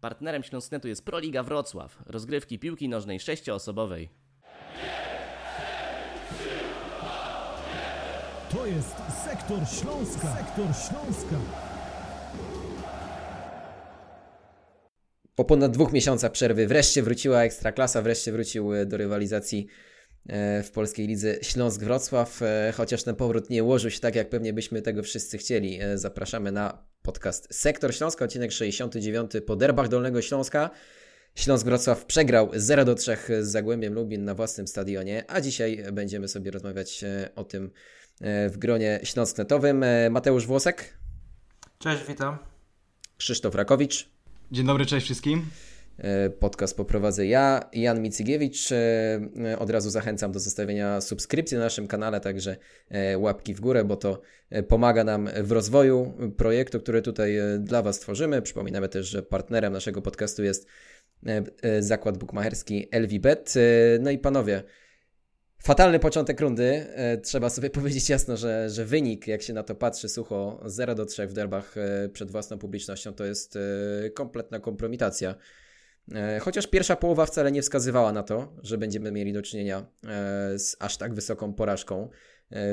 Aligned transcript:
Partnerem 0.00 0.42
Śląsknetu 0.42 0.88
jest 0.88 1.04
Proliga 1.04 1.42
Wrocław, 1.42 2.02
rozgrywki 2.06 2.58
piłki 2.58 2.88
nożnej 2.88 3.20
sześcioosobowej. 3.20 4.08
To 8.50 8.66
jest 8.66 8.96
Sektor 9.24 9.58
Śląska. 9.68 10.36
Sektor 10.36 10.66
Śląska. 10.66 11.36
Po 15.34 15.44
ponad 15.44 15.72
dwóch 15.72 15.92
miesiącach 15.92 16.32
przerwy 16.32 16.66
wreszcie 16.66 17.02
wróciła 17.02 17.42
Ekstraklasa, 17.42 18.02
wreszcie 18.02 18.32
wrócił 18.32 18.74
e, 18.74 18.86
do 18.86 18.96
rywalizacji 18.96 19.66
e, 20.28 20.62
w 20.62 20.70
polskiej 20.70 21.06
lidze 21.06 21.36
Śląsk-Wrocław, 21.42 22.42
e, 22.42 22.72
chociaż 22.76 23.02
ten 23.02 23.16
powrót 23.16 23.50
nie 23.50 23.64
ułożył 23.64 23.90
się 23.90 24.00
tak, 24.00 24.14
jak 24.14 24.28
pewnie 24.30 24.52
byśmy 24.52 24.82
tego 24.82 25.02
wszyscy 25.02 25.38
chcieli. 25.38 25.78
Zapraszamy 25.94 26.52
na 26.52 26.89
podcast 27.02 27.48
Sektor 27.50 27.94
Śląska, 27.94 28.24
odcinek 28.24 28.52
69 28.52 29.30
po 29.46 29.56
derbach 29.56 29.88
Dolnego 29.88 30.22
Śląska. 30.22 30.70
Śląsk 31.34 31.64
Wrocław 31.64 32.04
przegrał 32.04 32.50
0 32.54 32.84
do 32.84 32.94
3 32.94 33.16
z 33.40 33.48
Zagłębiem 33.48 33.94
Lubin 33.94 34.24
na 34.24 34.34
własnym 34.34 34.68
stadionie, 34.68 35.24
a 35.28 35.40
dzisiaj 35.40 35.84
będziemy 35.92 36.28
sobie 36.28 36.50
rozmawiać 36.50 37.04
o 37.36 37.44
tym 37.44 37.70
w 38.50 38.54
gronie 38.58 39.00
śląsknetowym. 39.02 39.84
Mateusz 40.10 40.46
Włosek. 40.46 40.98
Cześć, 41.78 42.04
witam. 42.08 42.38
Krzysztof 43.16 43.54
Rakowicz. 43.54 44.08
Dzień 44.52 44.66
dobry, 44.66 44.86
cześć 44.86 45.04
wszystkim. 45.04 45.46
E, 46.00 46.30
podcast 46.30 46.76
poprowadzę 46.76 47.26
ja, 47.26 47.70
Jan 47.72 48.02
Micygiewicz. 48.02 48.72
E, 48.72 48.76
e, 49.44 49.58
od 49.58 49.70
razu 49.70 49.90
zachęcam 49.90 50.32
do 50.32 50.40
zostawienia 50.40 51.00
subskrypcji 51.00 51.56
na 51.56 51.62
naszym 51.62 51.86
kanale, 51.86 52.20
także 52.20 52.56
łapki 53.16 53.54
w 53.54 53.60
górę, 53.60 53.84
bo 53.84 53.96
to 53.96 54.20
pomaga 54.68 55.04
nam 55.04 55.28
w 55.42 55.52
rozwoju 55.52 56.14
projektu, 56.36 56.80
który 56.80 57.02
tutaj 57.02 57.38
dla 57.58 57.82
Was 57.82 58.00
tworzymy. 58.00 58.42
Przypominamy 58.42 58.88
też, 58.88 59.06
że 59.06 59.22
partnerem 59.22 59.72
naszego 59.72 60.02
podcastu 60.02 60.44
jest 60.44 60.66
zakład 61.80 62.18
bukmacherski 62.18 62.88
LVBet. 62.92 63.54
No 64.00 64.10
i 64.10 64.18
panowie, 64.18 64.62
Fatalny 65.62 65.98
początek 65.98 66.40
rundy. 66.40 66.86
Trzeba 67.22 67.50
sobie 67.50 67.70
powiedzieć 67.80 68.08
jasno, 68.08 68.36
że, 68.36 68.70
że 68.70 68.84
wynik, 68.84 69.26
jak 69.26 69.42
się 69.42 69.52
na 69.52 69.62
to 69.62 69.74
patrzy 69.74 70.08
sucho, 70.08 70.60
0 70.66 70.94
do 70.94 71.06
3 71.06 71.26
w 71.26 71.32
derbach 71.32 71.74
przed 72.12 72.30
własną 72.30 72.58
publicznością, 72.58 73.12
to 73.12 73.24
jest 73.24 73.58
kompletna 74.14 74.60
kompromitacja. 74.60 75.34
Chociaż 76.40 76.66
pierwsza 76.66 76.96
połowa 76.96 77.26
wcale 77.26 77.52
nie 77.52 77.62
wskazywała 77.62 78.12
na 78.12 78.22
to, 78.22 78.52
że 78.62 78.78
będziemy 78.78 79.12
mieli 79.12 79.32
do 79.32 79.42
czynienia 79.42 79.86
z 80.56 80.76
aż 80.78 80.96
tak 80.96 81.14
wysoką 81.14 81.54
porażką. 81.54 82.08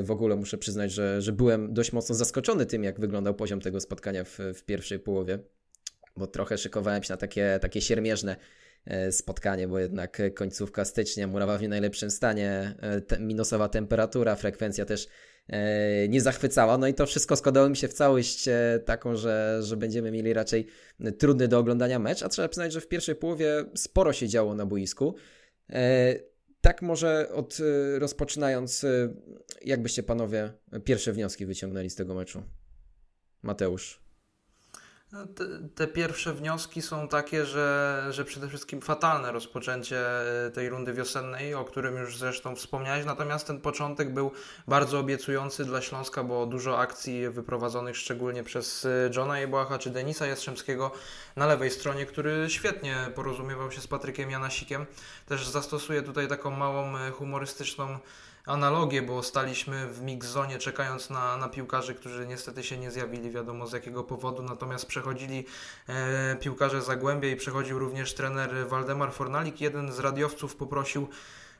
W 0.04 0.12
ogóle 0.12 0.36
muszę 0.36 0.58
przyznać, 0.58 0.92
że, 0.92 1.22
że 1.22 1.34
byłem 1.34 1.74
dość 1.74 1.94
mocno 1.94 2.16
zaskoczony 2.16 2.66
tym, 2.66 2.84
jak 2.84 3.00
wyglądał 3.00 3.36
poziom 3.36 3.62
tego 3.62 3.80
spotkania 3.80 4.24
w, 4.24 4.40
w 4.56 4.64
pierwszej 4.64 5.00
połowie, 5.00 5.40
bo 6.18 6.28
trochę 6.28 6.58
szykowałem 6.58 7.04
się 7.04 7.14
na 7.14 7.18
takie, 7.18 7.60
takie 7.62 7.82
siermierzne 7.82 8.36
E, 8.88 9.12
spotkanie, 9.12 9.68
bo 9.68 9.80
jednak 9.80 10.22
końcówka 10.36 10.86
stycznia, 10.86 11.28
murawa 11.28 11.58
w 11.58 11.62
nie 11.62 11.70
najlepszym 11.70 12.12
stanie, 12.12 12.76
e, 12.80 13.02
te, 13.02 13.20
minusowa 13.20 13.70
temperatura, 13.70 14.36
frekwencja 14.36 14.86
też 14.86 15.06
e, 15.06 15.10
nie 16.10 16.22
zachwycała. 16.22 16.78
No 16.78 16.88
i 16.88 16.94
to 16.94 17.06
wszystko 17.06 17.36
składało 17.36 17.70
mi 17.70 17.78
się 17.78 17.88
w 17.88 17.94
całość 17.94 18.50
taką, 18.86 19.16
że, 19.16 19.60
że 19.62 19.78
będziemy 19.78 20.12
mieli 20.12 20.34
raczej 20.34 20.68
trudny 21.18 21.48
do 21.48 21.60
oglądania 21.60 22.00
mecz, 22.00 22.24
a 22.24 22.30
trzeba 22.30 22.48
przyznać, 22.48 22.74
że 22.74 22.82
w 22.82 22.88
pierwszej 22.88 23.16
połowie 23.16 23.66
sporo 23.76 24.14
się 24.14 24.28
działo 24.28 24.56
na 24.56 24.66
boisku. 24.66 25.16
Tak 26.62 26.82
może 26.82 27.30
od 27.34 27.58
rozpoczynając, 27.98 28.86
jak 29.66 29.82
byście 29.82 30.04
panowie 30.04 30.54
pierwsze 30.84 31.14
wnioski 31.14 31.46
wyciągnęli 31.46 31.90
z 31.90 31.96
tego 31.96 32.16
meczu? 32.16 32.44
Mateusz. 33.42 34.07
No, 35.12 35.20
te, 35.76 35.88
pierwsze 35.88 36.34
wnioski 36.34 36.82
są 36.82 37.08
takie, 37.08 37.46
że, 37.46 38.08
że 38.10 38.26
przede 38.26 38.48
wszystkim 38.48 38.82
fatalne 38.82 39.32
rozpoczęcie 39.32 39.98
e, 40.46 40.52
tej 40.52 40.70
rundy 40.70 40.94
wiosennej, 40.94 41.54
o 41.54 41.66
którym 41.66 41.98
już 41.98 42.18
zresztą 42.18 42.56
wspomniałeś. 42.56 43.06
Natomiast 43.06 43.48
ten 43.48 43.62
początek 43.62 44.14
był 44.14 44.32
bardzo 44.68 45.00
obiecujący 45.00 45.66
dla 45.66 45.82
Śląska, 45.82 46.24
bo 46.24 46.46
dużo 46.46 46.80
akcji 46.80 47.30
wyprowadzonych 47.30 47.98
szczególnie 47.98 48.44
przez 48.44 48.86
e, 48.86 48.90
Johna 49.16 49.40
Jebłacha 49.40 49.78
czy 49.78 49.90
Denisa 49.90 50.26
Jastrzębskiego 50.28 50.92
na 51.36 51.46
lewej 51.46 51.72
stronie, 51.72 52.06
który 52.06 52.46
świetnie 52.50 52.96
porozumiewał 53.16 53.72
się 53.72 53.82
z 53.82 53.88
Patrykiem 53.88 54.32
Janasikiem. 54.32 54.86
Też 55.26 55.48
zastosuje 55.48 56.02
tutaj 56.02 56.28
taką 56.28 56.52
małą 56.52 56.98
e, 56.98 57.12
humorystyczną 57.12 58.00
analogię, 58.48 59.02
bo 59.02 59.24
staliśmy 59.24 59.88
w 59.88 60.02
mix 60.02 60.28
zone 60.28 60.58
czekając 60.58 61.10
na, 61.10 61.38
na 61.38 61.50
piłkarzy, 61.50 61.96
którzy 61.96 62.28
niestety 62.28 62.64
się 62.64 62.78
nie 62.78 62.92
zjawili, 62.92 63.32
wiadomo 63.32 63.68
z 63.68 63.74
jakiego 63.74 64.04
powodu, 64.04 64.44
natomiast 64.44 64.86
przechodzili 64.86 65.46
e, 65.90 66.36
piłkarze 66.36 66.82
Zagłębia 66.82 67.30
i 67.30 67.36
przechodził 67.36 67.80
również 67.80 68.14
trener 68.14 68.68
Waldemar 68.68 69.14
Fornalik. 69.14 69.62
Jeden 69.62 69.92
z 69.92 70.00
radiowców 70.00 70.56
poprosił, 70.56 71.08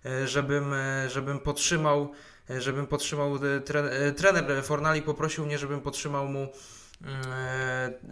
e, 0.06 0.28
żebym, 0.28 0.74
e, 0.74 1.10
żebym 1.10 1.40
podtrzymał, 1.40 2.12
e, 2.50 2.62
żebym 2.62 2.88
podtrzymał, 2.88 3.36
e, 3.36 3.60
tre, 3.62 4.14
trener 4.14 4.64
Fornalik 4.64 5.06
poprosił 5.06 5.46
mnie, 5.46 5.58
żebym 5.58 5.82
podtrzymał 5.82 6.28
mu 6.28 6.48
E, 6.48 6.77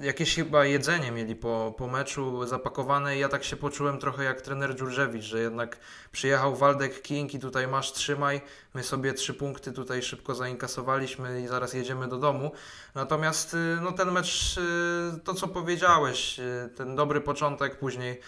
jakieś 0.01 0.35
chyba 0.35 0.65
jedzenie 0.65 1.11
mieli 1.11 1.35
po, 1.35 1.75
po 1.77 1.87
meczu 1.87 2.47
zapakowane 2.47 3.17
i 3.17 3.19
ja 3.19 3.29
tak 3.29 3.43
się 3.43 3.55
poczułem 3.55 3.99
trochę 3.99 4.23
jak 4.23 4.41
trener 4.41 4.75
Dżurżewicz, 4.75 5.23
że 5.23 5.39
jednak 5.39 5.77
przyjechał 6.11 6.55
Waldek 6.55 7.01
King 7.01 7.33
i 7.33 7.39
tutaj 7.39 7.67
masz 7.67 7.93
trzymaj, 7.93 8.41
my 8.73 8.83
sobie 8.83 9.13
trzy 9.13 9.33
punkty 9.33 9.71
tutaj 9.71 10.01
szybko 10.01 10.35
zainkasowaliśmy 10.35 11.41
i 11.41 11.47
zaraz 11.47 11.73
jedziemy 11.73 12.07
do 12.07 12.17
domu. 12.17 12.51
Natomiast 12.95 13.53
y, 13.53 13.57
no, 13.81 13.91
ten 13.91 14.11
mecz, 14.11 14.57
y, 14.57 15.19
to 15.23 15.33
co 15.33 15.47
powiedziałeś, 15.47 16.39
y, 16.39 16.69
ten 16.75 16.95
dobry 16.95 17.21
początek, 17.21 17.79
później 17.79 18.21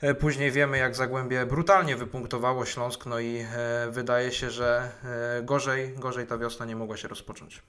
e, 0.00 0.14
Później 0.14 0.52
wiemy, 0.52 0.78
jak 0.78 0.96
Zagłębie 0.96 1.46
brutalnie 1.46 1.96
wypunktowało 1.96 2.64
Śląsk, 2.64 3.06
no 3.06 3.20
i 3.20 3.36
e, 3.36 3.90
wydaje 3.90 4.32
się, 4.32 4.50
że 4.50 4.90
gorzej, 5.42 5.94
gorzej 5.94 6.26
ta 6.26 6.38
wiosna 6.38 6.66
nie 6.66 6.76
mogła 6.76 6.96
się 6.96 7.08
rozpocząć. 7.08 7.62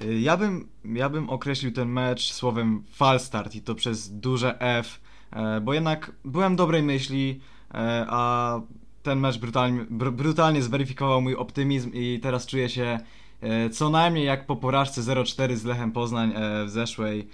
Ja 0.00 0.36
bym, 0.36 0.68
ja 0.84 1.08
bym 1.08 1.30
określił 1.30 1.72
ten 1.72 1.88
mecz 1.88 2.32
słowem 2.32 2.82
falstart 2.92 3.54
i 3.54 3.62
to 3.62 3.74
przez 3.74 4.18
duże 4.18 4.60
F, 4.60 5.00
e, 5.30 5.60
bo 5.60 5.74
jednak 5.74 6.12
byłem 6.24 6.56
dobrej 6.56 6.82
myśli, 6.82 7.40
e, 7.74 8.06
a 8.08 8.60
ten 9.02 9.20
mecz 9.20 9.38
brutalnie, 9.38 9.84
brutalnie 9.90 10.62
zweryfikował 10.62 11.22
mój 11.22 11.34
optymizm 11.34 11.90
i 11.94 12.20
teraz 12.22 12.46
czuję 12.46 12.68
się 12.68 12.98
e, 13.40 13.70
co 13.70 13.90
najmniej 13.90 14.24
jak 14.24 14.46
po 14.46 14.56
porażce 14.56 15.00
0-4 15.00 15.56
z 15.56 15.64
Lechem 15.64 15.92
Poznań 15.92 16.32
w, 16.66 16.70
zeszłej, 16.70 17.28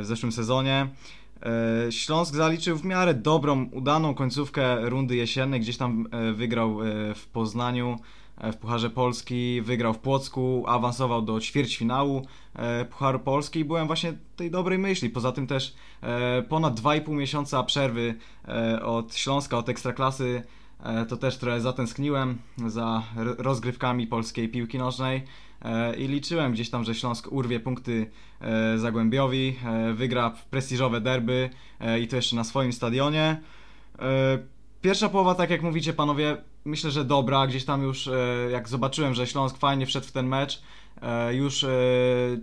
w 0.00 0.04
zeszłym 0.04 0.32
sezonie. 0.32 0.86
Śląsk 1.90 2.34
zaliczył 2.34 2.76
w 2.76 2.84
miarę 2.84 3.14
dobrą, 3.14 3.68
udaną 3.72 4.14
końcówkę 4.14 4.88
rundy 4.88 5.16
jesiennej, 5.16 5.60
gdzieś 5.60 5.76
tam 5.76 6.08
wygrał 6.34 6.78
w 7.14 7.26
Poznaniu 7.26 7.98
w 8.52 8.56
Pucharze 8.56 8.90
Polski, 8.90 9.62
wygrał 9.62 9.94
w 9.94 9.98
Płocku, 9.98 10.64
awansował 10.66 11.22
do 11.22 11.40
ćwierćfinału 11.40 12.26
e, 12.54 12.84
Pucharu 12.84 13.18
Polski 13.18 13.60
i 13.60 13.64
byłem 13.64 13.86
właśnie 13.86 14.12
tej 14.36 14.50
dobrej 14.50 14.78
myśli. 14.78 15.10
Poza 15.10 15.32
tym 15.32 15.46
też 15.46 15.74
e, 16.02 16.42
ponad 16.42 16.80
2,5 16.80 17.08
miesiąca 17.08 17.62
przerwy 17.62 18.14
od 18.82 19.14
Śląska, 19.14 19.58
od 19.58 19.68
Ekstraklasy, 19.68 20.42
to 21.08 21.16
też 21.16 21.38
trochę 21.38 21.60
zatęskniłem 21.60 22.38
za 22.66 23.02
rozgrywkami 23.18 24.06
polskiej 24.06 24.48
piłki 24.48 24.78
nożnej 24.78 25.24
i 25.98 26.08
liczyłem 26.08 26.52
gdzieś 26.52 26.70
tam, 26.70 26.84
że 26.84 26.94
Śląsk 26.94 27.32
urwie 27.32 27.60
punkty 27.60 28.10
Zagłębiowi, 28.76 29.56
wygra 29.94 30.34
prestiżowe 30.50 31.00
derby 31.00 31.50
i 32.00 32.08
to 32.08 32.16
jeszcze 32.16 32.36
na 32.36 32.44
swoim 32.44 32.72
stadionie. 32.72 33.40
Pierwsza 34.82 35.08
połowa, 35.08 35.34
tak 35.34 35.50
jak 35.50 35.62
mówicie 35.62 35.92
panowie, 35.92 36.36
myślę, 36.64 36.90
że 36.90 37.04
dobra. 37.04 37.46
Gdzieś 37.46 37.64
tam 37.64 37.82
już, 37.82 38.08
e, 38.08 38.48
jak 38.52 38.68
zobaczyłem, 38.68 39.14
że 39.14 39.26
Śląsk 39.26 39.58
fajnie 39.58 39.86
wszedł 39.86 40.06
w 40.06 40.12
ten 40.12 40.26
mecz, 40.26 40.62
e, 41.02 41.34
już 41.34 41.64
e, 41.64 41.68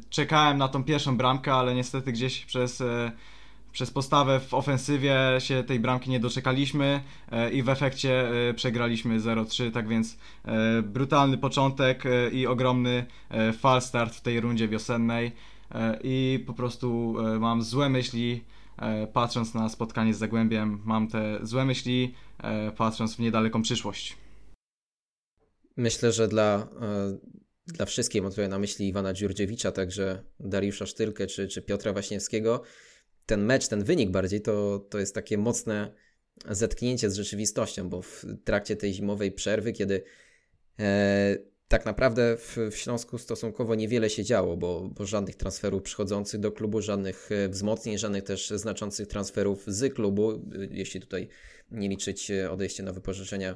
czekałem 0.10 0.58
na 0.58 0.68
tą 0.68 0.84
pierwszą 0.84 1.18
bramkę, 1.18 1.54
ale 1.54 1.76
niestety 1.76 2.12
gdzieś 2.12 2.46
przez, 2.46 2.84
przez 3.72 3.92
postawę 3.92 4.40
w 4.40 4.54
ofensywie 4.54 5.16
się 5.40 5.64
tej 5.64 5.80
bramki 5.80 6.10
nie 6.10 6.20
doczekaliśmy 6.20 7.02
i 7.52 7.64
w 7.64 7.70
efekcie 7.70 8.32
przegraliśmy 8.56 9.20
0-3. 9.20 9.72
Tak 9.72 9.88
więc 9.88 10.18
brutalny 10.84 11.38
początek 11.38 12.04
i 12.32 12.48
ogromny 12.48 13.06
fal 13.60 13.82
start 13.82 14.16
w 14.16 14.22
tej 14.22 14.40
rundzie 14.40 14.68
wiosennej. 14.68 15.32
I 16.04 16.44
po 16.48 16.54
prostu 16.54 17.16
mam 17.40 17.64
złe 17.64 17.90
myśli 17.90 18.44
patrząc 19.14 19.54
na 19.54 19.70
spotkanie 19.70 20.14
z 20.14 20.18
Zagłębiem, 20.18 20.82
mam 20.86 21.08
te 21.08 21.40
złe 21.42 21.66
myśli, 21.66 22.16
e, 22.44 22.72
patrząc 22.72 23.16
w 23.16 23.20
niedaleką 23.20 23.62
przyszłość. 23.62 24.18
Myślę, 25.78 26.12
że 26.12 26.28
dla, 26.28 26.68
e, 26.82 27.18
dla 27.68 27.86
wszystkich, 27.86 28.22
mam 28.22 28.32
tutaj 28.32 28.50
na 28.50 28.60
myśli 28.60 28.88
Iwana 28.88 29.14
Dziurdziewicza, 29.14 29.72
także 29.72 30.24
Dariusza 30.40 30.86
Sztylkę 30.86 31.28
czy, 31.28 31.48
czy 31.48 31.62
Piotra 31.62 31.94
Waśniewskiego, 31.94 32.64
ten 33.26 33.46
mecz, 33.46 33.68
ten 33.68 33.84
wynik 33.84 34.12
bardziej, 34.12 34.42
to, 34.42 34.80
to 34.90 35.00
jest 35.00 35.16
takie 35.16 35.38
mocne 35.38 35.94
zetknięcie 36.50 37.10
z 37.10 37.16
rzeczywistością, 37.16 37.90
bo 37.90 38.02
w 38.02 38.26
trakcie 38.44 38.76
tej 38.76 38.94
zimowej 38.94 39.32
przerwy, 39.32 39.74
kiedy 39.74 40.04
tak 41.72 41.86
naprawdę 41.86 42.38
w, 42.38 42.58
w 42.72 42.76
Śląsku 42.76 43.18
stosunkowo 43.18 43.76
niewiele 43.76 44.10
się 44.10 44.24
działo, 44.24 44.58
bo, 44.58 44.90
bo 44.90 45.06
żadnych 45.06 45.36
transferów 45.36 45.84
przychodzących 45.84 46.40
do 46.40 46.52
klubu, 46.52 46.82
żadnych 46.82 47.30
e, 47.32 47.50
wzmocnień, 47.50 47.98
żadnych 47.98 48.24
też 48.24 48.50
znaczących 48.50 49.08
transferów 49.08 49.64
z 49.68 49.94
klubu, 49.94 50.32
e, 50.32 50.38
jeśli 50.72 51.02
tutaj 51.02 51.28
nie 51.72 51.90
liczyć 51.90 52.32
odejście 52.52 52.84
na 52.84 52.94
wypożyczenia 52.94 53.56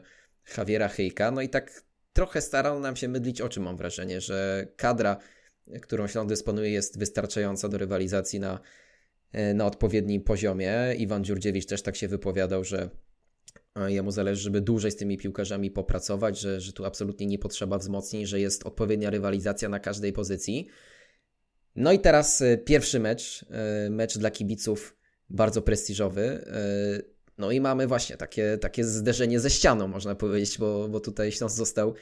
Javiera 0.58 0.88
Hejka. 0.88 1.32
No 1.32 1.42
i 1.42 1.50
tak 1.50 1.84
trochę 2.14 2.42
starał 2.42 2.80
nam 2.80 2.96
się 2.96 3.08
mydlić 3.08 3.42
oczy, 3.42 3.60
mam 3.60 3.78
wrażenie, 3.78 4.22
że 4.22 4.68
kadra, 4.76 5.18
którą 5.82 6.08
Śląsk 6.08 6.30
dysponuje, 6.30 6.70
jest 6.70 7.00
wystarczająca 7.00 7.70
do 7.70 7.78
rywalizacji 7.78 8.40
na, 8.40 8.60
na 9.54 9.66
odpowiednim 9.66 10.22
poziomie. 10.22 10.74
Iwan 10.98 11.24
Dziurdziewicz 11.24 11.66
też 11.66 11.82
tak 11.82 11.96
się 11.96 12.08
wypowiadał, 12.08 12.64
że 12.64 12.90
Jemu 13.88 14.12
zależy, 14.12 14.42
żeby 14.42 14.62
dłużej 14.62 14.92
z 14.92 14.95
tymi 14.95 15.18
piłkarzami 15.18 15.72
popracować, 15.72 16.39
że, 16.39 16.62
że 16.62 16.74
tu 16.74 16.86
absolutnie 16.86 17.25
nie 17.25 17.39
potrzeba 17.39 17.77
wzmocnień, 17.77 18.25
że 18.25 18.39
jest 18.39 18.66
odpowiednia 18.66 19.10
rywalizacja 19.10 19.69
na 19.69 19.80
każdej 19.80 20.13
pozycji. 20.13 20.68
No 21.75 21.92
i 21.92 22.00
teraz 22.00 22.42
e, 22.42 22.57
pierwszy 22.57 23.00
mecz, 23.00 23.45
e, 23.50 23.89
mecz 23.89 24.18
dla 24.18 24.31
kibiców 24.31 24.98
bardzo 25.30 25.62
prestiżowy. 25.62 26.24
E, 26.24 27.16
no 27.38 27.51
i 27.51 27.62
mamy 27.62 27.88
właśnie 27.88 28.18
takie, 28.18 28.57
takie 28.57 28.83
zderzenie 28.83 29.39
ze 29.39 29.50
ścianą, 29.50 29.88
można 29.88 30.16
powiedzieć, 30.16 30.57
bo, 30.57 30.88
bo 30.89 31.00
tutaj 31.00 31.31
Śląsk 31.31 31.56
został 31.56 31.94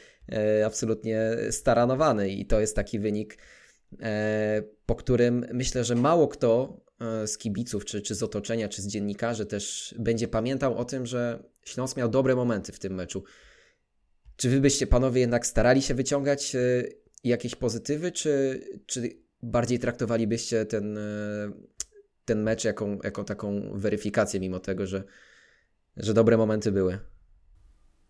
absolutnie 0.66 1.38
staranowany 1.52 2.30
i 2.30 2.46
to 2.46 2.60
jest 2.60 2.76
taki 2.76 3.00
wynik, 3.00 3.38
po 4.86 4.96
którym 4.96 5.46
myślę, 5.54 5.84
że 5.84 5.96
mało 5.96 6.28
kto 6.28 6.83
z 7.26 7.38
kibiców, 7.38 7.86
czy, 7.86 8.02
czy 8.02 8.16
z 8.16 8.24
otoczenia, 8.24 8.70
czy 8.70 8.82
z 8.82 8.88
dziennikarzy 8.88 9.46
też 9.46 9.96
będzie 10.00 10.28
pamiętał 10.28 10.78
o 10.78 10.86
tym, 10.86 11.06
że 11.06 11.44
Śląsk 11.66 11.98
miał 11.98 12.10
dobre 12.10 12.36
momenty 12.36 12.72
w 12.72 12.80
tym 12.80 12.94
meczu. 12.94 13.24
Czy 14.36 14.50
wy 14.50 14.60
byście 14.60 14.88
panowie 14.88 15.22
jednak 15.22 15.48
starali 15.48 15.82
się 15.82 15.94
wyciągać 15.94 16.56
e, 16.56 16.60
jakieś 17.24 17.56
pozytywy, 17.56 18.12
czy, 18.12 18.62
czy 18.86 19.10
bardziej 19.42 19.80
traktowalibyście 19.80 20.66
ten, 20.66 20.98
e, 20.98 21.52
ten 22.26 22.44
mecz 22.44 22.64
jako, 22.64 22.98
jako 23.04 23.24
taką 23.24 23.72
weryfikację, 23.80 24.40
mimo 24.40 24.60
tego, 24.60 24.88
że, 24.88 25.04
że 25.98 26.14
dobre 26.14 26.38
momenty 26.38 26.72
były? 26.72 27.00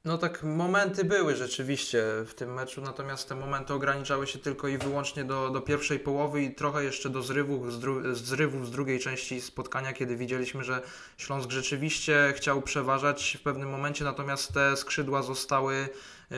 No 0.05 0.17
tak, 0.17 0.43
momenty 0.43 1.05
były 1.05 1.35
rzeczywiście 1.35 2.03
w 2.25 2.33
tym 2.33 2.53
meczu, 2.53 2.81
natomiast 2.81 3.29
te 3.29 3.35
momenty 3.35 3.73
ograniczały 3.73 4.27
się 4.27 4.39
tylko 4.39 4.67
i 4.67 4.77
wyłącznie 4.77 5.23
do, 5.23 5.49
do 5.49 5.61
pierwszej 5.61 5.99
połowy 5.99 6.43
i 6.43 6.55
trochę 6.55 6.83
jeszcze 6.83 7.09
do 7.09 7.21
zrywów 7.21 7.73
z, 7.73 7.79
dru 7.79 8.15
zrywów 8.15 8.67
z 8.67 8.71
drugiej 8.71 8.99
części 8.99 9.41
spotkania, 9.41 9.93
kiedy 9.93 10.15
widzieliśmy, 10.15 10.63
że 10.63 10.81
Śląsk 11.17 11.51
rzeczywiście 11.51 12.33
chciał 12.35 12.61
przeważać 12.61 13.37
w 13.39 13.43
pewnym 13.43 13.69
momencie, 13.69 14.03
natomiast 14.03 14.53
te 14.53 14.77
skrzydła 14.77 15.21
zostały 15.21 15.89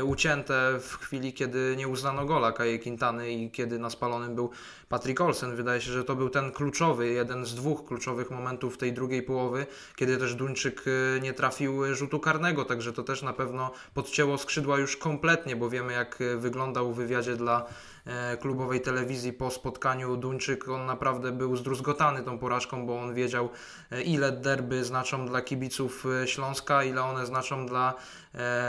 ucięte 0.04 0.80
w 0.80 0.98
chwili, 0.98 1.34
kiedy 1.34 1.76
nie 1.78 1.88
uznano 1.88 2.26
gola 2.26 2.52
Kaje 2.52 2.80
Quintany 2.80 3.32
i 3.32 3.52
kiedy 3.52 3.80
na 3.80 3.90
spalonym 3.90 4.36
był 4.36 4.50
Patrick 4.90 5.22
Olsen. 5.22 5.56
Wydaje 5.56 5.82
się, 5.82 5.92
że 5.92 6.04
to 6.04 6.16
był 6.16 6.30
ten 6.30 6.52
kluczowy, 6.52 7.08
jeden 7.08 7.46
z 7.46 7.56
dwóch 7.56 7.86
kluczowych 7.86 8.32
momentów 8.32 8.78
tej 8.78 8.94
drugiej 8.94 9.24
połowy, 9.24 9.66
kiedy 9.96 10.18
też 10.18 10.36
Duńczyk 10.36 10.84
e, 10.88 11.20
nie 11.20 11.34
trafił 11.34 11.96
rzutu 11.96 12.20
karnego, 12.20 12.66
także 12.66 12.94
to 12.94 13.04
też 13.04 13.22
na 13.22 13.34
pewno 13.34 13.72
podcięło 13.94 14.38
skrzydła 14.38 14.80
już 14.80 14.98
kompletnie, 14.98 15.56
bo 15.56 15.70
wiemy 15.70 15.94
jak 15.94 16.22
e, 16.22 16.38
wyglądał 16.38 16.94
w 16.94 16.96
wywiadzie 16.96 17.36
dla 17.36 17.66
E, 17.66 17.95
klubowej 18.40 18.82
telewizji 18.82 19.34
po 19.34 19.52
spotkaniu 19.52 20.18
Duńczyk, 20.18 20.70
on 20.70 20.86
naprawdę 20.86 21.32
był 21.32 21.56
zdruzgotany 21.56 22.24
tą 22.24 22.40
porażką, 22.40 22.86
bo 22.86 23.00
on 23.00 23.14
wiedział 23.14 23.50
e, 23.92 24.02
ile 24.02 24.32
derby 24.32 24.84
znaczą 24.84 25.28
dla 25.28 25.42
kibiców 25.42 26.06
e, 26.24 26.28
Śląska, 26.28 26.84
ile 26.84 27.04
one 27.04 27.26
znaczą 27.26 27.66
dla, 27.66 27.94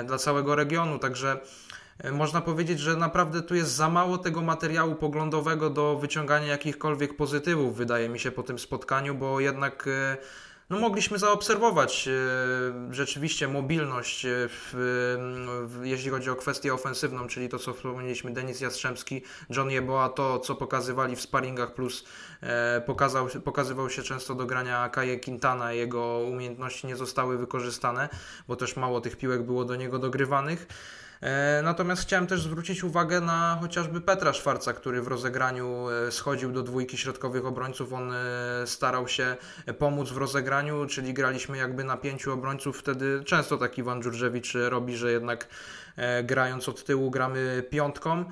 dla 0.04 0.18
całego 0.18 0.54
regionu, 0.54 0.98
także 0.98 1.40
można 2.12 2.40
powiedzieć, 2.40 2.80
że 2.80 2.96
naprawdę 2.96 3.42
tu 3.42 3.54
jest 3.54 3.70
za 3.70 3.88
mało 3.88 4.18
tego 4.18 4.42
materiału 4.42 4.94
poglądowego 4.94 5.70
do 5.70 5.98
wyciągania 5.98 6.46
jakichkolwiek 6.46 7.16
pozytywów, 7.16 7.76
wydaje 7.76 8.08
mi 8.08 8.18
się, 8.18 8.30
po 8.30 8.42
tym 8.42 8.58
spotkaniu, 8.58 9.14
bo 9.14 9.40
jednak 9.40 9.88
no 10.70 10.78
mogliśmy 10.80 11.18
zaobserwować 11.18 12.08
e, 12.08 12.94
rzeczywiście 12.94 13.48
mobilność, 13.48 14.24
e, 14.24 14.28
w, 14.48 14.74
w, 15.66 15.84
jeśli 15.84 16.10
chodzi 16.10 16.30
o 16.30 16.36
kwestię 16.36 16.74
ofensywną, 16.74 17.26
czyli 17.26 17.48
to, 17.48 17.58
co 17.58 17.74
wspomnieliśmy, 17.74 18.32
Denis 18.32 18.60
Jastrzębski, 18.60 19.22
John 19.50 19.70
Jeboa, 19.70 20.08
to, 20.08 20.38
co 20.38 20.54
pokazywali 20.54 21.16
w 21.16 21.20
sparingach, 21.20 21.74
plus 21.74 22.04
e, 22.40 22.80
pokazał, 22.80 23.28
pokazywał 23.44 23.90
się 23.90 24.02
często 24.02 24.34
do 24.34 24.46
grania 24.46 24.88
Kaje 24.88 25.20
Quintana, 25.20 25.72
jego 25.72 26.18
umiejętności 26.18 26.86
nie 26.86 26.96
zostały 26.96 27.38
wykorzystane, 27.38 28.08
bo 28.48 28.56
też 28.56 28.76
mało 28.76 29.00
tych 29.00 29.16
piłek 29.16 29.42
było 29.42 29.64
do 29.64 29.76
niego 29.76 29.98
dogrywanych. 29.98 30.66
E, 31.20 31.60
natomiast 31.64 32.02
chciałem 32.02 32.26
też 32.26 32.42
zwrócić 32.42 32.84
uwagę 32.84 33.20
na 33.20 33.58
chociażby 33.60 34.00
Petra 34.00 34.32
Szwarca, 34.32 34.72
który 34.72 35.02
w 35.02 35.06
rozegraniu 35.06 35.86
e, 35.90 36.12
schodził 36.12 36.52
do 36.52 36.62
dwójki 36.62 36.98
środkowych 36.98 37.46
obrońców. 37.46 37.92
On 37.92 38.12
e, 38.12 38.16
starał 38.66 39.08
się 39.08 39.36
pomóc 39.78 40.10
w 40.10 40.16
rozegraniu, 40.16 40.86
czyli 40.86 41.14
graliśmy 41.14 41.56
jakby 41.56 41.84
na 41.84 41.96
pięciu 41.96 42.32
obrońców. 42.32 42.78
Wtedy 42.78 43.24
często 43.24 43.56
tak 43.56 43.78
Iwan 43.78 44.02
Dżurżewicz 44.02 44.52
robi, 44.68 44.96
że 44.96 45.12
jednak 45.12 45.48
grając 46.24 46.68
od 46.68 46.84
tyłu 46.84 47.10
gramy 47.10 47.64
piątką. 47.70 48.24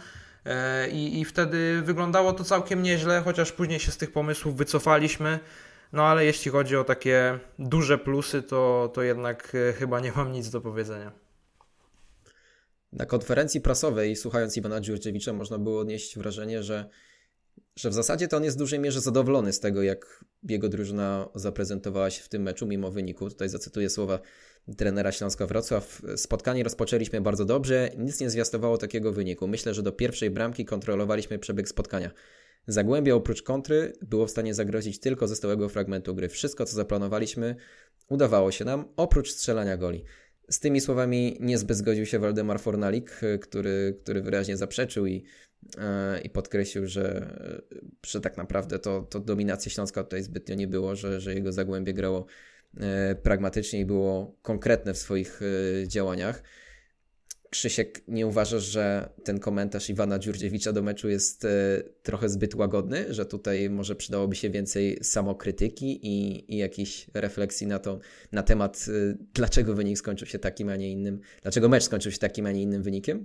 I, 0.92 1.20
I 1.20 1.25
wtedy 1.25 1.82
wyglądało 1.82 2.32
to 2.32 2.44
całkiem 2.44 2.82
nieźle, 2.82 3.22
chociaż 3.25 3.52
później 3.52 3.81
się 3.81 3.92
z 3.92 3.96
tych 3.96 4.12
pomysłów 4.12 4.56
wycofaliśmy. 4.56 5.38
No 5.92 6.06
ale 6.06 6.25
jeśli 6.25 6.50
chodzi 6.50 6.76
o 6.76 6.84
takie 6.84 7.38
duże 7.58 7.98
plusy, 7.98 8.42
to, 8.42 8.90
to 8.94 9.02
jednak 9.02 9.56
chyba 9.78 10.00
nie 10.00 10.12
mam 10.12 10.32
nic 10.32 10.50
do 10.50 10.60
powiedzenia. 10.60 11.23
Na 12.94 13.06
konferencji 13.06 13.61
prasowej, 13.61 14.17
słuchając 14.17 14.56
Iwana 14.56 14.81
Dziurdziewicza, 14.81 15.32
można 15.32 15.58
było 15.58 15.81
odnieść 15.81 16.19
wrażenie, 16.19 16.62
że, 16.62 16.88
że 17.76 17.91
w 17.91 17.94
zasadzie 17.94 18.29
to 18.29 18.37
on 18.37 18.44
jest 18.44 18.56
w 18.56 18.58
dużej 18.58 18.79
mierze 18.79 19.00
zadowolony 19.00 19.52
z 19.52 19.61
tego, 19.61 19.82
jak 19.82 20.25
jego 20.43 20.69
drużyna 20.69 21.29
zaprezentowała 21.35 22.11
się 22.11 22.23
w 22.23 22.29
tym 22.29 22.43
meczu, 22.43 22.67
mimo 22.67 22.91
wyniku. 22.91 23.31
Tutaj 23.31 23.49
zacytuję 23.49 23.91
słowa 23.91 24.19
trenera 24.76 25.12
Śląska 25.12 25.46
Wrocław. 25.46 26.02
Spotkanie 26.17 26.64
rozpoczęliśmy 26.64 27.20
bardzo 27.20 27.44
dobrze, 27.44 27.91
nic 27.99 28.20
nie 28.20 28.31
zwiastowało 28.31 28.79
takiego 28.79 29.12
wyniku. 29.12 29.49
Myślę, 29.49 29.75
że 29.75 29.82
do 29.82 29.93
pierwszej 29.93 30.31
bramki 30.31 30.64
kontrolowaliśmy 30.64 31.38
przebieg 31.38 31.69
spotkania. 31.69 32.11
Zagłębie 32.67 33.14
oprócz 33.14 33.43
kontry 33.43 33.93
było 34.02 34.26
w 34.26 34.31
stanie 34.31 34.55
zagrozić 34.55 35.00
tylko 35.00 35.29
ze 35.29 35.37
stałego 35.37 35.69
fragmentu 35.69 36.14
gry. 36.14 36.29
Wszystko, 36.29 36.64
co 36.64 36.76
zaplanowaliśmy, 36.76 37.56
udawało 38.08 38.50
się 38.50 38.64
nam, 38.64 38.88
oprócz 38.96 39.31
strzelania 39.31 39.76
goli. 39.76 40.05
Z 40.50 40.61
tymi 40.61 40.81
słowami 40.81 41.37
niezbyt 41.41 41.76
zgodził 41.76 42.06
się 42.06 42.19
Waldemar 42.19 42.61
Fornalik, 42.61 43.20
który, 43.41 43.98
który 44.03 44.22
wyraźnie 44.22 44.56
zaprzeczył 44.56 45.06
i, 45.06 45.24
e, 45.79 46.20
i 46.20 46.31
podkreślił, 46.31 46.86
że, 46.86 47.36
że 48.06 48.20
tak 48.20 48.36
naprawdę 48.36 48.79
to, 48.79 49.03
to 49.03 49.20
dominacja 49.20 49.70
Śląska 49.70 50.05
tutaj 50.05 50.22
zbytnio 50.22 50.55
nie 50.55 50.69
było, 50.69 50.96
że, 50.96 51.20
że 51.20 51.34
jego 51.34 51.53
zagłębie 51.53 51.94
grało 51.94 52.27
e, 52.81 53.15
pragmatycznie 53.15 53.81
i 53.81 53.86
było 53.86 54.36
konkretne 54.43 54.94
w 54.94 54.98
swoich 54.98 55.41
e, 55.43 55.89
działaniach. 55.89 56.43
Krzysiek, 57.55 58.03
nie 58.08 58.27
uważasz, 58.27 58.65
że 58.65 59.08
ten 59.25 59.41
komentarz 59.41 59.91
Iwana 59.91 60.19
Dziurdziewicza 60.19 60.73
do 60.73 60.82
meczu 60.82 61.08
jest 61.08 61.44
e, 61.44 61.49
trochę 62.03 62.29
zbyt 62.29 62.55
łagodny, 62.55 63.15
że 63.15 63.27
tutaj 63.27 63.70
może 63.70 63.94
przydałoby 63.94 64.37
się 64.37 64.51
więcej 64.51 64.99
samokrytyki 65.03 66.06
i, 66.06 66.44
i 66.55 66.56
jakiejś 66.56 67.06
refleksji 67.15 67.67
na 67.67 67.79
to, 67.79 67.99
na 68.32 68.43
temat, 68.43 68.87
e, 68.89 69.17
dlaczego 69.34 69.75
wynik 69.75 69.99
skończył 69.99 70.27
się 70.27 70.39
takim, 70.39 70.69
a 70.69 70.77
nie 70.77 70.91
innym, 70.91 71.20
dlaczego 71.43 71.69
mecz 71.69 71.82
skończył 71.82 72.13
się 72.13 72.19
takim, 72.19 72.46
a 72.46 72.53
nie 72.53 72.63
innym 72.63 72.82
wynikiem? 72.82 73.25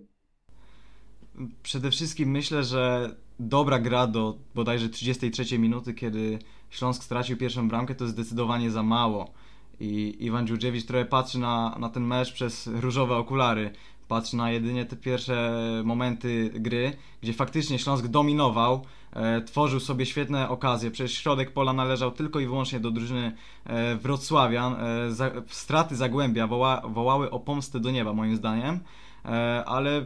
Przede 1.63 1.91
wszystkim 1.91 2.31
myślę, 2.31 2.63
że 2.63 3.15
dobra 3.39 3.79
gra 3.79 4.07
do 4.07 4.37
bodajże 4.55 4.89
33 4.89 5.59
minuty, 5.59 5.93
kiedy 5.93 6.39
Śląsk 6.69 7.03
stracił 7.03 7.37
pierwszą 7.37 7.67
bramkę, 7.67 7.95
to 7.95 8.07
zdecydowanie 8.07 8.71
za 8.71 8.83
mało. 8.83 9.33
I 9.79 10.15
Iwan 10.19 10.47
Dziurdziewicz 10.47 10.85
trochę 10.85 11.05
patrzy 11.05 11.39
na, 11.39 11.77
na 11.79 11.89
ten 11.89 12.03
mecz 12.03 12.33
przez 12.33 12.67
różowe 12.67 13.15
okulary 13.15 13.71
patrzy 14.09 14.37
na 14.37 14.51
jedynie 14.51 14.85
te 14.85 14.95
pierwsze 14.95 15.53
momenty 15.83 16.51
gry, 16.53 16.93
gdzie 17.21 17.33
faktycznie 17.33 17.79
Śląsk 17.79 18.07
dominował, 18.07 18.85
e, 19.13 19.41
tworzył 19.41 19.79
sobie 19.79 20.05
świetne 20.05 20.49
okazje. 20.49 20.91
Przecież 20.91 21.17
środek 21.17 21.51
pola 21.51 21.73
należał 21.73 22.11
tylko 22.11 22.39
i 22.39 22.45
wyłącznie 22.45 22.79
do 22.79 22.91
drużyny 22.91 23.35
e, 23.65 23.95
Wrocławian. 23.95 24.75
E, 24.75 25.11
za, 25.11 25.31
straty 25.47 25.95
Zagłębia 25.95 26.47
woła, 26.47 26.81
wołały 26.81 27.31
o 27.31 27.39
pomstę 27.39 27.79
do 27.79 27.91
nieba, 27.91 28.13
moim 28.13 28.35
zdaniem, 28.35 28.79
e, 29.25 29.63
ale 29.65 30.05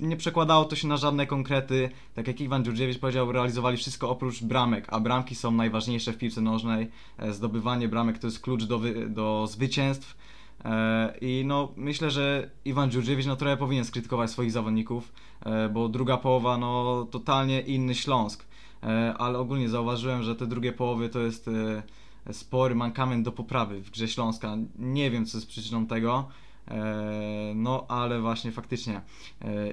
nie 0.00 0.16
przekładało 0.16 0.64
to 0.64 0.76
się 0.76 0.88
na 0.88 0.96
żadne 0.96 1.26
konkrety. 1.26 1.90
Tak 2.14 2.26
jak 2.26 2.40
Iwan 2.40 2.64
Dziurdziewicz 2.64 2.98
powiedział, 2.98 3.32
realizowali 3.32 3.76
wszystko 3.76 4.10
oprócz 4.10 4.42
bramek, 4.42 4.86
a 4.88 5.00
bramki 5.00 5.34
są 5.34 5.50
najważniejsze 5.50 6.12
w 6.12 6.18
piłce 6.18 6.40
nożnej. 6.40 6.90
E, 7.18 7.32
zdobywanie 7.32 7.88
bramek 7.88 8.18
to 8.18 8.26
jest 8.26 8.40
klucz 8.40 8.64
do, 8.64 8.78
wy, 8.78 9.08
do 9.08 9.46
zwycięstw. 9.46 10.16
E, 10.64 11.14
I 11.20 11.42
no, 11.46 11.72
myślę, 11.76 12.10
że 12.10 12.50
Iwan 12.64 12.90
Dziurdziewicz 12.90 13.26
no, 13.26 13.36
trochę 13.36 13.56
powinien 13.56 13.84
skrytykować 13.84 14.30
swoich 14.30 14.52
zawodników, 14.52 15.12
e, 15.40 15.68
bo 15.68 15.88
druga 15.88 16.16
połowa, 16.16 16.58
no, 16.58 17.06
totalnie 17.10 17.60
inny 17.60 17.94
Śląsk. 17.94 18.46
E, 18.82 19.14
ale 19.18 19.38
ogólnie 19.38 19.68
zauważyłem, 19.68 20.22
że 20.22 20.36
te 20.36 20.46
drugie 20.46 20.72
połowy 20.72 21.08
to 21.08 21.18
jest 21.20 21.50
spory 22.32 22.74
mankament 22.74 23.24
do 23.24 23.32
poprawy 23.32 23.80
w 23.80 23.90
grze 23.90 24.08
Śląska. 24.08 24.56
Nie 24.78 25.10
wiem, 25.10 25.26
co 25.26 25.38
jest 25.38 25.48
przyczyną 25.48 25.86
tego. 25.86 26.28
No 27.54 27.86
ale 27.88 28.20
właśnie 28.20 28.52
faktycznie 28.52 29.00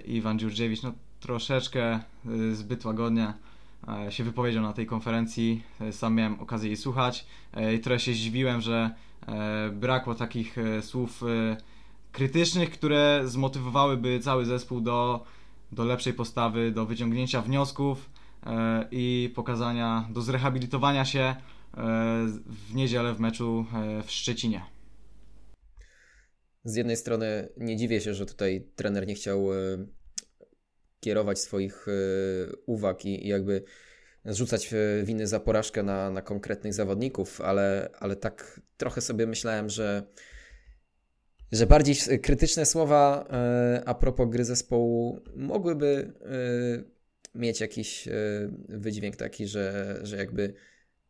Iwan 0.06 0.40
Dziurdziewicz 0.40 0.84
no, 0.84 0.92
troszeczkę 1.20 2.00
zbyt 2.54 2.86
łagodnie 2.86 3.34
się 4.10 4.24
wypowiedział 4.24 4.64
na 4.64 4.74
tej 4.74 4.86
konferencji. 4.86 5.64
Sam 5.92 6.16
miałem 6.16 6.40
okazję 6.40 6.70
jej 6.70 6.78
słuchać 6.78 7.26
i 7.76 7.80
trochę 7.80 8.00
się 8.00 8.14
zdziwiłem, 8.14 8.62
że 8.62 8.92
brakło 9.72 10.16
takich 10.16 10.56
słów 10.82 11.24
krytycznych, 12.16 12.72
które 12.72 13.22
zmotywowałyby 13.26 14.20
cały 14.20 14.46
zespół 14.46 14.82
do, 14.82 15.26
do 15.72 15.86
lepszej 15.86 16.14
postawy, 16.14 16.72
do 16.72 16.86
wyciągnięcia 16.86 17.42
wniosków 17.42 18.10
e, 18.46 18.88
i 18.92 19.32
pokazania, 19.36 20.10
do 20.10 20.22
zrehabilitowania 20.22 21.06
się 21.06 21.20
e, 21.20 21.36
w 22.48 22.76
niedzielę 22.76 23.14
w 23.14 23.20
meczu 23.20 23.66
e, 23.74 24.04
w 24.04 24.12
Szczecinie. 24.12 24.62
Z 26.64 26.76
jednej 26.76 26.98
strony 26.98 27.50
nie 27.58 27.78
dziwię 27.78 28.02
się, 28.02 28.14
że 28.14 28.26
tutaj 28.26 28.68
trener 28.76 29.08
nie 29.08 29.16
chciał 29.16 29.48
kierować 31.06 31.40
swoich 31.40 31.86
uwag 32.66 33.06
i 33.06 33.28
jakby 33.28 33.64
zrzucać 34.26 34.74
winy 35.04 35.28
za 35.28 35.40
porażkę 35.40 35.84
na, 35.84 36.12
na 36.12 36.22
konkretnych 36.22 36.74
zawodników, 36.74 37.42
ale, 37.42 37.90
ale 38.00 38.16
tak 38.16 38.62
trochę 38.78 39.02
sobie 39.02 39.28
myślałem, 39.28 39.70
że 39.70 40.04
że 41.52 41.68
bardziej 41.68 42.20
krytyczne 42.20 42.66
słowa 42.66 43.28
e, 43.30 43.84
a 43.86 43.94
propos 43.94 44.30
gry 44.30 44.46
zespołu 44.46 45.22
mogłyby 45.36 46.14
mieć 47.36 47.62
jakiś 47.62 48.10
wydźwięk 48.70 49.16
taki, 49.16 49.48
że, 49.48 50.00
że 50.04 50.18
jakby 50.18 50.54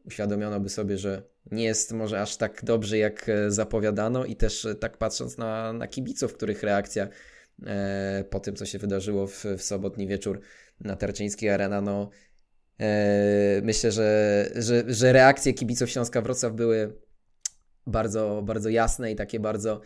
uświadomiono 0.05 0.59
by 0.59 0.69
sobie, 0.69 0.97
że 0.97 1.23
nie 1.51 1.63
jest 1.63 1.91
może 1.91 2.21
aż 2.21 2.37
tak 2.37 2.61
dobrze, 2.63 2.97
jak 2.97 3.31
zapowiadano 3.47 4.25
i 4.25 4.35
też 4.35 4.67
tak 4.79 4.97
patrząc 4.97 5.37
na, 5.37 5.73
na 5.73 5.87
kibiców, 5.87 6.33
których 6.33 6.63
reakcja 6.63 7.07
po 8.29 8.39
tym, 8.39 8.55
co 8.55 8.65
się 8.65 8.79
wydarzyło 8.79 9.27
w, 9.27 9.45
w 9.57 9.62
sobotni 9.62 10.07
wieczór 10.07 10.41
na 10.79 10.95
Tarczyńskiej 10.95 11.50
Arena, 11.50 11.81
no 11.81 12.09
myślę, 13.63 13.91
że, 13.91 14.50
że, 14.55 14.83
że 14.88 15.13
reakcje 15.13 15.53
kibiców 15.53 15.89
Śląska 15.89 16.21
Wrocław 16.21 16.53
były 16.53 16.93
bardzo, 17.88 18.41
bardzo 18.45 18.69
jasne 18.69 19.12
i 19.12 19.15
takie 19.15 19.39
bardzo 19.39 19.81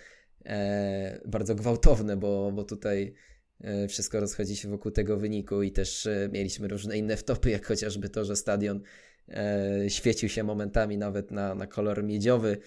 e, 0.46 1.22
bardzo 1.26 1.56
gwałtowne, 1.56 2.18
bo, 2.18 2.52
bo 2.52 2.64
tutaj 2.64 3.14
e, 3.62 3.88
wszystko 3.88 4.20
rozchodzi 4.20 4.56
się 4.56 4.70
wokół 4.70 4.92
tego 4.92 5.18
wyniku 5.18 5.62
i 5.62 5.72
też 5.72 6.06
e, 6.06 6.30
mieliśmy 6.32 6.68
różne 6.68 6.98
inne 6.98 7.18
wtopy, 7.18 7.50
jak 7.50 7.66
chociażby 7.66 8.10
to, 8.10 8.26
że 8.26 8.36
stadion 8.36 8.82
e, 9.28 9.90
świecił 9.90 10.30
się 10.30 10.44
momentami 10.44 10.98
nawet 10.98 11.32
na, 11.32 11.56
na 11.56 11.68
kolor 11.68 12.04
miedziowy, 12.04 12.58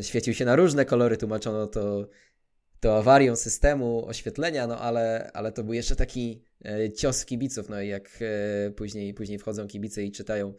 świecił 0.00 0.34
się 0.34 0.44
na 0.44 0.56
różne 0.56 0.84
kolory, 0.84 1.16
tłumaczono 1.16 1.66
to, 1.66 2.08
to 2.82 2.96
awarią 2.98 3.36
systemu 3.36 4.06
oświetlenia, 4.06 4.66
no 4.66 4.78
ale, 4.78 5.30
ale 5.34 5.52
to 5.52 5.64
był 5.64 5.74
jeszcze 5.74 5.96
taki 5.96 6.42
e, 6.64 6.92
cios 6.92 7.24
kibiców, 7.24 7.68
no 7.68 7.80
i 7.80 7.88
jak 7.88 8.18
e, 8.20 8.70
później, 8.70 9.14
później 9.14 9.38
wchodzą 9.38 9.66
kibice 9.66 10.02
i 10.02 10.12
czytają, 10.12 10.54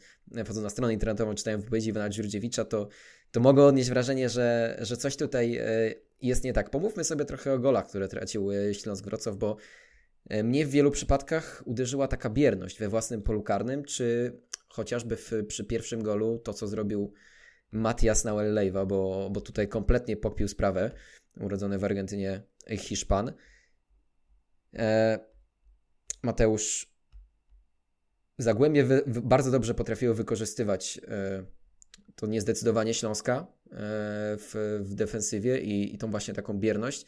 wchodzą 0.45 0.61
na 0.61 0.69
stronę 0.69 0.93
internetową, 0.93 1.35
czytają 1.35 1.59
wypowiedzi 1.59 1.89
Iwana 1.89 2.09
Dziurdziewicza, 2.09 2.65
to, 2.65 2.87
to 3.31 3.39
mogą 3.39 3.65
odnieść 3.65 3.89
wrażenie, 3.89 4.29
że, 4.29 4.77
że 4.81 4.97
coś 4.97 5.17
tutaj 5.17 5.59
jest 6.23 6.43
nie 6.43 6.53
tak. 6.53 6.69
Pomówmy 6.69 7.03
sobie 7.03 7.25
trochę 7.25 7.53
o 7.53 7.59
golach, 7.59 7.87
które 7.87 8.07
tracił 8.07 8.51
e, 8.51 8.73
Śląsk 8.73 9.05
Wrocław, 9.05 9.35
bo 9.37 9.57
e, 10.29 10.43
mnie 10.43 10.65
w 10.65 10.69
wielu 10.69 10.91
przypadkach 10.91 11.63
uderzyła 11.65 12.07
taka 12.07 12.29
bierność 12.29 12.79
we 12.79 12.89
własnym 12.89 13.21
polu 13.21 13.43
karnym, 13.43 13.83
czy 13.83 14.37
chociażby 14.67 15.17
w, 15.17 15.31
przy 15.47 15.63
pierwszym 15.63 16.03
golu 16.03 16.39
to, 16.39 16.53
co 16.53 16.67
zrobił 16.67 17.13
Matias 17.71 18.23
Nauel 18.23 18.53
Leiva, 18.53 18.85
bo, 18.85 19.29
bo 19.31 19.41
tutaj 19.41 19.67
kompletnie 19.67 20.17
pokpił 20.17 20.47
sprawę, 20.47 20.91
urodzony 21.39 21.77
w 21.77 21.83
Argentynie 21.83 22.41
Hiszpan. 22.77 23.33
E, 24.73 25.19
Mateusz 26.23 26.93
Zagłębie 28.37 28.83
wy, 28.83 29.03
bardzo 29.07 29.51
dobrze 29.51 29.73
potrafiło 29.73 30.13
wykorzystywać 30.13 30.99
e, 31.07 31.45
to 32.15 32.27
niezdecydowanie 32.27 32.93
Śląska 32.93 33.33
e, 33.33 33.47
w, 34.37 34.79
w 34.83 34.95
defensywie 34.95 35.59
i, 35.59 35.95
i 35.95 35.97
tą 35.97 36.11
właśnie 36.11 36.33
taką 36.33 36.59
bierność. 36.59 37.05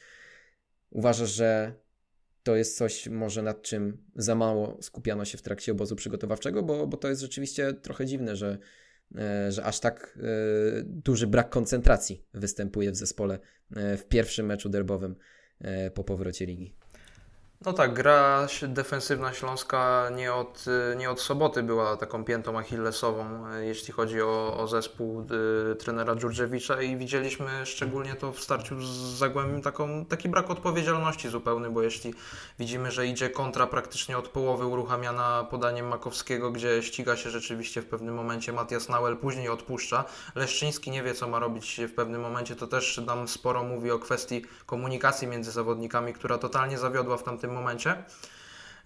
Uważasz, 0.89 1.29
że 1.29 1.74
to 2.44 2.55
jest 2.55 2.77
coś 2.77 3.08
może 3.08 3.41
nad 3.41 3.62
czym 3.62 3.98
za 4.15 4.36
mało 4.36 4.77
skupiano 4.82 5.25
się 5.25 5.38
w 5.38 5.41
trakcie 5.41 5.72
obozu 5.72 5.96
przygotowawczego, 5.96 6.63
bo, 6.63 6.88
bo 6.88 6.98
to 6.98 7.10
jest 7.10 7.22
rzeczywiście 7.22 7.74
trochę 7.74 8.05
dziwne, 8.05 8.36
że, 8.36 8.58
że 9.50 9.63
aż 9.63 9.79
tak 9.79 10.19
e, 10.21 10.24
duży 10.83 11.27
brak 11.27 11.50
koncentracji 11.50 12.25
występuje 12.33 12.91
w 12.91 12.95
zespole 12.95 13.39
w 13.69 14.03
pierwszym 14.09 14.45
meczu 14.45 14.69
derbowym 14.69 15.15
po 15.93 16.03
powrocie 16.03 16.45
ligi. 16.45 16.75
No 17.62 17.74
tak, 17.74 17.93
gra 17.93 18.47
defensywna 18.67 19.33
Śląska 19.33 20.09
nie 20.15 20.33
od, 20.33 20.65
nie 20.97 21.09
od 21.09 21.21
soboty 21.21 21.63
była 21.63 21.97
taką 21.97 22.24
piętą 22.24 22.59
achillesową, 22.59 23.47
e, 23.47 23.65
jeśli 23.65 23.93
chodzi 23.93 24.21
o, 24.21 24.57
o 24.57 24.67
zespół 24.67 25.27
y, 25.71 25.75
trenera 25.75 26.15
Dżurdziewicza 26.15 26.81
i 26.81 26.97
widzieliśmy 26.97 27.65
szczególnie 27.65 28.15
to 28.15 28.31
w 28.31 28.39
starciu 28.39 28.81
z 28.81 28.88
Zagłębiem 29.17 29.62
taką, 29.62 30.05
taki 30.05 30.29
brak 30.29 30.50
odpowiedzialności 30.50 31.29
zupełny, 31.29 31.69
bo 31.69 31.81
jeśli 31.81 32.13
widzimy, 32.59 32.91
że 32.91 33.07
idzie 33.07 33.29
kontra 33.29 33.67
praktycznie 33.67 34.17
od 34.17 34.27
połowy 34.27 34.65
uruchamiana 34.65 35.47
podaniem 35.50 35.88
Makowskiego, 35.88 36.51
gdzie 36.51 36.83
ściga 36.83 37.15
się 37.15 37.29
rzeczywiście 37.29 37.81
w 37.81 37.85
pewnym 37.85 38.15
momencie 38.15 38.53
Matias 38.53 38.89
Nauel, 38.89 39.17
później 39.17 39.50
odpuszcza. 39.50 40.05
Leszczyński 40.35 40.91
nie 40.91 41.03
wie, 41.03 41.13
co 41.13 41.27
ma 41.27 41.39
robić 41.39 41.81
w 41.88 41.93
pewnym 41.93 42.21
momencie, 42.21 42.55
to 42.55 42.67
też 42.67 42.97
nam 42.97 43.27
sporo 43.27 43.63
mówi 43.63 43.91
o 43.91 44.00
kwestii 44.00 44.45
komunikacji 44.65 45.27
między 45.27 45.51
zawodnikami, 45.51 46.13
która 46.13 46.38
totalnie 46.38 46.77
zawiodła 46.77 47.17
w 47.17 47.24
tamtym 47.24 47.44
momencie. 47.51 48.03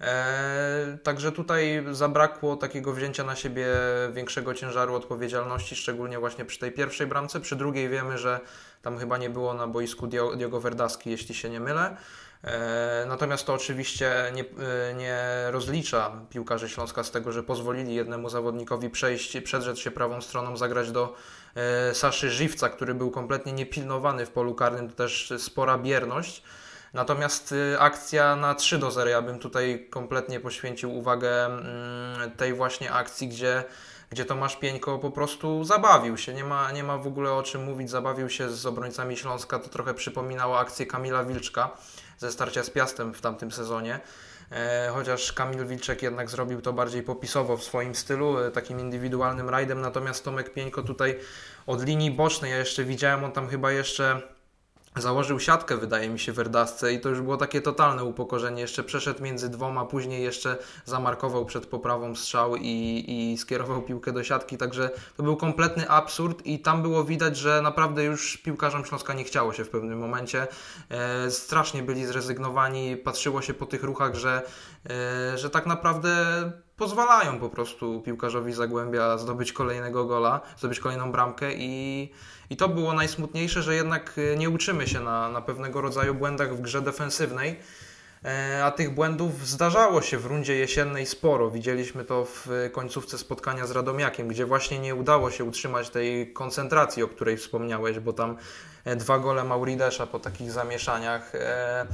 E, 0.01 0.97
także 1.03 1.31
tutaj 1.31 1.83
zabrakło 1.91 2.55
takiego 2.55 2.93
wzięcia 2.93 3.23
na 3.23 3.35
siebie 3.35 3.67
większego 4.13 4.53
ciężaru 4.53 4.95
odpowiedzialności, 4.95 5.75
szczególnie 5.75 6.19
właśnie 6.19 6.45
przy 6.45 6.59
tej 6.59 6.71
pierwszej 6.71 7.07
bramce. 7.07 7.39
Przy 7.39 7.55
drugiej 7.55 7.89
wiemy, 7.89 8.17
że 8.17 8.39
tam 8.81 8.97
chyba 8.97 9.17
nie 9.17 9.29
było 9.29 9.53
na 9.53 9.67
boisku 9.67 10.07
Diogo 10.37 10.59
Verdaski, 10.59 11.09
jeśli 11.09 11.35
się 11.35 11.49
nie 11.49 11.59
mylę. 11.59 11.97
E, 12.43 13.05
natomiast 13.07 13.45
to 13.45 13.53
oczywiście 13.53 14.31
nie, 14.33 14.41
e, 14.41 14.93
nie 14.93 15.17
rozlicza 15.51 16.11
piłkarzy 16.29 16.69
Śląska 16.69 17.03
z 17.03 17.11
tego, 17.11 17.31
że 17.31 17.43
pozwolili 17.43 17.95
jednemu 17.95 18.29
zawodnikowi 18.29 18.89
przejść, 18.89 19.41
przedrzeć 19.41 19.79
się 19.79 19.91
prawą 19.91 20.21
stroną, 20.21 20.57
zagrać 20.57 20.91
do 20.91 21.15
Saszy 21.93 22.29
Żywca, 22.29 22.69
który 22.69 22.93
był 22.93 23.11
kompletnie 23.11 23.53
niepilnowany 23.53 24.25
w 24.25 24.29
polu 24.29 24.55
karnym, 24.55 24.89
to 24.89 24.95
też 24.95 25.33
spora 25.37 25.77
bierność. 25.77 26.43
Natomiast 26.93 27.51
y, 27.51 27.79
akcja 27.79 28.35
na 28.35 28.55
3 28.55 28.77
do 28.77 28.91
0, 28.91 29.09
ja 29.09 29.21
bym 29.21 29.39
tutaj 29.39 29.87
kompletnie 29.89 30.39
poświęcił 30.39 30.97
uwagę 30.97 31.45
mm, 31.45 32.31
tej 32.31 32.53
właśnie 32.53 32.91
akcji, 32.91 33.27
gdzie, 33.27 33.63
gdzie 34.09 34.25
Tomasz 34.25 34.55
Pieńko 34.55 34.99
po 34.99 35.11
prostu 35.11 35.63
zabawił 35.63 36.17
się. 36.17 36.33
Nie 36.33 36.43
ma, 36.43 36.71
nie 36.71 36.83
ma 36.83 36.97
w 36.97 37.07
ogóle 37.07 37.33
o 37.33 37.43
czym 37.43 37.63
mówić, 37.63 37.89
zabawił 37.89 38.29
się 38.29 38.49
z 38.49 38.65
obrońcami 38.65 39.17
Śląska. 39.17 39.59
To 39.59 39.69
trochę 39.69 39.93
przypominało 39.93 40.59
akcję 40.59 40.85
Kamila 40.85 41.23
Wilczka 41.23 41.71
ze 42.17 42.31
starcia 42.31 42.63
z 42.63 42.69
Piastem 42.69 43.13
w 43.13 43.21
tamtym 43.21 43.51
sezonie. 43.51 43.99
E, 44.51 44.89
chociaż 44.93 45.33
Kamil 45.33 45.65
Wilczek 45.65 46.03
jednak 46.03 46.29
zrobił 46.29 46.61
to 46.61 46.73
bardziej 46.73 47.03
popisowo 47.03 47.57
w 47.57 47.63
swoim 47.63 47.95
stylu, 47.95 48.39
e, 48.39 48.51
takim 48.51 48.79
indywidualnym 48.79 49.49
rajdem, 49.49 49.81
natomiast 49.81 50.25
Tomek 50.25 50.53
Pieńko 50.53 50.83
tutaj 50.83 51.19
od 51.67 51.83
linii 51.83 52.11
bocznej, 52.11 52.51
ja 52.51 52.57
jeszcze 52.57 52.83
widziałem, 52.83 53.23
on 53.23 53.31
tam 53.31 53.47
chyba 53.47 53.71
jeszcze 53.71 54.21
Założył 54.95 55.39
siatkę, 55.39 55.77
wydaje 55.77 56.09
mi 56.09 56.19
się, 56.19 56.33
w 56.33 56.39
Erdasce 56.39 56.93
i 56.93 56.99
to 56.99 57.09
już 57.09 57.21
było 57.21 57.37
takie 57.37 57.61
totalne 57.61 58.03
upokorzenie. 58.03 58.61
Jeszcze 58.61 58.83
przeszedł 58.83 59.23
między 59.23 59.49
dwoma, 59.49 59.85
później 59.85 60.23
jeszcze 60.23 60.57
zamarkował 60.85 61.45
przed 61.45 61.65
poprawą 61.65 62.15
strzał 62.15 62.55
i, 62.55 63.05
i 63.07 63.37
skierował 63.37 63.81
piłkę 63.81 64.11
do 64.11 64.23
siatki, 64.23 64.57
także 64.57 64.89
to 65.17 65.23
był 65.23 65.37
kompletny 65.37 65.89
absurd 65.89 66.45
i 66.45 66.59
tam 66.59 66.81
było 66.81 67.03
widać, 67.03 67.37
że 67.37 67.61
naprawdę 67.61 68.03
już 68.03 68.37
piłkarzom 68.37 68.85
Śląska 68.85 69.13
nie 69.13 69.23
chciało 69.23 69.53
się 69.53 69.65
w 69.65 69.69
pewnym 69.69 69.99
momencie. 69.99 70.47
E, 70.89 71.31
strasznie 71.31 71.83
byli 71.83 72.05
zrezygnowani, 72.05 72.97
patrzyło 72.97 73.41
się 73.41 73.53
po 73.53 73.65
tych 73.65 73.83
ruchach, 73.83 74.15
że, 74.15 74.41
e, 74.89 75.37
że 75.37 75.49
tak 75.49 75.65
naprawdę 75.65 76.11
pozwalają 76.77 77.39
po 77.39 77.49
prostu 77.49 78.01
piłkarzowi 78.01 78.53
Zagłębia 78.53 79.17
zdobyć 79.17 79.53
kolejnego 79.53 80.05
gola, 80.05 80.41
zdobyć 80.57 80.79
kolejną 80.79 81.11
bramkę 81.11 81.53
i, 81.53 82.11
i 82.49 82.57
to 82.57 82.69
było 82.69 82.93
najsmutniejsze, 82.93 83.63
że 83.63 83.75
jednak 83.75 84.13
e, 84.17 84.37
nie 84.37 84.49
uczymy 84.49 84.87
się 84.87 84.99
na, 84.99 85.29
na 85.29 85.41
pewnego 85.41 85.81
rodzaju 85.81 86.15
błędach 86.15 86.55
w 86.55 86.61
grze 86.61 86.81
defensywnej. 86.81 87.59
E, 88.25 88.65
a 88.65 88.71
tych 88.71 88.93
błędów 88.93 89.47
zdarzało 89.47 90.01
się 90.01 90.17
w 90.17 90.25
rundzie 90.25 90.55
jesiennej 90.55 91.05
sporo. 91.05 91.51
Widzieliśmy 91.51 92.05
to 92.05 92.25
w 92.25 92.47
końcówce 92.71 93.17
spotkania 93.17 93.67
z 93.67 93.71
Radomiakiem, 93.71 94.27
gdzie 94.27 94.45
właśnie 94.45 94.79
nie 94.79 94.95
udało 94.95 95.31
się 95.31 95.43
utrzymać 95.43 95.89
tej 95.89 96.33
koncentracji, 96.33 97.03
o 97.03 97.07
której 97.07 97.37
wspomniałeś, 97.37 97.99
bo 97.99 98.13
tam 98.13 98.37
e, 98.85 98.95
dwa 98.95 99.19
gole 99.19 99.43
Mauridesza 99.43 100.07
po 100.07 100.19
takich 100.19 100.51
zamieszaniach. 100.51 101.35
E, 101.35 101.85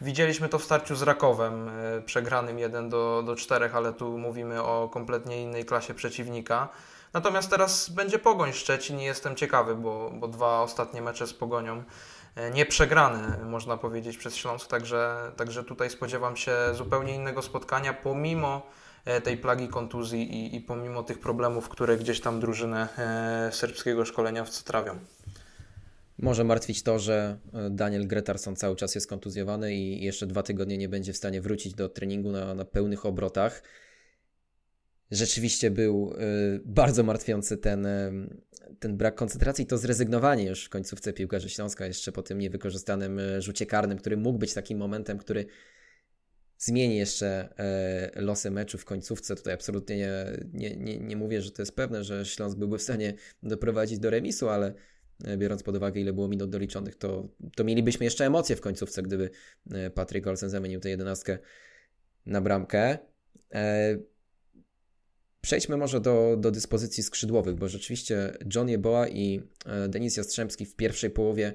widzieliśmy 0.00 0.48
to 0.48 0.58
w 0.58 0.64
starciu 0.64 0.96
z 0.96 1.02
Rakowem, 1.02 1.70
przegranym 2.06 2.58
1 2.58 2.88
do, 2.88 3.22
do 3.26 3.36
4, 3.36 3.70
ale 3.74 3.92
tu 3.92 4.18
mówimy 4.18 4.62
o 4.62 4.88
kompletnie 4.88 5.42
innej 5.42 5.64
klasie 5.64 5.94
przeciwnika. 5.94 6.68
Natomiast 7.12 7.50
teraz 7.50 7.88
będzie 7.88 8.18
Pogoń 8.18 8.52
Szczecin 8.52 9.00
i 9.00 9.04
jestem 9.04 9.36
ciekawy, 9.36 9.74
bo, 9.74 10.10
bo 10.14 10.28
dwa 10.28 10.62
ostatnie 10.62 11.02
mecze 11.02 11.26
z 11.26 11.34
Pogonią 11.34 11.84
nieprzegrane, 12.54 13.38
można 13.44 13.76
powiedzieć, 13.76 14.16
przez 14.16 14.36
Śląsk, 14.36 14.66
także, 14.66 15.32
także 15.36 15.64
tutaj 15.64 15.90
spodziewam 15.90 16.36
się 16.36 16.52
zupełnie 16.74 17.14
innego 17.14 17.42
spotkania, 17.42 17.92
pomimo 17.92 18.66
tej 19.24 19.36
plagi 19.36 19.68
kontuzji 19.68 20.34
i, 20.34 20.56
i 20.56 20.60
pomimo 20.60 21.02
tych 21.02 21.18
problemów, 21.18 21.68
które 21.68 21.96
gdzieś 21.96 22.20
tam 22.20 22.40
drużynę 22.40 22.88
serbskiego 23.52 24.04
szkoleniowca 24.04 24.64
trawią. 24.64 24.98
Może 26.18 26.44
martwić 26.44 26.82
to, 26.82 26.98
że 26.98 27.38
e, 27.54 27.70
Daniel 27.70 28.06
Gretarson 28.06 28.56
cały 28.56 28.76
czas 28.76 28.94
jest 28.94 29.08
kontuzjowany 29.08 29.74
i 29.74 30.04
jeszcze 30.04 30.26
dwa 30.26 30.42
tygodnie 30.42 30.78
nie 30.78 30.88
będzie 30.88 31.12
w 31.12 31.16
stanie 31.16 31.40
wrócić 31.40 31.74
do 31.74 31.88
treningu 31.88 32.32
na, 32.32 32.54
na 32.54 32.64
pełnych 32.64 33.06
obrotach. 33.06 33.62
Rzeczywiście 35.10 35.70
był 35.70 36.12
y, 36.12 36.60
bardzo 36.64 37.02
martwiący 37.02 37.56
ten, 37.56 37.86
y, 37.86 38.28
ten 38.78 38.96
brak 38.96 39.14
koncentracji, 39.14 39.66
to 39.66 39.78
zrezygnowanie 39.78 40.44
już 40.44 40.64
w 40.64 40.68
końcówce 40.68 41.12
piłkarzy 41.12 41.48
Śląska, 41.48 41.86
jeszcze 41.86 42.12
po 42.12 42.22
tym 42.22 42.38
niewykorzystanym 42.38 43.20
rzucie 43.38 43.66
karnym, 43.66 43.98
który 43.98 44.16
mógł 44.16 44.38
być 44.38 44.54
takim 44.54 44.78
momentem, 44.78 45.18
który 45.18 45.46
zmieni 46.58 46.96
jeszcze 46.96 47.48
y, 48.16 48.20
losy 48.20 48.50
meczu 48.50 48.78
w 48.78 48.84
końcówce. 48.84 49.36
Tutaj 49.36 49.54
absolutnie 49.54 49.96
nie, 49.96 50.16
nie, 50.52 50.76
nie, 50.76 50.98
nie 50.98 51.16
mówię, 51.16 51.42
że 51.42 51.50
to 51.50 51.62
jest 51.62 51.76
pewne, 51.76 52.04
że 52.04 52.24
Śląsk 52.24 52.58
byłby 52.58 52.78
w 52.78 52.82
stanie 52.82 53.14
doprowadzić 53.42 53.98
do 53.98 54.10
remisu, 54.10 54.48
ale 54.48 54.74
E, 55.24 55.36
biorąc 55.36 55.62
pod 55.62 55.76
uwagę, 55.76 56.00
ile 56.00 56.12
było 56.12 56.28
minut 56.28 56.50
doliczonych, 56.50 56.96
to, 56.96 57.28
to 57.56 57.64
mielibyśmy 57.64 58.04
jeszcze 58.04 58.26
emocje 58.26 58.56
w 58.56 58.60
końcówce, 58.60 59.02
gdyby 59.02 59.30
e, 59.70 59.90
Patrick 59.90 60.26
Olsen 60.26 60.50
zamienił 60.50 60.80
tę 60.80 60.90
jedenastkę 60.90 61.38
na 62.26 62.40
bramkę. 62.40 62.98
E, 65.40 65.42
przejdźmy 65.42 65.76
może 65.76 66.00
do, 66.00 66.36
do 66.38 66.50
dyspozycji 66.50 67.02
skrzydłowych, 67.02 67.54
bo 67.54 67.68
rzeczywiście 67.68 68.32
John 68.54 68.68
Jeboa 68.68 69.08
i 69.08 69.42
Denis 69.88 70.16
Jastrzębski 70.16 70.66
w 70.66 70.76
pierwszej 70.76 71.10
połowie 71.10 71.54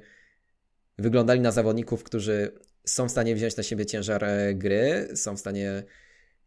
wyglądali 0.97 1.41
na 1.41 1.51
zawodników, 1.51 2.03
którzy 2.03 2.51
są 2.85 3.07
w 3.07 3.11
stanie 3.11 3.35
wziąć 3.35 3.57
na 3.57 3.63
siebie 3.63 3.85
ciężar 3.85 4.25
gry, 4.55 5.07
są 5.15 5.35
w 5.35 5.39
stanie 5.39 5.83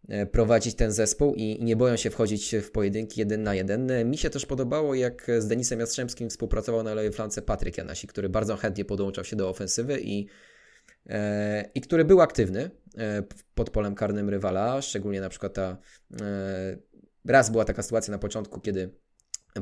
E, 0.09 0.27
prowadzić 0.27 0.75
ten 0.75 0.93
zespół 0.93 1.35
i 1.35 1.65
nie 1.65 1.77
boją 1.77 1.97
się 1.97 2.11
wchodzić 2.11 2.57
w 2.57 2.71
pojedynki 2.71 3.21
jeden 3.21 3.43
na 3.43 3.55
jeden. 3.55 3.91
E, 3.91 4.05
mi 4.05 4.19
się 4.19 4.31
też 4.31 4.47
podobało, 4.47 4.95
jak 4.95 5.27
z 5.39 5.47
Denisem 5.47 5.81
Jastrzębskim 5.81 6.31
współpracował 6.31 6.83
na 6.83 6.95
lewej 6.95 7.13
flance 7.13 7.43
Patryk 7.43 7.79
Janasi, 7.79 8.07
który 8.07 8.29
bardzo 8.29 8.57
chętnie 8.57 8.85
podłączał 8.85 9.25
się 9.25 9.37
do 9.37 9.49
ofensywy 9.49 10.01
i, 10.01 10.27
e, 11.07 11.71
i 11.75 11.81
który 11.81 12.05
był 12.05 12.21
aktywny 12.21 12.71
pod 13.55 13.71
polem 13.71 13.95
karnym 13.95 14.29
rywala, 14.29 14.83
szczególnie 14.83 15.21
na 15.21 15.29
przykład 15.29 15.55
ta 15.55 15.77
raz 17.29 17.51
była 17.51 17.65
taka 17.65 17.83
sytuacja 17.83 18.13
na 18.13 18.19
początku, 18.19 18.61
kiedy 18.61 18.91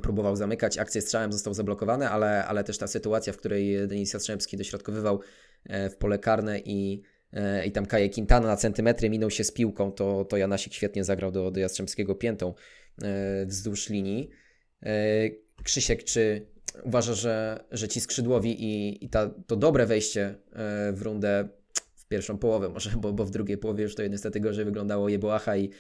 próbował 0.03 0.37
zamykać 0.37 0.79
akcję 0.79 1.01
strzałem, 1.03 1.33
został 1.33 1.55
zablokowany, 1.55 2.09
ale, 2.09 2.45
ale 2.45 2.65
też 2.65 2.79
ta 2.79 2.87
sytuacja, 2.87 3.33
w 3.33 3.37
której 3.37 3.89
Denis 3.89 4.13
Jastrzębski 4.13 4.57
dośrodkowywał 4.57 5.21
w 5.91 5.97
pole 5.99 6.19
karne 6.19 6.59
i 6.59 7.03
E, 7.33 7.67
i 7.67 7.73
tam 7.73 7.87
Kaje 7.87 8.11
Quintana 8.11 8.47
na 8.47 8.57
centymetry 8.57 9.11
minął 9.11 9.31
się 9.31 9.45
z 9.45 9.53
piłką, 9.53 9.93
to, 9.93 10.25
to 10.25 10.37
Janasik 10.37 10.75
świetnie 10.75 11.05
zagrał 11.05 11.33
do, 11.33 11.51
do 11.51 11.61
Jastrzębskiego 11.61 12.15
piętą 12.15 12.55
e, 13.03 13.47
wzdłuż 13.47 13.89
linii. 13.89 14.31
E, 14.83 14.93
Krzysiek, 15.63 16.05
czy 16.05 16.47
uważasz, 16.85 17.19
że, 17.19 17.65
że 17.71 17.89
ci 17.89 18.01
skrzydłowi 18.01 18.65
i, 18.65 19.05
i 19.05 19.09
ta, 19.09 19.31
to 19.47 19.57
dobre 19.57 19.87
wejście 19.87 20.35
w 20.93 21.03
rundę 21.03 21.49
w 21.95 22.07
pierwszą 22.09 22.39
połowę 22.39 22.69
może, 22.69 22.91
bo, 22.91 23.13
bo 23.13 23.25
w 23.25 23.31
drugiej 23.31 23.59
połowie 23.59 23.83
już 23.83 23.95
to 23.95 24.07
niestety 24.07 24.41
gorzej 24.41 24.65
wyglądało 24.65 25.09
Jeboacha 25.09 25.57
i 25.57 25.71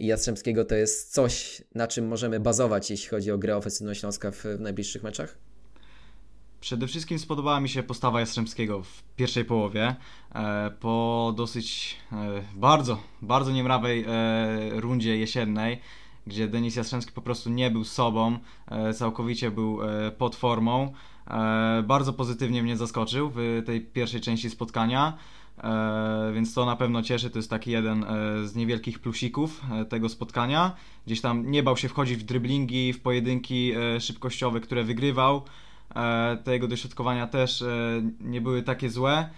Jastrzębskiego 0.00 0.64
to 0.64 0.74
jest 0.74 1.12
coś, 1.12 1.62
na 1.74 1.86
czym 1.86 2.08
możemy 2.08 2.40
bazować, 2.40 2.90
jeśli 2.90 3.08
chodzi 3.08 3.30
o 3.30 3.38
grę 3.38 3.56
ofensywną 3.56 3.94
Śląska 3.94 4.30
w, 4.30 4.44
w 4.44 4.60
najbliższych 4.60 5.02
meczach? 5.02 5.38
Przede 6.60 6.86
wszystkim 6.86 7.18
spodobała 7.18 7.60
mi 7.60 7.68
się 7.68 7.82
postawa 7.82 8.20
Jastrzębskiego 8.20 8.82
w 8.82 9.02
pierwszej 9.16 9.44
połowie. 9.44 9.96
E, 10.34 10.70
po 10.80 11.34
dosyć 11.36 11.96
e, 12.12 12.16
bardzo, 12.54 13.02
bardzo 13.22 13.52
niemrawej 13.52 14.04
e, 14.08 14.80
rundzie 14.80 15.16
jesiennej, 15.16 15.80
gdzie 16.26 16.48
Denis 16.48 16.76
Jastrzębski 16.76 17.12
po 17.12 17.22
prostu 17.22 17.50
nie 17.50 17.70
był 17.70 17.84
sobą, 17.84 18.38
całkowicie 18.94 19.50
był 19.50 19.78
pod 20.18 20.36
formą. 20.36 20.92
Bardzo 21.84 22.12
pozytywnie 22.12 22.62
mnie 22.62 22.76
zaskoczył 22.76 23.30
w 23.34 23.62
tej 23.66 23.80
pierwszej 23.80 24.20
części 24.20 24.50
spotkania. 24.50 25.18
Więc 26.34 26.54
to 26.54 26.66
na 26.66 26.76
pewno 26.76 27.02
cieszy. 27.02 27.30
To 27.30 27.38
jest 27.38 27.50
taki 27.50 27.70
jeden 27.70 28.04
z 28.44 28.54
niewielkich 28.54 28.98
plusików 28.98 29.62
tego 29.88 30.08
spotkania. 30.08 30.76
Gdzieś 31.06 31.20
tam 31.20 31.50
nie 31.50 31.62
bał 31.62 31.76
się 31.76 31.88
wchodzić 31.88 32.16
w 32.16 32.22
dryblingi, 32.22 32.92
w 32.92 33.00
pojedynki 33.00 33.72
szybkościowe, 33.98 34.60
które 34.60 34.84
wygrywał. 34.84 35.42
E, 35.96 36.36
te 36.44 36.52
jego 36.52 36.68
dośrodkowania 36.68 37.26
też 37.26 37.62
e, 37.62 38.02
nie 38.20 38.40
były 38.40 38.62
takie 38.62 38.90
złe. 38.90 39.30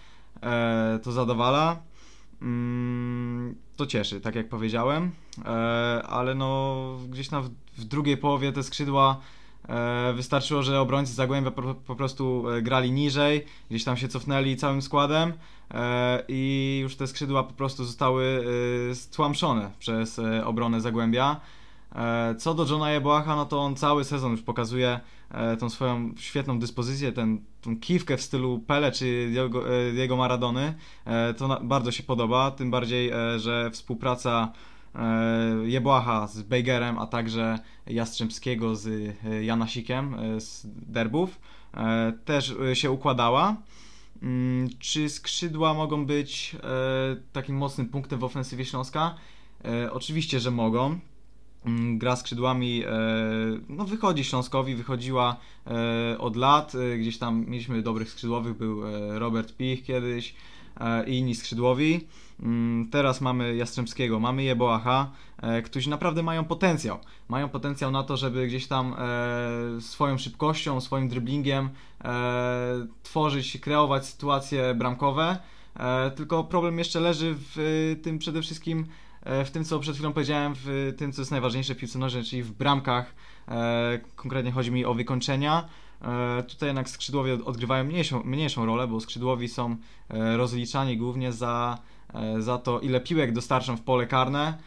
E, 0.42 0.98
to 1.02 1.12
zadowala. 1.12 1.82
Mm, 2.42 3.54
to 3.76 3.86
cieszy, 3.86 4.20
tak 4.20 4.34
jak 4.34 4.48
powiedziałem. 4.48 5.10
Ale 6.08 6.34
no 6.34 6.98
gdzieś 7.08 7.30
na 7.30 7.40
w 7.78 7.84
drugiej 7.84 8.16
połowie 8.16 8.52
te 8.52 8.62
skrzydła 8.62 9.20
wystarczyło, 10.14 10.62
że 10.62 10.80
obrońcy 10.80 11.12
Zagłębia 11.12 11.50
po, 11.86 11.96
prostu 11.96 12.44
grali 12.62 12.92
niżej, 12.92 13.44
gdzieś 13.70 13.84
tam 13.84 13.96
się 13.96 14.08
cofnęli 14.08 14.56
całym 14.56 14.82
składem 14.82 15.32
i 16.28 16.78
już 16.82 16.96
te 16.96 17.06
skrzydła 17.06 17.44
po 17.44 17.52
prostu 17.52 17.84
zostały 17.84 18.44
stłamszone 18.94 19.70
przez 19.78 20.20
obronę 20.44 20.80
Zagłębia. 20.80 21.40
Co 22.38 22.54
do 22.54 22.66
Johna 22.66 22.90
Jeboacha, 22.90 23.36
no 23.36 23.46
to 23.46 23.60
on 23.60 23.76
cały 23.76 24.04
sezon 24.04 24.30
już 24.30 24.42
pokazuje 24.42 25.00
E, 25.32 25.56
tą 25.56 25.70
swoją 25.70 26.10
świetną 26.16 26.58
dyspozycję, 26.58 27.12
ten, 27.12 27.44
tą 27.60 27.76
kiwkę 27.76 28.16
w 28.16 28.22
stylu 28.22 28.58
Pele 28.58 28.92
czy 28.92 29.32
jego, 29.94 30.16
Maradony, 30.16 30.74
e, 31.04 31.34
to 31.34 31.60
bardzo 31.62 31.92
się 31.92 32.02
podoba, 32.02 32.50
tym 32.50 32.70
bardziej, 32.70 33.10
e, 33.10 33.38
że 33.38 33.70
współpraca 33.70 34.52
Jebłacha 35.64 36.26
z 36.26 36.42
Bejgerem, 36.42 36.98
a 36.98 37.06
także 37.06 37.58
Jastrzębskiego 37.86 38.76
z 38.76 39.16
Janasikiem 39.42 40.16
z 40.38 40.66
Derbów 40.66 41.40
też 42.24 42.54
się 42.74 42.90
układała. 42.90 43.56
Mm, 44.22 44.68
czy 44.78 45.08
skrzydła 45.08 45.74
mogą 45.74 46.06
być 46.06 46.56
takim 47.32 47.56
mocnym 47.56 47.88
punktem 47.88 48.18
w 48.18 48.24
ofensywie 48.24 48.64
Śląska? 48.64 49.14
Oczywiście, 49.90 50.40
że 50.40 50.50
mogą. 50.50 50.98
Mm, 51.64 51.98
gra 51.98 52.16
skrzydłami 52.16 52.84
e, 52.84 52.90
no, 53.68 53.84
wychodzi 53.84 54.24
Śląskowi, 54.24 54.74
wychodziła 54.74 55.36
e, 55.66 56.18
od 56.18 56.36
lat. 56.36 56.74
E, 56.74 56.98
gdzieś 56.98 57.18
tam 57.18 57.44
mieliśmy 57.46 57.82
dobrych 57.82 58.10
skrzydłowych, 58.10 58.56
był 58.56 58.82
Robert 59.18 59.56
Pich 59.56 59.84
kiedyś 59.84 60.34
i 61.06 61.18
inni 61.18 61.34
skrzydłowi. 61.34 62.06
Mm, 62.42 62.88
teraz 62.90 63.20
mamy 63.20 63.56
Jastrzębskiego, 63.56 64.20
mamy 64.20 64.42
Jeboacha, 64.42 65.10
którzy 65.64 65.90
naprawdę 65.90 66.22
mają 66.22 66.44
potencjał. 66.44 66.98
Mają 67.28 67.48
potencjał 67.48 67.90
na 67.90 68.02
to, 68.02 68.16
żeby 68.16 68.46
gdzieś 68.46 68.66
tam 68.66 68.94
swoją 69.80 70.18
szybkością, 70.18 70.80
swoim 70.80 71.08
driblingiem 71.08 71.68
tworzyć, 73.02 73.58
kreować 73.60 74.06
sytuacje 74.06 74.74
bramkowe. 74.74 75.36
Tylko 76.16 76.44
problem 76.44 76.78
jeszcze 76.78 77.00
leży 77.00 77.34
w 77.36 77.96
tym 78.02 78.18
przede 78.18 78.42
wszystkim 78.42 78.86
E, 79.22 79.44
w 79.44 79.50
tym, 79.50 79.64
co 79.64 79.80
przed 79.80 79.94
chwilą 79.94 80.12
powiedziałem, 80.12 80.54
w 80.56 80.94
tym, 80.96 81.12
co 81.12 81.22
jest 81.22 81.30
najważniejsze 81.30 81.74
w 81.74 81.78
piłce 81.78 81.98
nożnej, 81.98 82.24
czyli 82.24 82.42
w 82.42 82.52
bramkach. 82.52 83.14
E, 83.48 84.00
konkretnie 84.16 84.52
chodzi 84.52 84.70
mi 84.70 84.84
o 84.84 84.94
wykończenia. 84.94 85.68
E, 86.02 86.42
tutaj 86.42 86.68
jednak 86.68 86.88
skrzydłowie 86.88 87.44
odgrywają 87.44 87.84
mniejszą, 87.84 88.22
mniejszą 88.24 88.66
rolę, 88.66 88.88
bo 88.88 89.00
skrzydłowi 89.00 89.48
są 89.48 89.76
rozliczani 90.36 90.96
głównie 90.96 91.32
za, 91.32 91.78
za 92.38 92.58
to, 92.58 92.80
ile 92.80 93.00
piłek 93.00 93.32
dostarczą 93.32 93.76
w 93.76 93.80
pole 93.80 94.06
karne. 94.06 94.58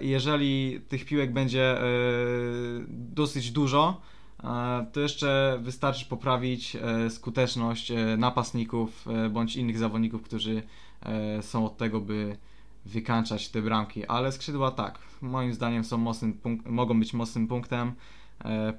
Jeżeli 0.00 0.80
tych 0.88 1.04
piłek 1.04 1.32
będzie 1.32 1.76
dosyć 2.88 3.50
dużo, 3.50 4.00
to 4.92 5.00
jeszcze 5.00 5.58
wystarczy 5.62 6.06
poprawić 6.06 6.76
skuteczność 7.08 7.92
napastników 8.18 9.06
bądź 9.30 9.56
innych 9.56 9.78
zawodników, 9.78 10.22
którzy 10.22 10.62
są 11.40 11.66
od 11.66 11.76
tego, 11.76 12.00
by 12.00 12.36
wykańczać 12.84 13.48
te 13.48 13.62
bramki, 13.62 14.06
ale 14.06 14.32
skrzydła 14.32 14.70
tak, 14.70 14.98
moim 15.22 15.54
zdaniem 15.54 15.84
są 15.84 15.98
mocnym 15.98 16.40
mogą 16.66 16.98
być 16.98 17.14
mocnym 17.14 17.48
punktem, 17.48 17.88
e, 17.88 17.94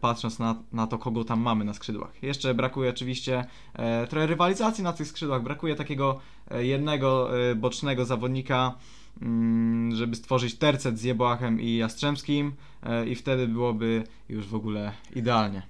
patrząc 0.02 0.40
na, 0.40 0.64
na 0.72 0.88
to, 0.88 0.98
kogo 0.98 1.24
tam 1.24 1.40
mamy 1.40 1.66
na 1.66 1.74
skrzydłach. 1.74 2.24
Jeszcze 2.24 2.54
brakuje 2.54 2.90
oczywiście 2.90 3.46
e, 3.74 4.08
trochę 4.08 4.28
rywalizacji 4.28 4.84
na 4.84 4.94
tych 4.94 5.08
skrzydłach, 5.08 5.44
brakuje 5.44 5.76
takiego 5.76 6.20
e, 6.52 6.66
jednego 6.66 7.40
e, 7.50 7.56
bocznego 7.56 8.06
zawodnika, 8.06 8.78
mm, 9.22 9.96
żeby 9.96 10.16
stworzyć 10.16 10.58
tercet 10.58 11.00
z 11.00 11.04
Jebłachem 11.04 11.62
i 11.62 11.78
Jastrzębskim 11.78 12.54
e, 12.84 13.08
i 13.08 13.16
wtedy 13.16 13.48
byłoby 13.48 14.04
już 14.30 14.48
w 14.48 14.56
ogóle 14.56 14.92
idealnie. 15.16 15.62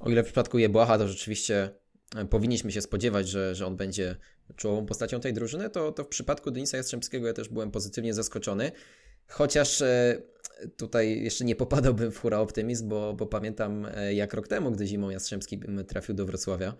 O 0.00 0.10
ile 0.10 0.22
w 0.22 0.26
przypadku 0.26 0.58
Jebłacha 0.58 0.98
to 0.98 1.08
rzeczywiście 1.08 1.70
e, 2.16 2.24
powinniśmy 2.24 2.72
się 2.72 2.80
spodziewać, 2.80 3.28
że, 3.28 3.54
że 3.54 3.66
on 3.66 3.76
będzie 3.76 4.16
czołową 4.56 4.86
postacią 4.86 5.20
tej 5.20 5.32
drużyny, 5.32 5.70
to, 5.70 5.92
to 5.92 6.04
w 6.04 6.08
przypadku 6.08 6.50
Denisa 6.50 6.76
Jastrzębskiego 6.76 7.26
ja 7.26 7.32
też 7.32 7.48
byłem 7.48 7.70
pozytywnie 7.70 8.14
zaskoczony. 8.14 8.72
Chociaż 9.28 9.82
e, 9.82 10.22
tutaj 10.76 11.22
jeszcze 11.22 11.44
nie 11.44 11.56
popadałbym 11.56 12.12
w 12.12 12.18
hura 12.18 12.38
optymizm, 12.38 12.88
bo, 12.88 13.14
bo 13.14 13.26
pamiętam 13.26 13.86
e, 13.94 14.14
jak 14.14 14.34
rok 14.34 14.48
temu, 14.48 14.70
gdy 14.70 14.86
zimą 14.86 15.10
Jastrzębski 15.10 15.60
trafił 15.88 16.14
do 16.14 16.26
Wrocławia 16.26 16.74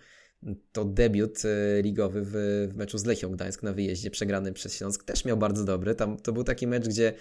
to 0.71 0.85
debiut 0.85 1.43
e, 1.45 1.81
ligowy 1.81 2.21
w, 2.25 2.31
w 2.73 2.77
meczu 2.77 2.97
z 2.97 3.05
Lechią 3.05 3.31
Gdańsk 3.31 3.63
na 3.63 3.73
wyjeździe 3.73 4.11
przegranym 4.11 4.53
przez 4.53 4.73
Śląsk 4.73 5.03
też 5.03 5.25
miał 5.25 5.37
bardzo 5.37 5.63
dobry. 5.63 5.95
Tam 5.95 6.17
to 6.17 6.33
był 6.33 6.43
taki 6.43 6.67
mecz, 6.67 6.87
gdzie 6.87 7.13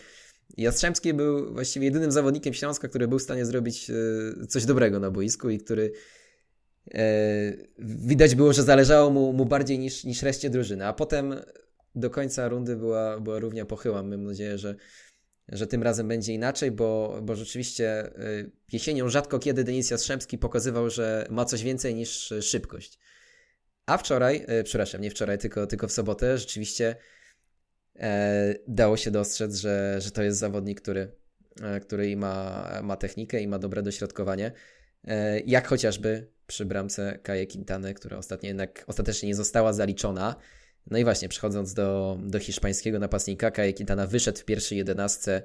Jastrzębski 0.56 1.14
był 1.14 1.52
właściwie 1.52 1.86
jedynym 1.86 2.12
zawodnikiem 2.12 2.54
Śląska, 2.54 2.88
który 2.88 3.08
był 3.08 3.18
w 3.18 3.22
stanie 3.22 3.46
zrobić 3.46 3.90
e, 3.90 4.46
coś 4.46 4.64
dobrego 4.64 5.00
na 5.00 5.10
boisku 5.10 5.50
i 5.50 5.58
który 5.58 5.92
widać 7.78 8.34
było, 8.34 8.52
że 8.52 8.62
zależało 8.62 9.10
mu, 9.10 9.32
mu 9.32 9.46
bardziej 9.46 9.78
niż, 9.78 10.04
niż 10.04 10.22
reszcie 10.22 10.50
drużyny. 10.50 10.86
A 10.86 10.92
potem 10.92 11.34
do 11.94 12.10
końca 12.10 12.48
rundy 12.48 12.76
była, 12.76 13.20
była 13.20 13.38
równia 13.38 13.64
pochyła. 13.64 14.02
Mam 14.02 14.24
nadzieję, 14.24 14.58
że, 14.58 14.74
że 15.48 15.66
tym 15.66 15.82
razem 15.82 16.08
będzie 16.08 16.34
inaczej, 16.34 16.70
bo, 16.70 17.18
bo 17.22 17.34
rzeczywiście 17.36 18.10
jesienią 18.72 19.08
rzadko 19.08 19.38
kiedy 19.38 19.64
Denis 19.64 19.90
Jastrzębski 19.90 20.38
pokazywał, 20.38 20.90
że 20.90 21.26
ma 21.30 21.44
coś 21.44 21.62
więcej 21.62 21.94
niż 21.94 22.34
szybkość. 22.40 22.98
A 23.86 23.98
wczoraj, 23.98 24.44
e, 24.46 24.64
przepraszam, 24.64 25.00
nie 25.00 25.10
wczoraj, 25.10 25.38
tylko, 25.38 25.66
tylko 25.66 25.88
w 25.88 25.92
sobotę, 25.92 26.38
rzeczywiście 26.38 26.96
e, 27.96 28.54
dało 28.68 28.96
się 28.96 29.10
dostrzec, 29.10 29.56
że, 29.56 29.96
że 30.00 30.10
to 30.10 30.22
jest 30.22 30.38
zawodnik, 30.38 30.80
który, 30.80 31.12
e, 31.62 31.80
który 31.80 32.16
ma, 32.16 32.68
ma 32.82 32.96
technikę 32.96 33.40
i 33.40 33.48
ma 33.48 33.58
dobre 33.58 33.82
dośrodkowanie. 33.82 34.52
E, 35.04 35.40
jak 35.40 35.68
chociażby 35.68 36.26
przy 36.46 36.64
bramce 36.64 37.18
Kaje 37.22 37.46
Quintany, 37.46 37.94
która 37.94 38.16
ostatnio 38.16 38.48
jednak 38.48 38.84
ostatecznie 38.86 39.28
nie 39.28 39.34
została 39.34 39.72
zaliczona. 39.72 40.36
No 40.90 40.98
i 40.98 41.04
właśnie, 41.04 41.28
przechodząc 41.28 41.74
do, 41.74 42.18
do 42.22 42.38
hiszpańskiego 42.38 42.98
napastnika, 42.98 43.50
Kaje 43.50 43.74
Quintana 43.74 44.06
wyszedł 44.06 44.38
w 44.38 44.44
pierwszej 44.44 44.78
jedenastce. 44.78 45.42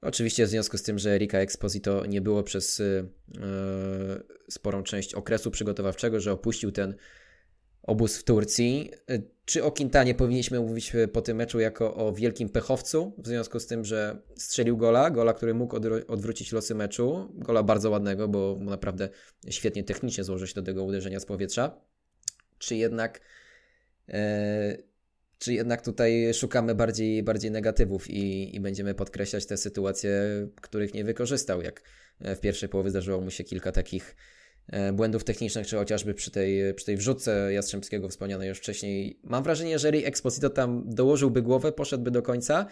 Oczywiście 0.00 0.46
w 0.46 0.48
związku 0.48 0.78
z 0.78 0.82
tym, 0.82 0.98
że 0.98 1.10
Erika 1.10 1.38
Exposito 1.38 2.06
nie 2.06 2.20
było 2.20 2.42
przez 2.42 2.80
e, 2.80 2.84
sporą 4.48 4.82
część 4.82 5.14
okresu 5.14 5.50
przygotowawczego, 5.50 6.20
że 6.20 6.32
opuścił 6.32 6.72
ten 6.72 6.94
obóz 7.82 8.16
w 8.16 8.24
Turcji. 8.24 8.90
Czy 9.44 9.64
o 9.64 9.72
Quintanie 9.72 10.14
powinniśmy 10.14 10.60
mówić 10.60 10.92
po 11.12 11.22
tym 11.22 11.36
meczu 11.36 11.60
jako 11.60 11.94
o 11.94 12.12
wielkim 12.12 12.48
pechowcu, 12.48 13.12
w 13.18 13.26
związku 13.26 13.60
z 13.60 13.66
tym, 13.66 13.84
że 13.84 14.22
strzelił 14.36 14.76
gola, 14.76 15.10
gola, 15.10 15.34
który 15.34 15.54
mógł 15.54 15.76
odwrócić 16.08 16.52
losy 16.52 16.74
meczu, 16.74 17.32
gola 17.34 17.62
bardzo 17.62 17.90
ładnego, 17.90 18.28
bo 18.28 18.58
naprawdę 18.60 19.08
świetnie 19.48 19.84
technicznie 19.84 20.24
złożył 20.24 20.46
się 20.46 20.54
do 20.54 20.62
tego 20.62 20.84
uderzenia 20.84 21.20
z 21.20 21.26
powietrza. 21.26 21.80
Czy 22.58 22.76
jednak 22.76 23.20
czy 25.38 25.54
jednak 25.54 25.82
tutaj 25.82 26.34
szukamy 26.34 26.74
bardziej, 26.74 27.22
bardziej 27.22 27.50
negatywów 27.50 28.10
i, 28.10 28.56
i 28.56 28.60
będziemy 28.60 28.94
podkreślać 28.94 29.46
te 29.46 29.56
sytuacje, 29.56 30.12
których 30.60 30.94
nie 30.94 31.04
wykorzystał, 31.04 31.62
jak 31.62 31.82
w 32.20 32.40
pierwszej 32.40 32.68
połowie 32.68 32.90
zdarzyło 32.90 33.20
mu 33.20 33.30
się 33.30 33.44
kilka 33.44 33.72
takich 33.72 34.16
E, 34.68 34.92
błędów 34.92 35.24
technicznych, 35.24 35.66
czy 35.66 35.76
chociażby 35.76 36.14
przy 36.14 36.30
tej, 36.30 36.74
przy 36.74 36.86
tej 36.86 36.96
wrzutce 36.96 37.52
Jastrzębskiego 37.52 38.08
wspomnianej 38.08 38.48
już 38.48 38.58
wcześniej. 38.58 39.20
Mam 39.24 39.42
wrażenie, 39.42 39.78
że 39.78 39.90
Ray 39.90 40.04
Exposito 40.04 40.50
tam 40.50 40.82
dołożyłby 40.86 41.42
głowę, 41.42 41.72
poszedłby 41.72 42.10
do 42.10 42.22
końca 42.22 42.66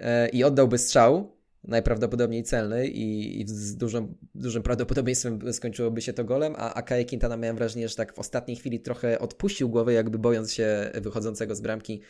e, 0.00 0.28
i 0.28 0.44
oddałby 0.44 0.78
strzał, 0.78 1.37
najprawdopodobniej 1.64 2.42
celny 2.42 2.88
i, 2.88 3.40
i 3.40 3.48
z 3.48 3.76
dużym, 3.76 4.14
dużym 4.34 4.62
prawdopodobieństwem 4.62 5.52
skończyłoby 5.52 6.02
się 6.02 6.12
to 6.12 6.24
golem, 6.24 6.54
a 6.56 6.74
Akaje 6.74 7.04
Quintana 7.04 7.36
miałem 7.36 7.56
wrażenie, 7.56 7.88
że 7.88 7.96
tak 7.96 8.14
w 8.14 8.18
ostatniej 8.18 8.56
chwili 8.56 8.80
trochę 8.80 9.18
odpuścił 9.18 9.68
głowę, 9.68 9.92
jakby 9.92 10.18
bojąc 10.18 10.52
się 10.52 10.90
wychodzącego 10.94 11.54
z 11.54 11.60
bramki 11.60 12.02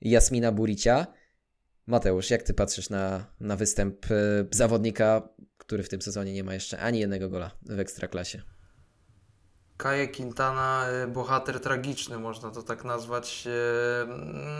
Jasmina 0.00 0.52
Buricia. 0.52 1.06
Mateusz, 1.86 2.30
jak 2.30 2.42
ty 2.42 2.54
patrzysz 2.54 2.90
na, 2.90 3.34
na 3.40 3.56
występ 3.56 4.10
e, 4.10 4.46
zawodnika 4.50 5.28
który 5.70 5.82
w 5.82 5.88
tym 5.88 6.02
sezonie 6.02 6.32
nie 6.32 6.44
ma 6.44 6.54
jeszcze 6.54 6.78
ani 6.78 6.98
jednego 6.98 7.28
gola 7.28 7.50
w 7.62 7.78
ekstraklasie. 7.78 8.42
Kaje 9.80 10.08
Quintana, 10.08 10.86
y, 11.04 11.06
bohater 11.06 11.60
tragiczny, 11.60 12.18
można 12.18 12.50
to 12.50 12.62
tak 12.62 12.84
nazwać, 12.84 13.46
y, 13.46 13.50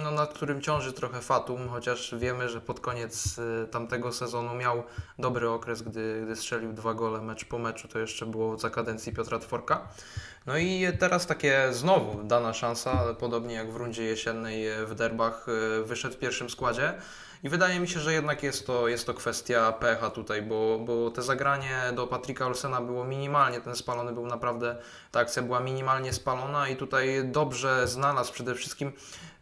no, 0.04 0.10
nad 0.10 0.32
którym 0.32 0.62
ciąży 0.62 0.92
trochę 0.92 1.20
fatum, 1.20 1.68
chociaż 1.68 2.14
wiemy, 2.18 2.48
że 2.48 2.60
pod 2.60 2.80
koniec 2.80 3.38
y, 3.38 3.68
tamtego 3.70 4.12
sezonu 4.12 4.54
miał 4.54 4.82
dobry 5.18 5.50
okres, 5.50 5.82
gdy, 5.82 6.22
gdy 6.24 6.36
strzelił 6.36 6.72
dwa 6.72 6.94
gole 6.94 7.20
mecz 7.20 7.44
po 7.44 7.58
meczu, 7.58 7.88
to 7.88 7.98
jeszcze 7.98 8.26
było 8.26 8.58
za 8.58 8.70
kadencji 8.70 9.12
Piotra 9.12 9.38
Tworka. 9.38 9.88
No 10.46 10.58
i 10.58 10.86
teraz 10.98 11.26
takie 11.26 11.68
znowu 11.72 12.22
dana 12.22 12.52
szansa, 12.52 13.14
podobnie 13.14 13.54
jak 13.54 13.72
w 13.72 13.76
rundzie 13.76 14.02
jesiennej 14.04 14.64
w 14.86 14.94
derbach, 14.94 15.46
wyszedł 15.84 16.14
w 16.14 16.18
pierwszym 16.18 16.50
składzie. 16.50 16.94
I 17.42 17.48
wydaje 17.48 17.80
mi 17.80 17.88
się, 17.88 18.00
że 18.00 18.12
jednak 18.12 18.42
jest 18.42 18.66
to, 18.66 18.88
jest 18.88 19.06
to 19.06 19.14
kwestia 19.14 19.72
pecha 19.72 20.10
tutaj, 20.10 20.42
bo, 20.42 20.78
bo 20.78 21.10
te 21.10 21.22
zagranie 21.22 21.80
do 21.94 22.06
Patryka 22.06 22.46
Olsena 22.46 22.80
było 22.80 23.04
minimalnie, 23.04 23.60
ten 23.60 23.76
spalony 23.76 24.12
był 24.12 24.26
naprawdę, 24.26 24.76
ta 25.10 25.20
akcja 25.20 25.42
była 25.42 25.60
minimalnie 25.60 26.12
spalona 26.12 26.68
i 26.68 26.76
tutaj 26.76 27.22
dobrze 27.24 27.88
znalazł 27.88 28.32
przede 28.32 28.54
wszystkim 28.54 28.92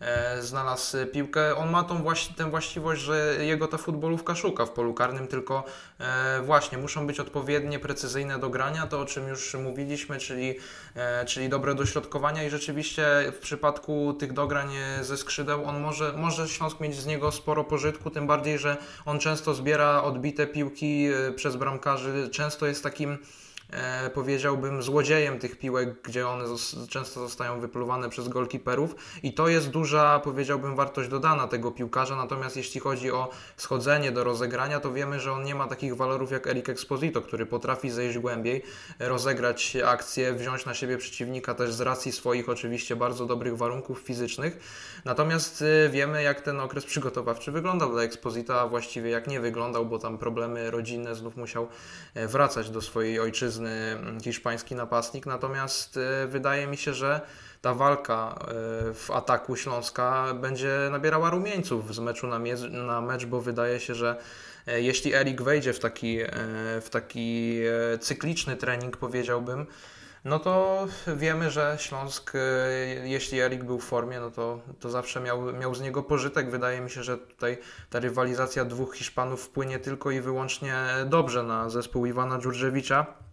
E, 0.01 0.43
znalazł 0.43 0.97
piłkę. 1.13 1.57
On 1.57 1.71
ma 1.71 1.85
tą 1.85 2.03
właśnie, 2.03 2.35
tę 2.35 2.51
właściwość, 2.51 3.03
że 3.03 3.37
jego 3.41 3.69
ta 3.69 3.77
futbolówka 3.77 4.35
szuka 4.35 4.67
w 4.67 4.71
polu 4.71 4.95
karnym, 4.95 5.27
tylko 5.27 5.65
e, 5.99 6.43
właśnie 6.43 6.79
muszą 6.79 7.07
być 7.07 7.21
odpowiednie, 7.21 7.79
precyzyjne 7.79 8.39
do 8.39 8.51
grania, 8.51 8.87
to 8.87 9.01
o 9.01 9.05
czym 9.05 9.29
już 9.29 9.55
mówiliśmy, 9.55 10.19
czyli, 10.19 10.55
e, 10.95 11.25
czyli 11.25 11.49
dobre 11.49 11.75
dośrodkowania. 11.75 12.45
I 12.45 12.51
rzeczywiście 12.51 13.07
w 13.33 13.39
przypadku 13.39 14.17
tych 14.19 14.33
dograń 14.33 14.69
ze 15.01 15.17
skrzydeł 15.17 15.65
on 15.65 15.81
może, 15.81 16.13
może 16.13 16.49
Śląsk 16.49 16.81
mieć 16.81 16.97
z 16.97 17.07
niego 17.07 17.33
sporo 17.33 17.65
pożytku, 17.65 18.11
tym 18.11 18.27
bardziej, 18.27 18.59
że 18.59 18.77
on 19.07 19.19
często 19.19 19.55
zbiera 19.55 20.03
odbite 20.03 20.47
piłki 20.47 21.09
przez 21.37 21.57
bramkarzy, 21.57 22.29
często 22.33 22.67
jest 22.67 22.83
takim 22.83 23.19
e, 23.71 24.11
powiedziałbym, 24.11 24.83
złodziejem 24.83 25.39
tych 25.39 25.59
piłek, 25.59 26.03
gdzie 26.03 26.29
one 26.29 26.45
często 26.89 27.21
zostają 27.21 27.61
wypluwane 27.61 28.09
przez 28.09 28.29
golkiperów. 28.29 28.95
I 29.23 29.33
to 29.33 29.49
jest 29.49 29.71
duża, 29.71 30.21
powiedziałbym, 30.25 30.77
wartość 30.77 31.09
dodana 31.09 31.49
tego 31.49 31.71
piłkarza, 31.71 32.17
natomiast 32.17 32.57
jeśli 32.57 32.81
chodzi 32.81 33.11
o 33.11 33.31
schodzenie 33.57 34.13
do 34.13 34.25
rozegrania, 34.25 34.81
to 34.81 34.93
wiemy, 34.93 35.21
że 35.21 35.33
on 35.33 35.45
nie 35.45 35.55
ma 35.55 35.67
takich 35.67 35.97
walorów 35.97 36.33
jak 36.33 36.47
Eric 36.47 36.69
Exposito, 36.69 37.23
który 37.23 37.47
potrafi 37.47 37.91
zejść 37.91 38.19
głębiej, 38.19 38.63
rozegrać 38.99 39.77
akcję, 39.87 40.33
wziąć 40.33 40.67
na 40.67 40.75
siebie 40.75 40.99
przeciwnika 40.99 41.55
też 41.55 41.73
z 41.73 41.81
racji 41.81 42.13
swoich 42.13 42.49
oczywiście 42.49 42.97
bardzo 42.97 43.27
dobrych 43.27 43.57
warunków 43.57 43.99
fizycznych, 43.99 44.59
natomiast 45.05 45.63
e, 45.63 45.89
wiemy, 45.89 46.23
jak 46.23 46.41
ten 46.41 46.61
okres 46.61 46.85
przygotowawczy 46.85 47.53
wyglądał 47.53 47.93
dla 47.93 48.03
Exposita, 48.03 48.61
a 48.61 48.67
właściwie 48.69 49.11
jak 49.11 49.27
nie 49.27 49.41
wyglądał, 49.41 49.87
bo 49.87 49.99
tam 49.99 50.19
problemy 50.19 50.71
rodzinne 50.71 51.15
znów 51.15 51.37
musiał 51.37 51.69
e, 52.15 52.27
wracać 52.27 52.71
do 52.71 52.81
swojej 52.81 53.21
ojczyzny, 53.21 53.58
Mm, 53.59 54.21
hiszpański 54.21 54.75
napastnik, 54.75 55.27
natomiast 55.27 55.97
e, 55.97 56.27
wydaje 56.27 56.67
mi 56.67 56.77
się, 56.77 56.95
że 56.95 57.21
ta 57.63 57.75
walka 57.75 58.39
e, 58.41 58.45
w 58.95 59.11
ataku 59.11 59.57
Śląska 59.57 60.35
będzie 60.35 60.89
nabierała 60.91 61.31
rumieńców 61.31 61.95
z 61.95 61.99
meczu 61.99 62.27
na, 62.27 62.41
na 62.71 63.01
mecz, 63.01 63.27
bo 63.27 63.41
wydaje 63.41 63.81
się, 63.81 63.95
że 63.95 64.17
e, 64.67 64.81
jeśli 64.81 65.15
Erik 65.15 65.43
wejdzie 65.43 65.73
w 65.73 65.79
taki, 65.79 66.19
w 66.81 66.87
taki 66.91 67.61
cykliczny 68.01 68.57
trening, 68.57 68.97
powiedziałbym, 68.97 69.67
no 70.25 70.39
to 70.39 70.87
wiemy, 71.17 71.51
że 71.51 71.77
Śląsk, 71.81 72.33
jeśli 73.05 73.41
Erik 73.41 73.65
był 73.65 73.79
w 73.79 73.85
formie, 73.85 74.21
no 74.21 74.31
to, 74.31 74.61
to 74.81 74.91
zawsze 74.91 75.21
miał, 75.21 75.53
miał 75.53 75.75
z 75.75 75.81
niego 75.81 76.03
pożytek. 76.03 76.51
Wydaje 76.51 76.81
mi 76.81 76.91
się, 76.91 77.03
że 77.03 77.19
tutaj 77.19 77.59
ta 77.91 78.01
rywalizacja 78.01 78.65
dwóch 78.65 78.97
Hiszpanów 78.97 79.43
wpłynie 79.43 79.79
tylko 79.79 80.11
i 80.11 80.21
wyłącznie 80.21 80.75
dobrze 81.07 81.43
na 81.43 81.71
zespół 81.71 82.07
Iwana 82.07 82.39
Dżurdżewicza. 82.39 83.28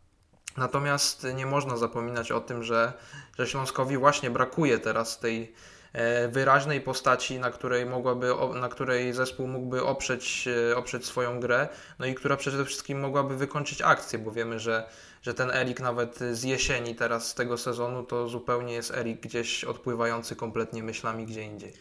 Natomiast 0.58 1.28
nie 1.36 1.46
można 1.46 1.78
zapominać 1.78 2.32
o 2.32 2.42
tym, 2.42 2.64
że, 2.64 2.94
że 3.38 3.48
Śląskowi 3.48 3.98
właśnie 3.98 4.30
brakuje 4.30 4.80
teraz 4.80 5.20
tej 5.20 5.54
e, 5.94 6.28
wyraźnej 6.28 6.82
postaci, 6.82 7.40
na 7.40 7.52
której, 7.52 7.86
mogłaby, 7.86 8.28
na 8.62 8.70
której 8.70 9.14
zespół 9.14 9.48
mógłby 9.48 9.84
oprzeć, 9.84 10.48
e, 10.72 10.78
oprzeć 10.78 11.06
swoją 11.06 11.40
grę, 11.40 11.68
no 12.00 12.06
i 12.06 12.16
która 12.16 12.38
przede 12.38 12.66
wszystkim 12.66 13.00
mogłaby 13.00 13.38
wykończyć 13.38 13.82
akcję, 13.82 14.20
bo 14.20 14.32
wiemy, 14.32 14.60
że, 14.60 14.90
że 15.22 15.34
ten 15.34 15.52
Erik 15.52 15.80
nawet 15.80 16.20
z 16.32 16.44
jesieni 16.44 16.96
teraz 16.96 17.28
z 17.28 17.36
tego 17.36 17.58
sezonu 17.58 18.04
to 18.04 18.28
zupełnie 18.28 18.74
jest 18.74 18.92
Erik 18.92 19.22
gdzieś 19.22 19.64
odpływający 19.64 20.36
kompletnie 20.36 20.84
myślami 20.84 21.26
gdzie 21.26 21.44
indziej. 21.44 21.74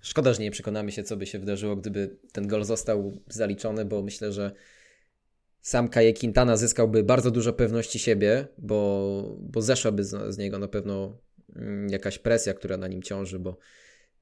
Szkoda, 0.00 0.32
że 0.34 0.42
nie 0.42 0.50
przekonamy 0.50 0.92
się, 0.92 1.02
co 1.02 1.16
by 1.16 1.26
się 1.26 1.38
wydarzyło, 1.38 1.76
gdyby 1.76 2.16
ten 2.32 2.48
gol 2.48 2.64
został 2.64 3.12
zaliczony, 3.28 3.84
bo 3.84 4.02
myślę, 4.02 4.32
że 4.32 4.52
sam 5.60 5.88
Kaje 5.88 6.14
Quintana 6.14 6.56
zyskałby 6.56 7.02
bardzo 7.02 7.30
dużo 7.30 7.52
pewności 7.52 7.98
siebie, 7.98 8.48
bo, 8.58 9.36
bo 9.40 9.62
zeszłaby 9.62 10.04
z, 10.04 10.34
z 10.34 10.38
niego 10.38 10.58
na 10.58 10.68
pewno 10.68 11.18
mm, 11.56 11.88
jakaś 11.88 12.18
presja, 12.18 12.54
która 12.54 12.76
na 12.76 12.88
nim 12.88 13.02
ciąży, 13.02 13.38
bo, 13.38 13.58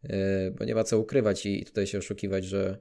yy, 0.02 0.10
bo 0.58 0.64
nie 0.64 0.74
ma 0.74 0.84
co 0.84 0.98
ukrywać 0.98 1.46
i 1.46 1.64
tutaj 1.64 1.86
się 1.86 1.98
oszukiwać, 1.98 2.44
że, 2.44 2.78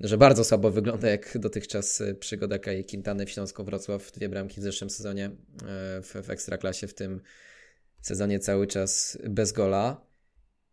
że 0.00 0.18
bardzo 0.18 0.44
słabo 0.44 0.70
wygląda 0.70 1.08
jak 1.08 1.38
dotychczas 1.38 2.02
przygoda 2.18 2.58
Kaje 2.58 2.84
Quintany 2.84 3.26
w 3.26 3.30
Śląsko-Wrocław. 3.30 4.12
Dwie 4.12 4.28
bramki 4.28 4.60
w 4.60 4.64
zeszłym 4.64 4.90
sezonie 4.90 5.22
yy, 5.22 6.02
w, 6.02 6.14
w 6.26 6.30
Ekstraklasie, 6.30 6.86
w 6.86 6.94
tym 6.94 7.20
sezonie 8.00 8.38
cały 8.38 8.66
czas 8.66 9.18
bez 9.28 9.52
gola. 9.52 10.11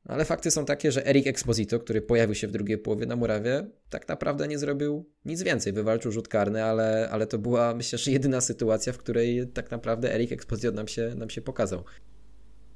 Ale 0.09 0.25
fakty 0.25 0.51
są 0.51 0.65
takie, 0.65 0.91
że 0.91 1.05
Eric 1.05 1.27
Exposito, 1.27 1.79
który 1.79 2.01
pojawił 2.01 2.35
się 2.35 2.47
w 2.47 2.51
drugiej 2.51 2.77
połowie 2.77 3.05
na 3.05 3.15
murawie, 3.15 3.67
tak 3.89 4.07
naprawdę 4.07 4.47
nie 4.47 4.59
zrobił 4.59 5.09
nic 5.25 5.43
więcej. 5.43 5.73
Wywalczył 5.73 6.11
rzut 6.11 6.27
karny, 6.27 6.63
ale, 6.63 7.09
ale 7.11 7.27
to 7.27 7.37
była 7.37 7.73
myślę, 7.73 7.99
że 7.99 8.11
jedyna 8.11 8.41
sytuacja, 8.41 8.93
w 8.93 8.97
której 8.97 9.47
tak 9.47 9.71
naprawdę 9.71 10.13
Eric 10.13 10.31
Exposito 10.31 10.71
nam 10.71 10.87
się, 10.87 11.13
nam 11.15 11.29
się 11.29 11.41
pokazał. 11.41 11.83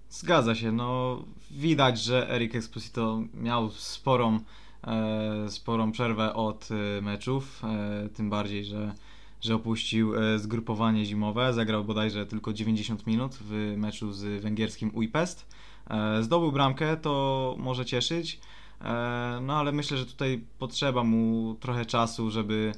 Zgadza 0.10 0.56
się, 0.56 0.72
no 0.72 1.26
widać, 1.52 2.00
że 2.00 2.30
Eric 2.30 2.56
Exposito 2.56 3.24
miał 3.34 3.72
sporą, 3.72 4.40
e, 4.88 5.50
sporą 5.50 5.92
przerwę 5.92 6.34
od 6.34 6.70
e, 6.72 7.02
meczów, 7.02 7.62
e, 7.64 8.10
tym 8.10 8.30
bardziej, 8.30 8.66
że, 8.66 8.94
że 9.42 9.56
opuścił 9.56 10.16
e, 10.16 10.40
zgrupowanie 10.40 11.06
zimowe, 11.06 11.54
zagrał 11.54 11.84
bodajże 11.84 12.26
tylko 12.26 12.54
90 12.54 13.08
minut 13.08 13.36
w 13.42 13.74
meczu 13.78 14.12
z 14.12 14.42
węgierskim 14.42 14.96
Uipest. 14.96 15.46
E, 15.90 16.24
zdobył 16.24 16.52
bramkę, 16.52 16.98
to 16.98 17.56
może 17.60 17.86
cieszyć, 17.86 18.40
e, 18.82 19.40
no 19.42 19.56
ale 19.56 19.72
myślę, 19.72 19.98
że 19.98 20.06
tutaj 20.06 20.44
potrzeba 20.60 21.04
mu 21.04 21.56
trochę 21.60 21.86
czasu, 21.86 22.32
żeby, 22.32 22.74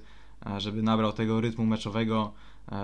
e, 0.46 0.62
żeby 0.62 0.84
nabrał 0.84 1.14
tego 1.14 1.42
rytmu 1.42 1.66
meczowego, 1.66 2.34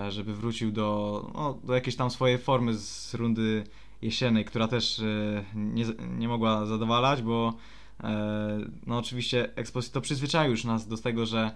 żeby 0.10 0.34
wrócił 0.34 0.71
do, 0.71 1.31
no, 1.34 1.60
do 1.63 1.73
jakiejś 1.73 1.95
tam 1.95 2.12
swojej 2.12 2.38
formy 2.38 2.73
z 2.73 3.13
rundy 3.13 3.63
jesiennej, 4.01 4.45
która 4.45 4.67
też 4.67 5.01
nie, 5.55 5.86
nie 6.17 6.27
mogła 6.27 6.65
zadowalać, 6.65 7.21
bo 7.21 7.53
no 8.88 8.97
oczywiście 8.97 9.55
Exposito 9.55 10.01
przyzwyczaił 10.01 10.51
już 10.51 10.63
nas 10.63 10.88
do 10.88 10.97
tego, 10.97 11.25
że 11.25 11.51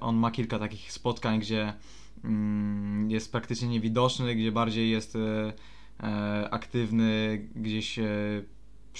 on 0.00 0.16
ma 0.16 0.30
kilka 0.30 0.58
takich 0.58 0.92
spotkań, 0.92 1.40
gdzie 1.40 1.72
mm, 2.24 3.10
jest 3.10 3.32
praktycznie 3.32 3.68
niewidoczny, 3.68 4.34
gdzie 4.34 4.52
bardziej 4.52 4.90
jest 4.90 5.16
aktywny 6.50 7.38
gdzieś 7.56 7.98
e, 7.98 8.04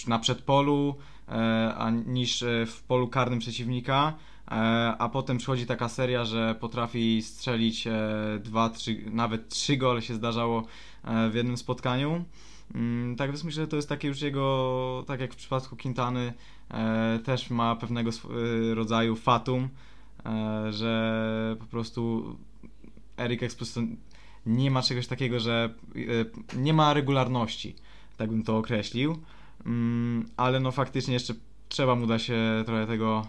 na 0.09 0.19
przedpolu 0.19 0.95
e, 1.29 1.33
a, 1.77 1.91
niż 1.91 2.43
e, 2.43 2.67
w 2.67 2.83
polu 2.83 3.09
karnym 3.09 3.38
przeciwnika, 3.38 4.15
e, 4.49 4.51
a 4.99 5.09
potem 5.09 5.38
przychodzi 5.38 5.67
taka 5.67 5.88
seria, 5.88 6.25
że 6.25 6.55
potrafi 6.61 7.23
strzelić 7.23 7.87
e, 7.87 7.93
dwa, 8.45 8.71
trzy, 8.71 9.03
nawet 9.11 9.49
trzy 9.49 9.77
gole 9.77 10.03
się 10.03 10.15
zdarzało 10.15 10.65
e, 11.05 11.31
w 11.31 11.35
jednym 11.35 11.57
spotkaniu. 11.57 12.25
Mm, 12.75 13.17
Tak 13.17 13.31
więc 13.31 13.45
myślę, 13.45 13.62
że 13.62 13.69
to 13.69 13.77
jest 13.77 13.88
takie 13.88 14.09
już 14.09 14.21
jego, 14.21 15.05
tak 15.07 15.21
jak 15.21 15.33
w 15.33 15.37
przypadku 15.37 15.77
Quintany, 15.77 16.33
e, 16.71 17.19
też 17.25 17.51
ma 17.51 17.77
pewnego 17.77 18.11
e, 18.11 18.75
rodzaju 18.75 19.17
fatum, 19.17 19.69
e, 20.27 20.73
że 20.73 21.57
po 21.61 21.67
prostu 21.67 22.37
Eric 23.17 23.43
Exposito 23.43 23.81
nie 24.47 24.71
ma 24.71 24.83
czegoś 24.83 25.07
takiego, 25.07 25.41
że 25.41 25.75
e, 26.55 26.59
nie 26.59 26.75
ma 26.75 26.95
regularności, 26.95 27.75
tak 28.17 28.31
bym 28.31 28.43
to 28.43 28.59
określił, 28.59 29.19
Mm, 29.67 30.29
ale 30.37 30.61
no 30.61 30.73
faktycznie 30.73 31.15
jeszcze 31.15 31.35
trzeba 31.69 31.95
mu 31.95 32.07
da 32.07 32.19
się 32.19 32.63
trochę 32.67 32.87
tego 32.87 33.27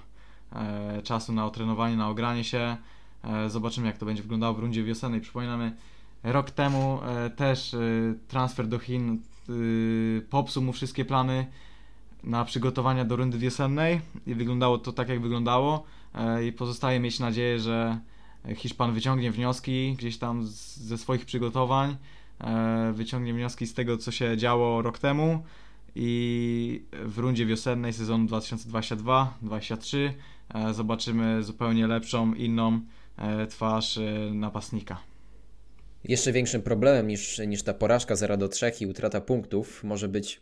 e, 0.56 1.02
czasu 1.04 1.34
na 1.34 1.46
otrenowanie, 1.46 1.98
na 1.98 2.10
ogranie 2.10 2.44
się. 2.44 2.78
E, 3.24 3.50
zobaczymy 3.50 3.88
jak 3.88 3.98
to 3.98 4.06
będzie 4.06 4.22
wyglądało 4.22 4.54
w 4.54 4.60
rundzie 4.60 4.84
wiosennej. 4.84 5.22
Przypominamy, 5.22 5.76
rok 6.24 6.52
temu 6.52 7.00
e, 7.04 7.30
też 7.30 7.74
e, 7.74 7.80
transfer 8.28 8.68
do 8.68 8.80
Chin 8.80 9.22
e, 9.50 9.54
popsuł 10.22 10.64
mu 10.64 10.74
wszystkie 10.74 11.06
plany 11.06 11.48
na 12.24 12.46
przygotowania 12.46 13.06
do 13.06 13.16
rundy 13.16 13.38
wiosennej 13.38 14.02
i 14.28 14.36
wyglądało 14.36 14.78
to 14.78 14.94
tak 14.94 15.10
jak 15.10 15.22
wyglądało 15.22 15.84
e, 16.16 16.46
i 16.46 16.52
pozostaje 16.52 17.00
mieć 17.00 17.20
nadzieję, 17.20 17.60
że 17.60 18.00
Hiszpan 18.56 18.94
wyciągnie 18.94 19.32
wnioski 19.32 19.96
gdzieś 19.98 20.18
tam 20.18 20.48
z, 20.48 20.78
ze 20.78 20.98
swoich 20.98 21.26
przygotowań, 21.26 21.98
e, 22.42 22.94
wyciągnie 22.96 23.34
wnioski 23.34 23.68
z 23.68 23.74
tego, 23.74 23.98
co 23.98 24.12
się 24.12 24.38
działo 24.38 24.82
rok 24.82 25.00
temu 25.00 25.44
i 25.96 26.86
w 26.92 27.18
rundzie 27.18 27.46
wiosennej 27.46 27.94
sezonu 27.94 28.26
2022-2023 28.26 29.98
e, 30.54 30.74
zobaczymy 30.74 31.44
zupełnie 31.44 31.88
lepszą, 31.88 32.34
inną 32.34 32.82
e, 33.18 33.48
twarz 33.48 34.00
napastnika. 34.32 35.00
Jeszcze 36.04 36.32
większym 36.32 36.62
problemem 36.62 37.08
niż, 37.08 37.42
niż 37.48 37.64
ta 37.64 37.74
porażka 37.74 38.16
0 38.16 38.38
do 38.38 38.48
3 38.48 38.72
i 38.80 38.88
utrata 38.88 39.22
punktów 39.22 39.84
może 39.84 40.08
być 40.08 40.42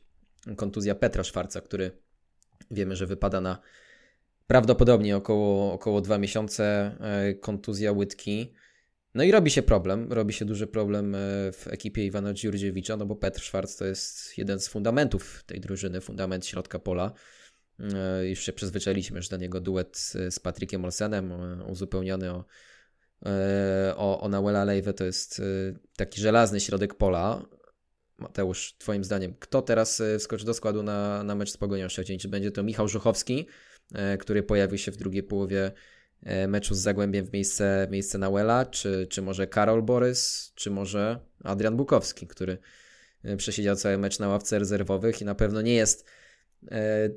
kontuzja 0.55 0.95
Petra 0.95 1.23
Szwarca, 1.23 1.61
który 1.61 1.91
wiemy, 2.71 2.95
że 2.95 3.05
wypada 3.07 3.41
na 3.41 3.57
prawdopodobnie 4.51 5.17
około, 5.17 5.73
około 5.73 6.01
2 6.01 6.17
miesiące. 6.17 6.63
e, 6.99 7.33
Kontuzja 7.33 7.91
łydki. 7.91 8.53
No 9.13 9.23
i 9.23 9.31
robi 9.31 9.51
się 9.51 9.61
problem, 9.61 10.13
robi 10.13 10.33
się 10.33 10.45
duży 10.45 10.67
problem 10.67 11.15
e, 11.15 11.17
w 11.51 11.67
ekipie 11.67 12.05
Iwana 12.05 12.33
Dziurdziewicza, 12.33 12.97
no 12.97 13.05
bo 13.05 13.15
Petr 13.15 13.41
Szwarc 13.41 13.77
to 13.77 13.85
jest 13.85 14.37
jeden 14.37 14.59
z 14.59 14.67
fundamentów 14.67 15.43
tej 15.45 15.59
drużyny, 15.59 16.01
fundament 16.01 16.45
środka 16.45 16.79
pola. 16.79 17.13
E, 17.79 18.29
Już 18.29 18.39
się 18.39 18.53
przyzwyczailiśmy, 18.53 19.21
że 19.21 19.29
do 19.29 19.37
niego 19.37 19.61
duet 19.61 19.97
z 20.29 20.39
Patrykiem 20.39 20.85
Olsenem, 20.85 21.33
uzupełniony 21.67 22.31
o, 22.31 22.45
o, 23.95 24.21
o 24.21 24.29
Nauela 24.29 24.63
Lejwę, 24.63 24.93
to 24.93 25.05
jest 25.05 25.41
taki 25.95 26.21
żelazny 26.21 26.59
środek 26.59 26.93
pola. 26.93 27.45
Mateusz, 28.17 28.75
twoim 28.77 29.03
zdaniem, 29.03 29.33
kto 29.39 29.61
teraz 29.61 30.01
wskoczy 30.19 30.45
do 30.45 30.53
składu 30.53 30.83
na, 30.83 31.23
na 31.23 31.35
mecz 31.35 31.51
z 31.51 31.57
Pogonią 31.57 31.89
Szczecin? 31.89 32.19
Czy 32.19 32.27
będzie 32.29 32.51
to 32.51 32.63
Michał 32.63 32.87
Żuchowski, 32.87 33.47
który 34.19 34.43
pojawił 34.43 34.77
się 34.77 34.91
w 34.91 34.97
drugiej 34.97 35.23
połowie 35.23 35.71
e, 36.23 36.47
meczu 36.47 36.75
z 36.75 36.79
Zagłębiem 36.79 37.25
w 37.25 37.33
miejsce, 37.33 37.87
w 37.89 37.91
miejsce 37.91 38.17
Nauela, 38.17 38.65
czy, 38.65 39.07
czy 39.09 39.21
może 39.21 39.47
Karol 39.47 39.81
Borys, 39.81 40.51
czy 40.55 40.71
może 40.71 41.19
Adrian 41.43 41.77
Bukowski, 41.77 42.27
który 42.27 42.57
e, 43.23 43.37
przesiedział 43.37 43.75
cały 43.75 43.97
mecz 43.97 44.19
na 44.19 44.27
ławce 44.27 44.59
rezerwowych 44.59 45.21
i 45.21 45.25
na 45.25 45.35
pewno 45.35 45.61
nie 45.61 45.73
jest 45.73 46.05
e, 46.71 47.09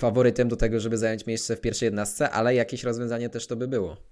faworytem 0.00 0.48
do 0.48 0.56
tego, 0.56 0.80
żeby 0.80 0.98
zająć 0.98 1.26
miejsce 1.26 1.56
w 1.56 1.60
pierwszej 1.60 1.86
jednostce, 1.86 2.30
ale 2.30 2.54
jakieś 2.54 2.84
rozwiązanie 2.84 3.28
też 3.28 3.46
to 3.46 3.56
by 3.56 3.68
było. 3.68 4.11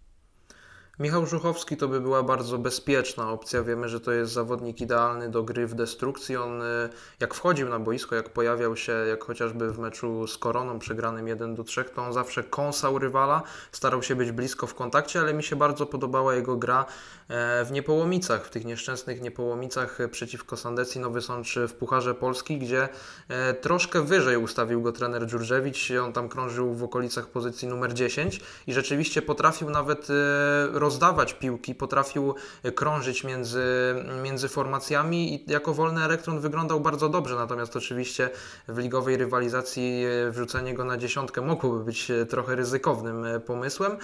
Michał 1.01 1.27
Żuchowski 1.27 1.77
to 1.77 1.89
by 1.89 2.01
była 2.01 2.23
bardzo 2.23 2.59
bezpieczna 2.59 3.31
opcja. 3.31 3.63
Wiemy, 3.63 3.89
że 3.89 4.01
to 4.01 4.13
jest 4.13 4.33
zawodnik 4.33 4.81
idealny 4.81 5.29
do 5.29 5.43
gry 5.43 5.67
w 5.67 5.75
destrukcji. 5.75 6.37
On 6.37 6.63
y, 6.63 6.89
jak 7.21 7.35
wchodził 7.35 7.69
na 7.69 7.79
boisko, 7.79 8.15
jak 8.17 8.29
pojawiał 8.29 8.77
się, 8.77 8.93
jak 8.93 9.25
chociażby 9.25 9.73
w 9.73 9.79
meczu 9.79 10.27
z 10.27 10.39
Koroną 10.39 10.79
przegranym 10.79 11.29
1 11.29 11.55
do 11.55 11.65
3, 11.65 11.85
to 11.85 12.03
on 12.03 12.13
zawsze 12.13 12.45
kąsał 12.45 12.99
rywala, 12.99 13.43
starał 13.73 14.03
się 14.03 14.17
być 14.17 14.33
blisko 14.33 14.67
w 14.67 14.75
kontakcie, 14.75 15.21
ale 15.21 15.35
mi 15.35 15.43
się 15.43 15.57
bardzo 15.57 15.87
podobała 15.87 16.35
jego 16.35 16.57
gra 16.57 16.87
e, 17.29 17.65
w 17.65 17.73
Niepołomicach, 17.73 18.47
w 18.47 18.51
tych 18.51 18.65
nieszczęsnych 18.65 19.21
Niepołomicach 19.21 20.01
e, 20.01 20.09
przeciwko 20.09 20.57
Sandecji 20.57 21.01
Nowy 21.01 21.23
Sącz 21.23 21.59
w 21.69 21.73
Pucharze 21.73 22.15
Polski, 22.15 22.59
gdzie 22.59 22.89
e, 23.29 23.55
troszkę 23.55 24.03
wyżej 24.03 24.37
ustawił 24.37 24.83
go 24.83 24.93
trener 24.93 25.27
Dżurżewicz. 25.27 25.91
On 26.05 26.13
tam 26.13 26.29
krążył 26.29 26.75
w 26.75 26.85
okolicach 26.85 27.27
pozycji 27.27 27.69
numer 27.69 27.95
10 27.95 28.41
i 28.67 28.73
rzeczywiście 28.73 29.23
potrafił 29.23 29.71
nawet 29.71 30.09
e, 30.11 30.90
rozdawać 30.91 31.35
piłki, 31.35 31.75
potrafił 31.75 32.35
krążyć 32.75 33.25
między, 33.25 33.65
między 34.23 34.49
formacjami 34.49 35.35
i 35.35 35.53
jako 35.53 35.75
wolny 35.75 36.05
elektron 36.05 36.41
wyglądał 36.41 36.81
bardzo 36.81 37.09
dobrze. 37.09 37.37
Natomiast 37.37 37.77
oczywiście 37.77 38.31
w 38.69 38.79
ligowej 38.79 39.17
rywalizacji 39.17 40.05
e, 40.05 40.31
wrzucenie 40.31 40.75
go 40.75 40.85
na 40.85 40.97
dziesiątkę 40.97 41.41
mogłoby 41.41 41.85
być 41.85 42.11
e, 42.11 42.27
trochę 42.27 42.57
ryzykownym 42.57 43.25
e, 43.25 43.41
pomysłem. 43.41 43.97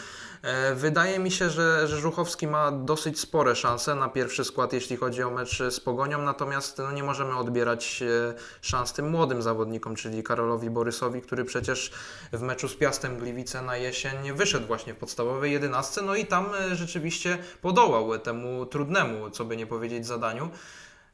Wydaje 0.75 1.19
mi 1.19 1.31
się, 1.31 1.51
że, 1.51 1.89
że 1.89 1.97
Żuchowski 1.97 2.47
ma 2.47 2.71
dosyć 2.71 3.21
spore 3.21 3.57
szanse 3.57 3.95
na 3.95 4.09
pierwszy 4.09 4.45
skład, 4.45 4.73
jeśli 4.73 4.97
chodzi 4.97 5.23
o 5.23 5.31
mecz 5.31 5.59
z 5.71 5.81
Pogonią, 5.81 6.23
natomiast 6.23 6.79
no, 6.79 6.93
nie 6.93 7.03
możemy 7.03 7.37
odbierać 7.37 8.03
szans 8.61 8.93
tym 8.93 9.11
młodym 9.11 9.43
zawodnikom, 9.43 9.97
czyli 9.97 10.23
Karolowi 10.23 10.71
Borysowi, 10.71 11.23
który 11.23 11.45
przecież 11.45 11.93
w 12.33 12.41
meczu 12.41 12.69
z 12.69 12.75
Piastem 12.75 13.19
Gliwice 13.19 13.63
na 13.63 13.77
jesień 13.77 14.33
wyszedł 14.33 14.67
właśnie 14.67 14.95
w 14.95 14.97
podstawowej 14.97 15.53
jedenastce, 15.53 16.03
no 16.03 16.15
i 16.15 16.27
tam 16.27 16.47
rzeczywiście 16.75 17.39
podołał 17.63 18.19
temu 18.19 18.67
trudnemu, 18.67 19.31
co 19.31 19.45
by 19.45 19.57
nie 19.57 19.67
powiedzieć, 19.67 20.07
zadaniu. 20.07 20.51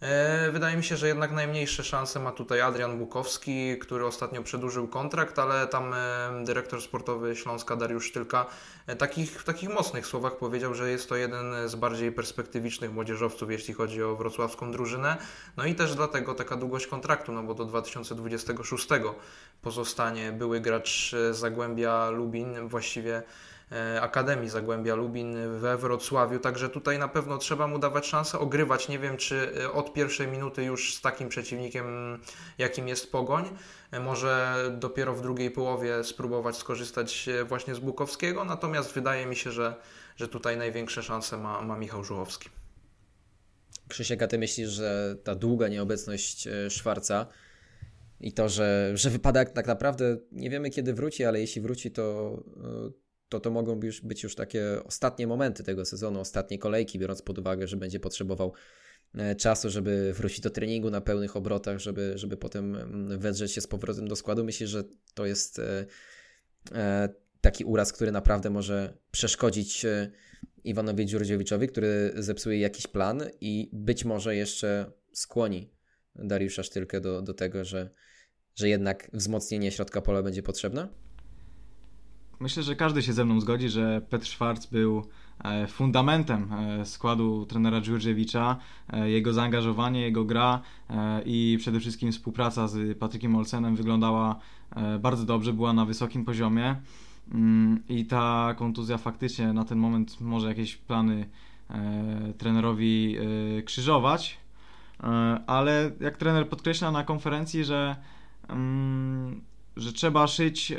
E, 0.02 0.50
Wydaje 0.52 0.76
mi 0.76 0.84
się, 0.84 0.96
że 0.96 1.08
jednak 1.08 1.32
najmniejsze 1.32 1.84
szanse 1.84 2.20
ma 2.20 2.32
tutaj 2.32 2.60
Adrian 2.60 2.98
Bukowski, 2.98 3.78
który 3.78 4.06
ostatnio 4.06 4.42
przedłużył 4.42 4.88
kontrakt, 4.88 5.38
ale 5.38 5.66
tam 5.66 5.94
e, 5.94 6.44
dyrektor 6.44 6.82
sportowy 6.82 7.36
Śląska 7.36 7.76
Dariusz 7.76 8.06
Sztylka 8.06 8.46
e, 8.86 8.96
takich, 8.96 9.40
w 9.40 9.44
takich 9.44 9.68
mocnych 9.68 10.06
słowach 10.06 10.36
powiedział, 10.36 10.74
że 10.74 10.90
jest 10.90 11.08
to 11.08 11.16
jeden 11.16 11.68
z 11.68 11.74
bardziej 11.74 12.12
perspektywicznych 12.12 12.92
młodzieżowców, 12.92 13.50
jeśli 13.50 13.74
chodzi 13.74 14.02
o 14.02 14.16
wrocławską 14.16 14.72
drużynę. 14.72 15.16
No 15.56 15.64
i 15.64 15.74
też 15.74 15.94
dlatego 15.94 16.34
taka 16.34 16.56
długość 16.56 16.86
kontraktu, 16.86 17.32
no 17.32 17.42
bo 17.42 17.54
do 17.54 17.64
2026 17.64 18.88
pozostanie 19.62 20.32
były 20.32 20.60
gracz 20.60 21.14
Zagłębia 21.30 22.10
Lubin, 22.10 22.68
właściwie 22.68 23.22
Akademii 24.00 24.48
Zagłębia 24.48 24.94
Lubin 24.94 25.58
we 25.58 25.76
Wrocławiu, 25.76 26.38
także 26.38 26.68
tutaj 26.68 26.98
na 26.98 27.08
pewno 27.08 27.38
trzeba 27.38 27.66
mu 27.66 27.78
dawać 27.78 28.06
szansę 28.06 28.38
ogrywać. 28.38 28.88
Nie 28.88 28.98
wiem, 28.98 29.16
czy 29.16 29.52
e, 29.64 29.72
od 29.72 29.92
pierwszej 29.92 30.28
minuty 30.28 30.64
już 30.64 30.94
z 30.94 31.00
takim 31.00 31.28
przeciwnikiem, 31.28 31.84
jakim 32.58 32.88
jest 32.88 33.12
Pogoń. 33.12 33.44
E, 33.90 34.00
Może 34.00 34.56
dopiero 34.78 35.14
w 35.14 35.22
drugiej 35.22 35.50
połowie 35.50 36.04
spróbować 36.04 36.56
skorzystać 36.56 37.28
e, 37.28 37.44
właśnie 37.44 37.74
z 37.74 37.78
Bukowskiego, 37.78 38.44
natomiast 38.44 38.92
wydaje 38.94 39.26
mi 39.26 39.36
się, 39.36 39.52
że, 39.52 39.74
że 40.16 40.28
tutaj 40.28 40.56
największe 40.56 41.02
szanse 41.02 41.38
ma, 41.38 41.62
ma 41.62 41.78
Michał 41.78 42.04
Żuchowski. 42.04 42.48
Krzysiek, 43.88 44.22
a 44.22 44.26
ty 44.26 44.38
myślisz, 44.38 44.70
że 44.70 45.16
ta 45.24 45.34
długa 45.34 45.68
nieobecność 45.68 46.46
e, 46.46 46.70
Szwarca 46.70 47.26
i 48.20 48.32
to, 48.32 48.48
że, 48.48 48.92
że 48.94 49.10
wypada 49.10 49.44
tak 49.44 49.66
naprawdę, 49.66 50.16
nie 50.32 50.50
wiemy 50.50 50.70
kiedy 50.70 50.94
wróci, 50.94 51.24
ale 51.24 51.40
jeśli 51.40 51.62
wróci, 51.62 51.90
to 51.90 52.36
e, 52.88 53.01
to, 53.32 53.40
to 53.40 53.50
mogą 53.50 53.80
być 54.02 54.22
już 54.22 54.34
takie 54.34 54.84
ostatnie 54.84 55.26
momenty 55.26 55.64
tego 55.64 55.84
sezonu, 55.84 56.20
ostatnie 56.20 56.58
kolejki, 56.58 56.98
biorąc 56.98 57.22
pod 57.22 57.38
uwagę, 57.38 57.66
że 57.66 57.76
będzie 57.76 58.00
potrzebował 58.00 58.52
czasu, 59.38 59.70
żeby 59.70 60.12
wrócić 60.12 60.40
do 60.40 60.50
treningu 60.50 60.90
na 60.90 61.00
pełnych 61.00 61.36
obrotach, 61.36 61.78
żeby, 61.78 62.12
żeby 62.14 62.36
potem 62.36 62.76
wedrzeć 63.18 63.52
się 63.52 63.60
z 63.60 63.66
powrotem 63.66 64.08
do 64.08 64.16
składu. 64.16 64.44
Myślę, 64.44 64.66
że 64.66 64.84
to 65.14 65.26
jest 65.26 65.60
taki 67.40 67.64
uraz, 67.64 67.92
który 67.92 68.12
naprawdę 68.12 68.50
może 68.50 68.98
przeszkodzić 69.10 69.86
Iwanowi 70.64 71.06
Dziurdziewiczowi, 71.06 71.68
który 71.68 72.12
zepsuje 72.16 72.58
jakiś 72.58 72.86
plan 72.86 73.22
i 73.40 73.70
być 73.72 74.04
może 74.04 74.36
jeszcze 74.36 74.92
skłoni 75.12 75.70
Dariusza 76.14 76.62
Sztylkę 76.62 77.00
do, 77.00 77.22
do 77.22 77.34
tego, 77.34 77.64
że, 77.64 77.90
że 78.54 78.68
jednak 78.68 79.10
wzmocnienie 79.12 79.70
środka 79.70 80.00
pola 80.00 80.22
będzie 80.22 80.42
potrzebne? 80.42 80.88
Myślę, 82.42 82.62
że 82.62 82.76
każdy 82.76 83.02
się 83.02 83.12
ze 83.12 83.24
mną 83.24 83.40
zgodzi, 83.40 83.68
że 83.68 84.00
Petr 84.10 84.26
Schwarz 84.26 84.66
był 84.66 85.06
e, 85.44 85.66
fundamentem 85.66 86.52
e, 86.52 86.86
składu 86.86 87.46
trenera 87.46 87.80
Dziurdziewicza. 87.80 88.56
E, 88.92 89.10
jego 89.10 89.32
zaangażowanie, 89.32 90.00
jego 90.00 90.24
gra 90.24 90.60
i 91.24 91.56
przede 91.60 91.80
wszystkim 91.80 92.12
współpraca 92.12 92.68
z 92.68 92.98
Patrykiem 92.98 93.36
Olsenem 93.36 93.76
wyglądała 93.76 94.38
bardzo 95.00 95.24
dobrze, 95.24 95.52
była 95.52 95.72
na 95.72 95.84
wysokim 95.84 96.24
poziomie. 96.24 96.76
Mm, 97.34 97.82
I 97.88 98.06
ta 98.06 98.54
kontuzja 98.58 98.98
faktycznie 98.98 99.52
na 99.52 99.64
ten 99.64 99.78
moment 99.78 100.20
może 100.20 100.48
jakieś 100.48 100.76
plany 100.76 101.28
trenerowi 102.38 103.16
krzyżować, 103.64 104.38
ale 105.46 105.90
jak 106.00 106.16
trener 106.16 106.48
podkreśla 106.48 106.90
na 106.90 107.04
konferencji, 107.04 107.64
że, 107.64 107.96
mm, 108.48 109.40
że 109.76 109.92
trzeba 109.92 110.26
szyć 110.26 110.72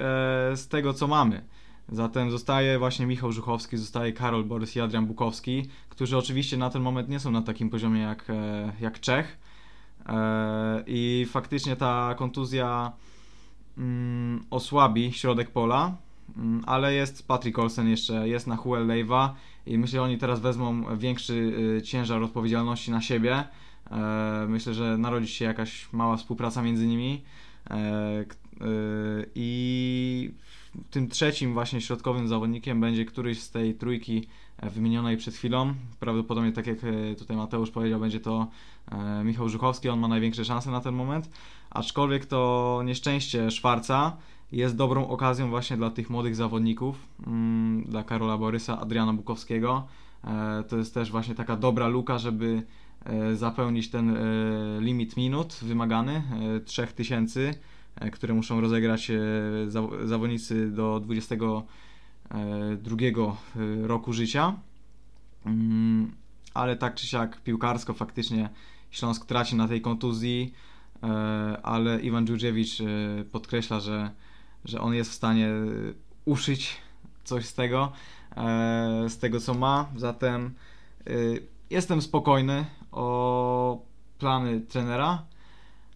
z 0.55 0.67
tego, 0.67 0.93
co 0.93 1.07
mamy. 1.07 1.43
Zatem 1.89 2.31
zostaje 2.31 2.79
właśnie 2.79 3.05
Michał 3.05 3.31
Żuchowski, 3.31 3.77
zostaje 3.77 4.13
Karol 4.13 4.43
Borys 4.43 4.75
i 4.75 4.81
Adrian 4.81 5.05
Bukowski, 5.05 5.69
którzy 5.89 6.17
oczywiście 6.17 6.57
na 6.57 6.69
ten 6.69 6.81
moment 6.81 7.09
nie 7.09 7.19
są 7.19 7.31
na 7.31 7.41
takim 7.41 7.69
poziomie 7.69 8.01
jak, 8.01 8.25
jak 8.81 8.99
Czech. 8.99 9.37
I 10.87 11.27
faktycznie 11.29 11.75
ta 11.75 12.15
kontuzja 12.17 12.91
mm, 13.77 14.45
osłabi 14.49 15.13
środek 15.13 15.51
pola, 15.51 15.97
Mm, 16.37 16.63
ale 16.65 16.93
jest 16.93 17.27
Patrick 17.27 17.59
Olsen 17.59 17.89
jeszcze, 17.89 18.27
jest 18.27 18.47
na 18.47 18.55
Huel 18.55 18.87
Leiva 18.87 19.35
i 19.65 19.77
myślę, 19.77 19.97
że 19.97 20.03
oni 20.03 20.17
teraz 20.17 20.39
wezmą 20.39 20.97
większy 20.97 21.33
y, 21.77 21.81
ciężar 21.81 22.23
odpowiedzialności 22.23 22.91
na 22.91 23.01
siebie. 23.01 23.43
E, 23.91 24.45
myślę, 24.49 24.73
że 24.73 24.97
narodzi 24.97 25.27
się 25.27 25.45
jakaś 25.45 25.93
mała 25.93 26.17
współpraca 26.17 26.61
między 26.61 26.87
nimi 26.87 27.23
e, 27.69 28.25
i 29.35 30.31
tym 30.91 31.09
trzecim 31.09 31.53
właśnie 31.53 31.81
środkowym 31.81 32.27
zawodnikiem 32.27 32.81
będzie 32.81 33.05
któryś 33.05 33.41
z 33.41 33.51
tej 33.51 33.75
trójki 33.75 34.27
e, 34.57 34.69
wymienionej 34.69 35.17
przed 35.17 35.35
chwilą. 35.35 35.73
Prawdopodobnie 35.99 36.51
tak 36.51 36.67
jak 36.67 36.77
tutaj 37.17 37.37
Mateusz 37.37 37.71
powiedział, 37.71 37.99
będzie 37.99 38.19
to 38.19 38.47
Michał 39.23 39.49
Żuchowski, 39.49 39.89
on 39.89 39.99
ma 39.99 40.07
największe 40.07 40.45
szanse 40.45 40.71
na 40.71 40.81
ten 40.81 40.95
moment, 40.95 41.29
aczkolwiek 41.69 42.25
to 42.25 42.81
nieszczęście 42.85 43.51
Szwarca 43.51 44.17
jest 44.53 44.75
dobrą 44.75 45.07
okazją 45.07 45.49
właśnie 45.49 45.77
dla 45.77 45.89
tych 45.89 46.09
młodych 46.09 46.35
zawodników, 46.35 47.07
mm, 47.27 47.83
dla 47.83 48.03
Karola 48.03 48.37
Borysa, 48.37 48.79
Adriana 48.79 49.13
Bukowskiego. 49.13 49.87
E, 50.23 50.63
to 50.63 50.77
jest 50.77 50.93
też 50.93 51.11
właśnie 51.11 51.35
taka 51.35 51.55
dobra 51.55 51.87
luka, 51.87 52.17
żeby 52.17 52.63
e, 53.05 53.35
zapełnić 53.35 53.89
ten 53.89 54.09
e, 54.09 54.21
limit 54.79 55.17
minut 55.17 55.59
wymagany, 55.61 56.23
3000, 56.65 57.53
które 58.11 58.33
muszą 58.33 58.61
rozegrać 58.61 59.11
zawodnicy 60.03 60.71
do 60.71 60.99
22 60.99 62.97
roku 63.81 64.13
życia. 64.13 64.53
Mm, 65.45 66.11
ale 66.53 66.75
tak 66.77 66.95
czy 66.95 67.07
siak 67.07 67.41
piłkarsko 67.41 67.93
faktycznie 67.93 68.49
Śląsk 68.91 69.25
traci 69.25 69.55
na 69.55 69.67
tej 69.67 69.81
kontuzji, 69.81 70.53
ale 71.63 71.99
Iwan 72.01 72.25
Dżurdziewicz 72.25 72.77
podkreśla, 73.31 73.79
że 73.79 74.11
że 74.65 74.81
on 74.81 74.93
jest 74.93 75.11
w 75.11 75.13
stanie 75.13 75.49
uszyć 76.25 76.77
coś 77.23 77.45
z 77.45 77.53
tego, 77.53 77.91
e, 78.37 79.09
z 79.09 79.17
tego 79.17 79.39
co 79.39 79.53
ma. 79.53 79.89
Zatem 79.95 80.53
e, 81.07 81.11
jestem 81.69 82.01
spokojny 82.01 82.65
o 82.91 83.85
plany 84.19 84.61
trenera. 84.61 85.23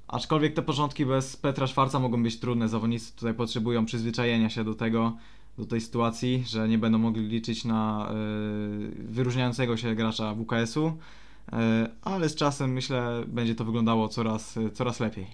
Aczkolwiek 0.08 0.54
te 0.54 0.62
początki 0.62 1.06
bez 1.06 1.38
Petra 1.38 1.68
Szwarca 1.68 2.00
mogą 2.00 2.24
być 2.24 2.40
trudne. 2.40 2.70
Zawodnicy 2.70 3.16
tutaj 3.16 3.34
potrzebują 3.34 3.86
przyzwyczajenia 3.86 4.50
się 4.50 4.64
do 4.64 4.76
tego, 4.76 5.18
do 5.58 5.66
tej 5.66 5.82
sytuacji, 5.82 6.44
że 6.48 6.68
nie 6.68 6.78
będą 6.78 6.98
mogli 6.98 7.28
liczyć 7.28 7.66
na 7.66 8.12
y, 8.12 9.04
wyróżniającego 9.04 9.78
się 9.78 9.96
gracza 9.96 10.36
WKS-u, 10.36 10.88
y, 10.88 11.54
ale 12.02 12.30
z 12.30 12.36
czasem 12.36 12.74
myślę 12.74 13.24
będzie 13.28 13.56
to 13.56 13.66
wyglądało 13.66 14.08
coraz, 14.08 14.56
coraz 14.74 15.00
lepiej. 15.00 15.28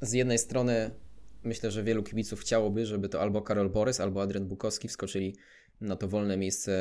Z 0.00 0.12
jednej 0.12 0.38
strony 0.38 0.90
myślę, 1.44 1.70
że 1.70 1.82
wielu 1.82 2.02
kibiców 2.02 2.40
chciałoby, 2.40 2.86
żeby 2.86 3.08
to 3.08 3.20
albo 3.20 3.42
Karol 3.42 3.70
Borys, 3.70 4.00
albo 4.00 4.22
Adrian 4.22 4.46
Bukowski 4.46 4.88
wskoczyli 4.88 5.36
na 5.80 5.96
to 5.96 6.08
wolne 6.08 6.36
miejsce 6.36 6.72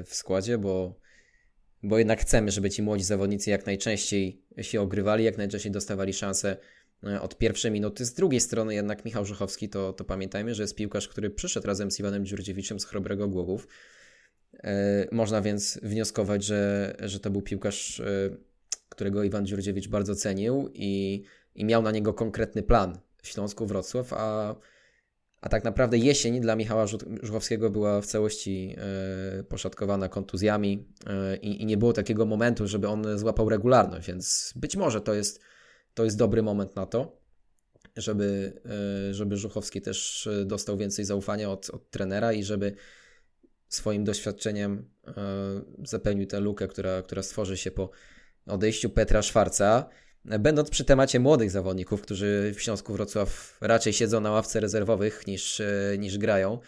e, 0.00 0.04
w 0.04 0.14
składzie, 0.14 0.58
bo, 0.58 0.94
bo 1.84 1.98
jednak 1.98 2.20
chcemy, 2.20 2.50
żeby 2.50 2.70
ci 2.70 2.82
młodzi 2.82 3.04
zawodnicy 3.04 3.50
jak 3.50 3.66
najczęściej 3.66 4.42
się 4.60 4.80
ogrywali, 4.80 5.24
jak 5.24 5.38
najczęściej 5.38 5.72
dostawali 5.72 6.12
szansę 6.12 6.56
e, 7.04 7.20
od 7.20 7.38
pierwszej 7.38 7.70
minuty. 7.70 8.04
Z 8.04 8.14
drugiej 8.14 8.40
strony 8.40 8.74
jednak 8.74 9.04
Michał 9.04 9.24
Żuchowski, 9.24 9.68
to, 9.68 9.92
to 9.92 10.04
pamiętajmy, 10.04 10.54
że 10.54 10.62
jest 10.62 10.74
piłkarz, 10.74 11.08
który 11.08 11.30
przyszedł 11.30 11.66
razem 11.66 11.90
z 11.90 12.00
Iwanem 12.00 12.26
Dziurdziewiczem 12.26 12.80
z 12.80 12.84
Chrobrego 12.84 13.28
Głowów. 13.28 13.68
E, 14.62 15.06
można 15.12 15.42
więc 15.42 15.80
wnioskować, 15.82 16.44
że, 16.44 16.94
że 17.00 17.20
to 17.20 17.30
był 17.30 17.42
piłkarz, 17.42 18.02
którego 18.88 19.24
Iwan 19.24 19.46
Dziurdziewicz 19.46 19.88
bardzo 19.88 20.14
cenił 20.14 20.70
i, 20.74 21.22
i 21.54 21.64
miał 21.64 21.82
na 21.82 21.90
niego 21.90 22.14
konkretny 22.14 22.62
plan 22.62 22.98
w 23.22 23.28
Śląsku 23.28 23.66
Wrocław, 23.66 24.12
a, 24.12 24.54
a 25.44 25.48
tak 25.48 25.64
naprawdę 25.64 25.98
jesień 25.98 26.40
dla 26.40 26.56
Michała 26.56 26.86
Żuchowskiego 27.22 27.70
była 27.70 28.00
w 28.00 28.06
całości 28.06 28.76
e, 28.78 29.42
poszatkowana 29.42 30.08
kontuzjami 30.08 30.88
e, 31.06 31.36
i, 31.36 31.66
nie 31.66 31.76
było 31.76 31.92
takiego 31.92 32.26
momentu, 32.26 32.66
żeby 32.66 32.88
on 32.88 33.18
złapał 33.18 33.48
regularność, 33.48 34.08
więc 34.08 34.52
być 34.56 34.76
może 34.76 35.00
to 35.00 35.14
jest, 35.14 35.40
to 35.94 36.04
jest 36.04 36.18
dobry 36.18 36.42
moment 36.42 36.76
na 36.76 36.86
to, 36.86 37.20
żeby, 37.96 38.52
e, 39.10 39.14
żeby 39.14 39.36
Żuchowski 39.36 39.82
też 39.82 40.28
dostał 40.46 40.76
więcej 40.76 41.04
zaufania 41.04 41.50
od, 41.50 41.70
od 41.70 41.90
trenera 41.90 42.32
i 42.32 42.44
żeby 42.44 42.74
swoim 43.68 44.04
doświadczeniem 44.04 44.90
zapełnił 45.84 46.26
tę 46.26 46.40
lukę, 46.40 46.68
która, 46.68 47.02
która 47.02 47.22
stworzy 47.22 47.56
się 47.56 47.70
po 47.70 47.90
odejściu 48.46 48.90
Petra 48.90 49.22
Szwarca. 49.22 49.88
Będąc 50.24 50.70
przy 50.70 50.84
temacie 50.84 51.20
młodych 51.20 51.50
zawodników, 51.50 52.02
którzy 52.02 52.52
w 52.56 52.62
Śląsku 52.62 52.92
Wrocław 52.92 53.58
raczej 53.60 53.92
siedzą 53.92 54.20
na 54.20 54.30
ławce 54.30 54.60
rezerwowych 54.60 55.26
niż, 55.26 55.60
e, 55.60 55.66
niż 55.98 56.18
grają. 56.18 56.58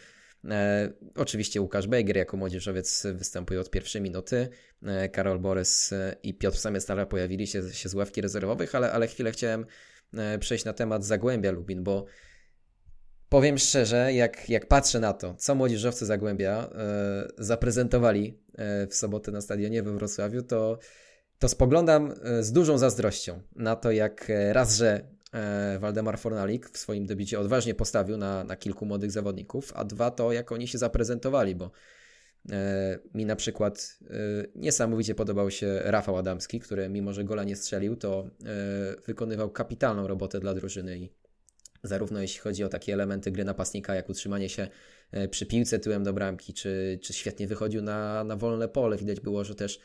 E, 0.51 0.93
oczywiście 1.15 1.61
Łukasz 1.61 1.87
Bejger 1.87 2.17
jako 2.17 2.37
młodzieżowiec 2.37 3.07
występuje 3.15 3.61
od 3.61 3.71
pierwszej 3.71 4.03
minuty. 4.03 4.49
E, 4.83 5.09
Karol 5.09 5.39
Borys 5.39 5.93
e, 5.93 6.17
i 6.23 6.35
Piotr 6.35 6.59
Samiestala 6.59 7.07
pojawili 7.07 7.47
się, 7.47 7.63
się 7.73 7.89
z 7.89 7.95
ławki 7.95 8.21
rezerwowych, 8.21 8.75
ale, 8.75 8.93
ale 8.93 9.07
chwilę 9.07 9.33
chciałem 9.33 9.67
e, 10.15 10.39
przejść 10.39 10.65
na 10.65 10.73
temat 10.73 11.05
Zagłębia 11.05 11.51
Lubin, 11.51 11.85
bo 11.85 12.07
powiem 13.29 13.59
szczerze, 13.59 14.13
jak, 14.13 14.51
jak 14.51 14.69
patrzę 14.69 15.01
na 15.01 15.13
to, 15.13 15.35
co 15.35 15.55
młodzieżowcy 15.55 16.07
Zagłębia 16.07 16.71
zaprezentowali 17.39 18.39
w 18.91 18.95
sobotę 18.95 19.33
na 19.33 19.41
stadionie 19.41 19.83
we 19.83 19.93
Wrocławiu, 19.93 20.43
to 20.43 20.79
to 21.39 21.49
spoglądam 21.49 22.15
e, 22.23 22.43
z 22.43 22.53
dużą 22.53 22.79
zazdrością 22.79 23.43
na 23.57 23.77
to, 23.77 23.91
jak 23.91 24.31
e, 24.31 24.53
raz, 24.53 24.77
że 24.77 25.09
e, 25.33 25.79
Waldemar 25.79 26.19
Fornalik 26.19 26.71
w 26.71 26.79
swoim 26.79 27.07
debicie 27.07 27.41
odważnie 27.41 27.75
postawił 27.75 28.17
na, 28.17 28.45
na 28.45 28.57
kilku 28.57 28.87
młodych 28.87 29.11
zawodników, 29.11 29.73
a 29.75 29.85
dwa 29.85 30.11
to, 30.11 30.33
jak 30.33 30.53
oni 30.53 30.69
się 30.69 30.79
zaprezentowali, 30.79 31.55
bo 31.55 31.71
mi 33.15 33.27
na 33.27 33.37
przykład 33.37 33.99
niesamowicie 34.55 35.15
podobał 35.15 35.51
się 35.51 35.81
Rafał 35.85 36.17
Adamski, 36.17 36.61
który 36.61 36.89
mimo, 36.89 37.13
że 37.13 37.25
gola 37.25 37.45
nie 37.45 37.57
strzelił, 37.57 37.97
to 37.97 38.31
wykonywał 39.07 39.51
kapitalną 39.51 40.07
robotę 40.07 40.41
dla 40.41 40.55
drużyny 40.55 40.99
i 40.99 41.13
zarówno 41.83 42.21
jeśli 42.21 42.41
chodzi 42.41 42.65
o 42.65 42.69
takie 42.69 42.93
elementy 42.93 43.31
gry 43.31 43.45
napastnika, 43.45 43.95
jak 43.95 44.09
utrzymanie 44.09 44.49
się 44.49 44.69
przy 45.31 45.47
piłce 45.47 45.79
tyłem 45.79 46.05
do 46.05 46.13
bramki, 46.13 46.55
czy, 46.55 46.99
czy 47.03 47.13
świetnie 47.13 47.47
wychodził 47.47 47.83
na, 47.83 48.25
na 48.25 48.37
wolne 48.37 48.69
pole. 48.69 48.97
Widać 48.97 49.21
było, 49.21 49.45
że 49.45 49.55
też 49.55 49.81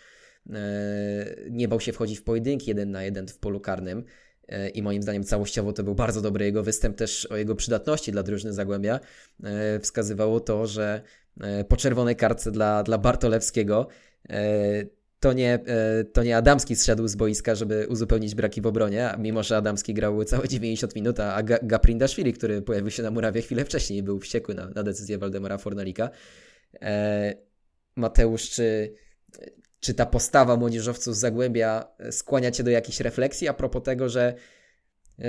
nie 1.50 1.68
bał 1.68 1.80
się 1.80 1.94
wchodzić 1.94 2.20
w 2.20 2.24
pojedynki 2.24 2.70
jeden 2.70 2.92
na 2.92 3.04
jeden 3.04 3.28
w 3.28 3.38
polu 3.38 3.60
karnym 3.60 4.04
e, 4.48 4.70
i 4.70 4.82
moim 4.82 5.04
zdaniem 5.04 5.24
całościowo 5.24 5.74
to 5.74 5.84
był 5.84 5.96
bardzo 5.96 6.22
dobry 6.22 6.46
jego 6.46 6.64
występ 6.64 6.98
też 6.98 7.26
o 7.26 7.38
jego 7.38 7.56
przydatności 7.56 8.12
dla 8.12 8.24
drużyny 8.24 8.54
Zagłębia. 8.54 9.00
E, 9.44 9.80
wskazywało 9.80 10.39
to, 10.39 10.68
że 10.68 11.02
po 11.68 11.78
czerwonej 11.78 12.16
kartce 12.16 12.52
dla, 12.52 12.84
dla 12.84 12.98
Bartolewskiego 12.98 13.88
to 15.20 15.34
nie, 15.34 15.60
to 16.14 16.24
nie 16.24 16.38
Adamski 16.38 16.76
zszedł 16.76 17.08
z 17.08 17.16
boiska, 17.16 17.56
żeby 17.56 17.88
uzupełnić 17.89 18.36
braki 18.36 18.62
w 18.62 18.68
obronie, 18.68 19.10
mimo 19.20 19.44
że 19.44 19.58
Adamski 19.58 19.94
grał 19.94 20.24
całe 20.24 20.48
90 20.48 20.96
minut, 20.96 21.20
a 21.20 21.44
Gaprindaszwili, 21.44 22.34
który 22.34 22.62
pojawił 22.62 22.92
się 22.92 23.04
na 23.04 23.12
murawie 23.12 23.42
chwilę 23.42 23.66
wcześniej, 23.66 24.04
był 24.04 24.20
wściekły 24.20 24.56
na, 24.56 24.70
na 24.70 24.84
decyzję 24.84 25.18
Waldemara 25.18 25.58
Fornalika. 25.58 26.10
Mateusz, 27.96 28.50
czy 28.50 28.94
czy 29.82 29.94
ta 29.94 30.06
postawa 30.06 30.58
młodzieżowców 30.58 31.18
Zagłębia 31.18 31.88
skłania 32.12 32.52
Cię 32.52 32.64
do 32.64 32.72
jakiejś 32.72 33.00
refleksji 33.00 33.48
a 33.48 33.54
propos 33.54 33.84
tego, 33.84 34.10
że, 34.10 34.34
yy, 35.18 35.26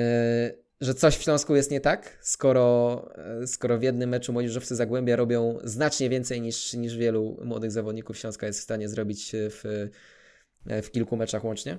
że 0.80 0.94
coś 0.94 1.16
w 1.16 1.22
Śląsku 1.22 1.56
jest 1.56 1.70
nie 1.70 1.80
tak, 1.80 2.18
skoro, 2.20 3.08
yy, 3.40 3.46
skoro 3.46 3.78
w 3.78 3.82
jednym 3.82 4.10
meczu 4.10 4.32
młodzieżowcy 4.32 4.76
Zagłębia 4.76 5.16
robią 5.16 5.58
znacznie 5.64 6.08
więcej 6.08 6.40
niż, 6.40 6.74
niż 6.74 6.96
wielu 6.96 7.40
młodych 7.44 7.70
zawodników 7.70 8.18
Śląska 8.18 8.46
jest 8.46 8.58
w 8.58 8.62
stanie 8.62 8.88
zrobić 8.88 9.32
w, 9.34 9.88
w 10.82 10.90
kilku 10.90 11.16
meczach 11.16 11.44
łącznie? 11.44 11.78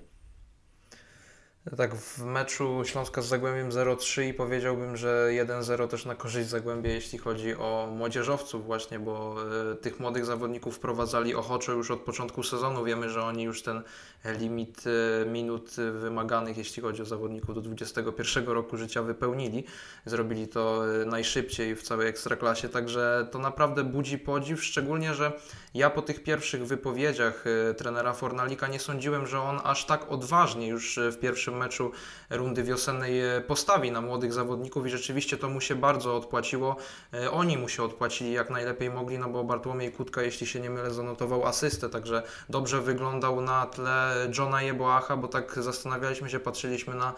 Tak, 1.77 1.95
w 1.95 2.23
meczu 2.23 2.81
Śląska 2.85 3.21
z 3.21 3.25
Zagłębiem 3.25 3.69
0-3 3.69 4.23
i 4.23 4.33
powiedziałbym, 4.33 4.97
że 4.97 5.29
1-0 5.31 5.87
też 5.87 6.05
na 6.05 6.15
korzyść 6.15 6.49
Zagłębia, 6.49 6.91
jeśli 6.91 7.19
chodzi 7.19 7.55
o 7.55 7.89
młodzieżowców 7.95 8.65
właśnie, 8.65 8.99
bo 8.99 9.35
y, 9.71 9.75
tych 9.75 9.99
młodych 9.99 10.25
zawodników 10.25 10.75
wprowadzali 10.75 11.35
ochoczo 11.35 11.71
już 11.71 11.91
od 11.91 11.99
początku 11.99 12.43
sezonu. 12.43 12.83
Wiemy, 12.83 13.09
że 13.09 13.23
oni 13.23 13.43
już 13.43 13.63
ten 13.63 13.81
limit 14.25 14.83
y, 14.87 15.25
minut 15.25 15.75
wymaganych, 15.75 16.57
jeśli 16.57 16.81
chodzi 16.81 17.01
o 17.01 17.05
zawodników 17.05 17.55
do 17.55 17.61
21 17.61 18.45
roku 18.45 18.77
życia 18.77 19.01
wypełnili. 19.01 19.63
Zrobili 20.05 20.47
to 20.47 20.83
y, 21.01 21.05
najszybciej 21.05 21.75
w 21.75 21.83
całej 21.83 22.07
Ekstraklasie, 22.07 22.69
także 22.69 23.27
to 23.31 23.39
naprawdę 23.39 23.83
budzi 23.83 24.17
podziw, 24.17 24.63
szczególnie, 24.63 25.13
że 25.13 25.31
ja 25.73 25.89
po 25.89 26.01
tych 26.01 26.23
pierwszych 26.23 26.67
wypowiedziach 26.67 27.43
trenera 27.77 28.13
Fornalika 28.13 28.67
nie 28.67 28.79
sądziłem, 28.79 29.27
że 29.27 29.41
on 29.41 29.59
aż 29.63 29.85
tak 29.85 30.11
odważnie 30.11 30.67
już 30.67 30.99
w 31.11 31.19
pierwszym 31.19 31.57
meczu 31.57 31.91
rundy 32.29 32.63
wiosennej 32.63 33.21
e, 33.21 33.41
postawi 33.41 33.91
na 33.91 34.01
młodych 34.01 34.33
zawodników 34.33 34.85
i 34.85 34.89
rzeczywiście 34.89 35.37
to 35.37 35.49
mu 35.49 35.61
się 35.61 35.75
bardzo 35.75 36.17
odpłaciło. 36.17 36.75
E, 37.13 37.31
oni 37.31 37.57
mu 37.57 37.69
się 37.69 37.83
odpłacili 37.83 38.31
jak 38.31 38.49
najlepiej 38.49 38.89
mogli, 38.89 39.19
no 39.19 39.29
bo 39.29 39.43
Bartłomiej 39.43 39.91
Kutka, 39.91 40.21
jeśli 40.21 40.47
się 40.47 40.59
nie 40.59 40.69
mylę, 40.69 40.93
zanotował 40.93 41.45
asystę, 41.45 41.89
także 41.89 42.23
dobrze 42.49 42.81
wyglądał 42.81 43.41
na 43.41 43.65
tle 43.65 44.12
Johna 44.37 44.61
Jeboacha, 44.61 45.17
bo 45.17 45.27
tak 45.27 45.63
zastanawialiśmy 45.63 46.29
się, 46.29 46.39
patrzyliśmy 46.39 46.95
na 46.95 47.13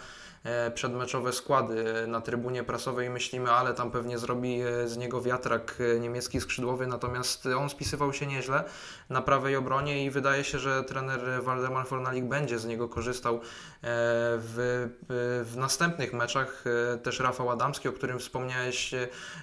przedmeczowe 0.76 1.34
składy 1.34 2.08
na 2.08 2.22
trybunie 2.22 2.64
prasowej 2.64 3.10
myślimy, 3.10 3.52
ale 3.52 3.74
tam 3.74 3.92
pewnie 3.92 4.18
zrobi 4.18 4.62
e, 4.62 4.88
z 4.88 4.98
niego 4.98 5.22
wiatrak 5.22 5.78
e, 5.96 6.00
niemiecki 6.00 6.42
skrzydłowy, 6.42 6.88
natomiast 6.88 7.46
on 7.46 7.70
spisywał 7.70 8.14
się 8.14 8.28
nieźle 8.28 8.64
na 9.10 9.22
prawej 9.22 9.56
obronie 9.56 10.06
i 10.06 10.12
wydaje 10.12 10.44
się, 10.44 10.60
że 10.60 10.84
trener 10.84 11.44
Waldemar 11.44 11.88
Fornalik 11.88 12.26
będzie 12.26 12.60
z 12.60 12.66
niego 12.66 12.90
korzystał 12.90 13.40
w, 13.84 14.90
w 15.46 15.58
następnych 15.58 16.14
meczach. 16.14 16.64
Też 17.04 17.20
Rafał 17.20 17.50
Adamski, 17.50 17.90
o 17.90 17.92
którym 17.92 18.20
wspomniałeś, 18.20 18.92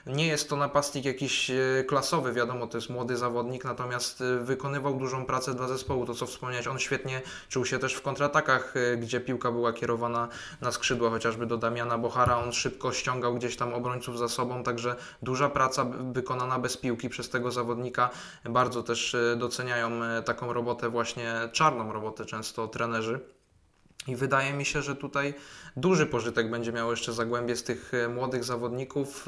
nie 0.07 0.27
jest 0.27 0.49
to 0.49 0.57
napastnik 0.57 1.05
jakiś 1.05 1.51
klasowy, 1.87 2.33
wiadomo, 2.33 2.67
to 2.67 2.79
jest 2.79 2.91
młody 2.91 3.17
zawodnik, 3.17 3.65
natomiast 3.65 4.23
wykonywał 4.41 4.95
dużą 4.95 5.27
pracę 5.27 5.55
dla 5.55 5.69
zespołu. 5.69 6.07
To 6.07 6.15
co 6.15 6.27
wspomniałeś, 6.27 6.67
on 6.67 6.79
świetnie 6.79 7.23
czuł 7.49 7.65
się 7.65 7.79
też 7.79 7.95
w 7.95 8.03
kontratakach, 8.03 8.75
gdzie 8.99 9.21
piłka 9.21 9.53
była 9.53 9.73
kierowana 9.73 10.29
na 10.61 10.73
skrzydło 10.73 10.92
skrzydła, 10.93 11.11
chociażby 11.11 11.47
do 11.47 11.57
Damiana 11.57 11.99
Bohara, 11.99 12.37
on 12.37 12.53
szybko 12.53 12.93
ściągał 12.93 13.35
gdzieś 13.35 13.57
tam 13.57 13.75
obrońców 13.75 14.19
za 14.19 14.29
sobą, 14.29 14.63
także 14.63 14.97
duża 15.23 15.49
praca 15.49 15.85
wykonana 16.13 16.59
bez 16.59 16.77
piłki 16.77 17.09
przez 17.09 17.31
tego 17.31 17.51
zawodnika. 17.51 18.11
Bardzo 18.45 18.83
też 18.83 19.15
e, 19.15 19.37
doceniają 19.37 20.05
e, 20.05 20.23
taką 20.23 20.53
robotę, 20.53 20.89
właśnie 20.89 21.35
czarną 21.53 21.93
robotę 21.93 22.25
często 22.25 22.69
trenerzy. 22.69 23.21
I 24.07 24.17
wydaje 24.17 24.53
mi 24.53 24.65
się, 24.65 24.83
że 24.83 24.97
tutaj 24.97 25.35
duży 25.77 26.07
pożytek 26.07 26.51
będzie 26.51 26.73
miał 26.73 26.91
jeszcze 26.91 27.13
Zagłębie 27.13 27.57
z 27.57 27.63
tych 27.63 27.95
e, 27.95 28.09
młodych 28.09 28.45
zawodników. 28.45 29.27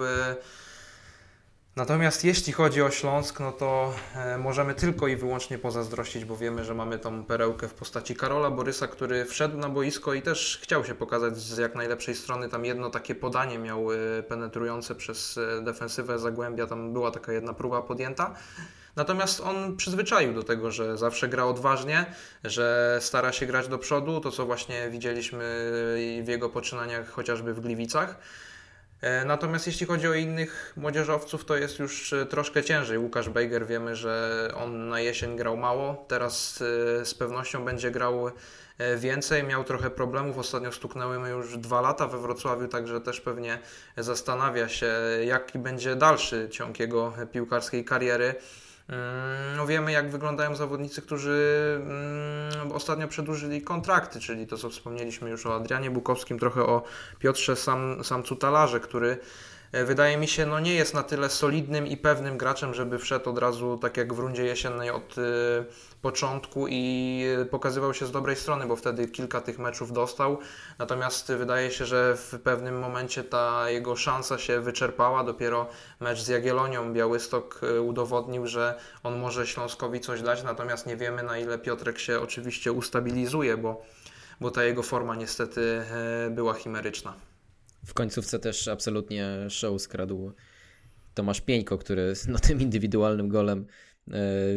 Natomiast 1.77 2.25
jeśli 2.25 2.53
chodzi 2.53 2.83
o 2.83 2.91
Śląsk, 2.91 3.41
no 3.41 3.53
to 3.53 3.95
e, 4.15 4.39
możemy 4.39 4.75
tylko 4.75 5.09
i 5.09 5.17
wyłącznie 5.17 5.59
pozazdrościć, 5.59 6.25
bo 6.25 6.37
wiemy, 6.37 6.65
że 6.65 6.75
mamy 6.75 6.99
tą 6.99 7.25
perełkę 7.25 7.69
w 7.69 7.75
postaci 7.75 8.17
Karola 8.17 8.51
Borysa, 8.51 8.87
który 8.87 9.25
wszedł 9.25 9.59
na 9.59 9.69
boisko 9.69 10.15
i 10.15 10.23
też 10.23 10.61
chciał 10.63 10.85
się 10.85 10.95
pokazać 10.95 11.39
z 11.39 11.59
jak 11.59 11.75
najlepszej 11.75 12.15
strony. 12.15 12.49
Tam 12.49 12.65
jedno 12.65 12.91
takie 12.91 13.15
podanie 13.15 13.59
miał 13.59 13.93
e, 13.93 13.97
penetrujące 14.23 14.95
przez 14.95 15.39
e, 15.39 15.63
defensywę 15.63 16.19
Zagłębia, 16.19 16.67
tam 16.67 16.93
była 16.93 17.11
taka 17.11 17.33
jedna 17.33 17.55
próba 17.55 17.83
podjęta. 17.83 18.35
Natomiast 18.97 19.41
on 19.41 19.77
przyzwyczaił 19.77 20.35
do 20.35 20.43
tego, 20.43 20.71
że 20.71 20.99
zawsze 20.99 21.29
gra 21.29 21.45
odważnie, 21.45 22.07
że 22.45 22.99
stara 23.01 23.33
się 23.33 23.47
grać 23.47 23.69
do 23.69 23.79
przodu, 23.79 24.21
to 24.21 24.31
co 24.31 24.47
właśnie 24.47 24.91
widzieliśmy 24.91 25.45
w 26.25 26.29
jego 26.29 26.49
poczynaniach 26.49 27.11
chociażby 27.11 27.55
w 27.55 27.61
Gliwicach. 27.61 28.19
E, 29.01 29.25
natomiast 29.25 29.67
jeśli 29.67 29.87
chodzi 29.87 30.09
o 30.09 30.15
innych 30.15 30.73
młodzieżowców, 30.77 31.45
to 31.45 31.57
jest 31.57 31.79
już 31.79 32.13
e, 32.13 32.27
troszkę 32.27 32.65
ciężej. 32.65 32.99
Łukasz 32.99 33.29
Bejger 33.29 33.67
wiemy, 33.67 33.97
że 33.97 34.49
on 34.57 34.89
na 34.89 35.01
jesień 35.01 35.37
grał 35.37 35.57
mało, 35.57 36.05
teraz 36.09 36.63
e, 37.01 37.05
z 37.05 37.15
pewnością 37.15 37.65
będzie 37.65 37.91
grał 37.91 38.31
więcej. 38.97 39.45
Miał 39.45 39.65
trochę 39.65 39.91
problemów, 39.91 40.39
ostatnio 40.39 40.73
stuknęły 40.73 41.19
mu 41.19 41.27
już 41.27 41.59
dwa 41.59 41.81
lata 41.81 42.07
we 42.07 42.19
Wrocławiu, 42.19 42.69
także 42.69 43.01
też 43.01 43.21
pewnie 43.21 43.59
zastanawia 43.97 44.69
się, 44.69 44.93
jaki 45.25 45.59
będzie 45.59 45.97
dalszy 45.97 46.49
ciąg 46.51 46.81
jego 46.81 47.13
piłkarskiej 47.33 47.85
kariery. 47.85 48.35
Mm, 48.89 49.57
no 49.57 49.67
wiemy, 49.67 49.93
jak 49.93 50.11
wyglądają 50.11 50.57
zawodnicy, 50.57 51.03
którzy 51.03 51.79
mm, 51.83 52.73
ostatnio 52.73 53.09
przedłużyli 53.09 53.63
kontrakty, 53.63 54.21
czyli 54.21 54.47
to, 54.47 54.57
co 54.59 54.71
wspomnieliśmy 54.71 55.31
już 55.31 55.47
o 55.47 55.55
Adrianie 55.55 55.91
Bukowskim, 55.91 56.39
trochę 56.39 56.63
o 56.63 56.83
Piotrze 57.19 57.57
Sam, 57.57 58.05
Samcutalarze, 58.05 58.81
który 58.81 59.19
E, 59.19 59.19
wydaje 59.85 60.17
mi 60.17 60.29
się, 60.29 60.47
no 60.47 60.61
nie 60.61 60.75
jest 60.75 60.95
na 60.95 61.03
tyle 61.03 61.31
solidnym 61.31 61.87
i 61.87 61.97
pewnym 61.97 62.39
graczem, 62.39 62.75
żeby 62.75 62.99
wszedł 62.99 63.31
od 63.31 63.39
razu, 63.39 63.79
tak 63.79 63.97
jak 63.97 64.15
w 64.15 64.19
rundzie 64.19 64.45
jesiennej, 64.45 64.91
od 64.91 65.19
y, 65.19 65.23
początku 66.03 66.67
i 66.69 67.25
pokazywał 67.51 67.95
się 67.95 68.07
z 68.07 68.11
dobrej 68.11 68.37
strony, 68.37 68.67
bo 68.67 68.77
wtedy 68.77 69.09
kilka 69.09 69.41
tych 69.41 69.59
meczów 69.59 69.93
dostał. 69.93 70.39
Natomiast 70.79 71.33
wydaje 71.33 71.71
się, 71.71 71.87
że 71.87 72.17
w 72.17 72.41
pewnym 72.45 72.79
momencie 72.79 73.25
ta 73.25 73.71
jego 73.71 73.97
szansa 73.97 74.39
się 74.39 74.61
wyczerpała. 74.61 75.25
Dopiero 75.25 75.67
mecz 76.01 76.21
z 76.21 76.29
Jagiellonią 76.29 76.93
Białystok 76.93 77.61
udowodnił, 77.83 78.47
że 78.47 78.79
on 79.03 79.19
może 79.19 79.47
Śląskowi 79.47 80.01
coś 80.01 80.23
dać, 80.23 80.43
natomiast 80.43 80.87
nie 80.87 80.97
wiemy 80.97 81.23
na 81.23 81.39
ile 81.39 81.59
Piotrek 81.59 81.99
się 81.99 82.21
oczywiście 82.21 82.73
ustabilizuje, 82.73 83.57
bo, 83.57 83.83
bo 84.41 84.51
ta 84.51 84.65
jego 84.65 84.83
forma 84.83 85.15
niestety 85.15 85.85
była 86.31 86.55
chimeryczna. 86.55 87.34
W 87.85 87.95
końcówce 87.95 88.39
też 88.39 88.69
absolutnie 88.69 89.37
show 89.49 89.83
skradł 89.83 90.33
Tomasz 91.15 91.41
Pieńko, 91.41 91.79
który 91.79 92.13
no, 92.29 92.39
tym 92.39 92.61
indywidualnym 92.61 93.29
golem 93.29 93.67
e, 94.09 94.13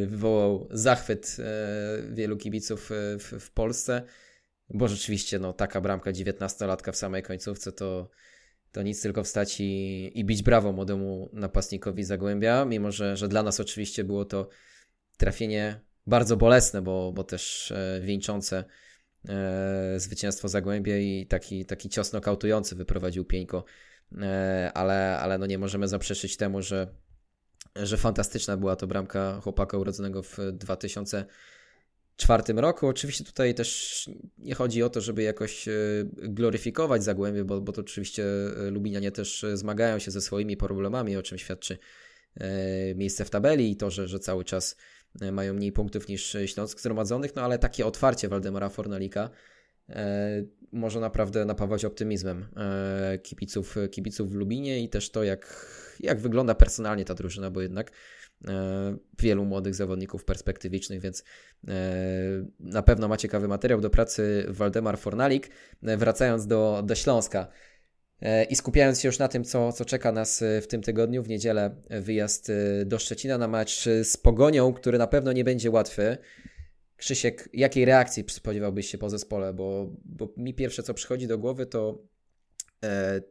wywołał 0.06 0.68
zachwyt 0.72 1.38
e, 1.40 2.14
wielu 2.14 2.38
kibiców 2.38 2.92
e, 2.92 3.20
w, 3.20 3.34
w 3.40 3.52
Polsce, 3.52 4.02
bo 4.70 4.88
rzeczywiście 4.88 5.40
no, 5.40 5.54
taka 5.54 5.82
bramka 5.82 6.12
19-latka 6.12 6.92
w 6.92 6.96
samej 6.96 7.24
końcówce 7.24 7.72
to, 7.72 8.10
to 8.72 8.82
nic 8.82 9.02
tylko 9.02 9.24
wstać 9.24 9.60
i, 9.60 10.12
i 10.20 10.26
bić 10.26 10.44
brawo 10.44 10.72
młodemu 10.72 11.30
napastnikowi 11.34 12.04
Zagłębia, 12.04 12.66
mimo 12.66 12.92
że, 12.92 13.18
że 13.18 13.28
dla 13.28 13.44
nas 13.44 13.60
oczywiście 13.60 14.04
było 14.04 14.26
to 14.26 14.50
trafienie 15.18 15.80
bardzo 16.08 16.38
bolesne, 16.38 16.82
bo, 16.82 17.12
bo 17.12 17.24
też 17.24 17.74
wieńczące 18.02 18.64
zwycięstwo 19.98 20.48
Zagłębia 20.48 20.98
i 20.98 21.26
taki, 21.26 21.66
taki 21.66 21.90
cios 21.90 22.14
nokautujący 22.14 22.76
wyprowadził 22.76 23.26
Pieńko, 23.26 23.64
e, 24.22 24.72
ale, 24.74 25.20
ale 25.20 25.38
no 25.38 25.46
nie 25.46 25.58
możemy 25.58 25.88
zaprzeczyć 25.88 26.38
temu, 26.38 26.62
że, 26.62 26.88
że 27.76 27.98
fantastyczna 27.98 28.58
była 28.58 28.76
to 28.76 28.88
bramka 28.88 29.40
chłopaka 29.44 29.78
urodzonego 29.78 30.24
w 30.24 30.38
2004 30.54 32.44
roku. 32.56 32.88
Oczywiście 32.88 33.24
tutaj 33.24 33.56
też 33.56 34.10
nie 34.38 34.56
chodzi 34.56 34.84
o 34.84 34.90
to, 34.90 35.02
żeby 35.02 35.24
jakoś 35.24 35.68
e, 35.68 35.72
gloryfikować 36.14 37.04
Zagłębie, 37.04 37.44
bo, 37.44 37.62
bo 37.62 37.72
to 37.72 37.82
oczywiście 37.82 38.24
e, 38.68 38.72
Lubinianie 38.72 39.12
też 39.12 39.46
zmagają 39.54 40.00
się 40.00 40.12
ze 40.12 40.22
swoimi 40.22 40.58
problemami, 40.58 41.18
o 41.18 41.24
czym 41.24 41.38
świadczy 41.38 41.78
e, 42.36 42.96
miejsce 42.96 43.26
w 43.26 43.30
tabeli 43.30 43.72
i 43.72 43.76
to, 43.76 43.92
że, 43.92 44.08
że 44.08 44.20
cały 44.20 44.46
czas 44.46 44.76
E, 44.76 44.97
mają 45.32 45.54
mniej 45.54 45.72
punktów 45.72 46.08
niż 46.08 46.38
Śląsk 46.46 46.80
zgromadzonych, 46.80 47.36
no 47.36 47.42
ale 47.42 47.60
takie 47.60 47.86
otwarcie 47.86 48.30
Waldemara 48.30 48.70
Fornalika 48.70 49.30
e, 49.90 50.44
może 50.72 51.00
naprawdę 51.00 51.46
napawać 51.46 51.86
optymizmem 51.86 52.46
e, 52.58 53.20
kibiców, 53.20 53.76
kibiców 53.92 54.32
w 54.32 54.36
Lubinie 54.36 54.84
i 54.84 54.90
też 54.90 55.10
to, 55.10 55.24
jak, 55.24 55.66
jak 56.00 56.20
wygląda 56.20 56.56
personalnie 56.56 57.06
ta 57.06 57.14
drużyna, 57.14 57.52
bo 57.52 57.62
jednak 57.62 57.92
wielu 59.20 59.46
młodych 59.46 59.76
zawodników 59.76 60.26
perspektywicznych, 60.26 61.02
więc 61.02 61.24
na 62.60 62.84
pewno 62.84 63.08
ma 63.08 63.18
ciekawy 63.18 63.48
materiał 63.48 63.82
do 63.82 63.90
pracy 63.90 64.46
Waldemar 64.50 64.98
Fornalik. 64.98 65.50
Wracając 65.82 66.48
do, 66.48 66.84
do 66.86 66.96
Śląska, 66.96 67.48
E, 67.48 67.77
I 68.50 68.56
skupiając 68.56 69.02
się 69.02 69.08
już 69.08 69.20
na 69.20 69.28
tym, 69.28 69.44
co, 69.44 69.72
co 69.72 69.86
czeka 69.86 70.12
nas 70.12 70.42
e, 70.42 70.62
w 70.62 70.68
tym 70.68 70.82
tygodniu, 70.82 71.24
w 71.24 71.30
niedzielę 71.30 71.76
e, 71.90 72.02
wyjazd 72.02 72.52
do 72.86 73.00
Szczecina 73.00 73.38
na 73.38 73.48
mecz 73.48 73.86
z 74.04 74.18
Pogonią, 74.18 74.74
który 74.74 74.98
na 74.98 75.08
pewno 75.08 75.32
nie 75.32 75.44
będzie 75.44 75.72
łatwy. 75.72 76.18
Krzysiek, 76.96 77.50
jakiej 77.54 77.86
reakcji 77.86 78.24
spodziewałbyś 78.30 78.90
się 78.90 78.98
po 78.98 79.10
zespole? 79.10 79.54
Bo, 79.54 79.96
bo 80.06 80.34
mi 80.38 80.54
pierwsze, 80.54 80.84
co 80.84 80.94
przychodzi 80.94 81.28
do 81.28 81.38
głowy, 81.38 81.66
to, 81.66 82.04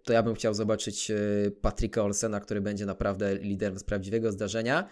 to 0.04 0.12
ja 0.12 0.22
bym 0.22 0.34
chciał 0.34 0.54
zobaczyć 0.54 1.12
Patryka 1.60 2.02
Olsena, 2.02 2.40
który 2.40 2.60
będzie 2.60 2.86
naprawdę 2.86 3.34
liderem 3.34 3.78
z 3.78 3.84
prawdziwego 3.84 4.32
zdarzenia, 4.32 4.88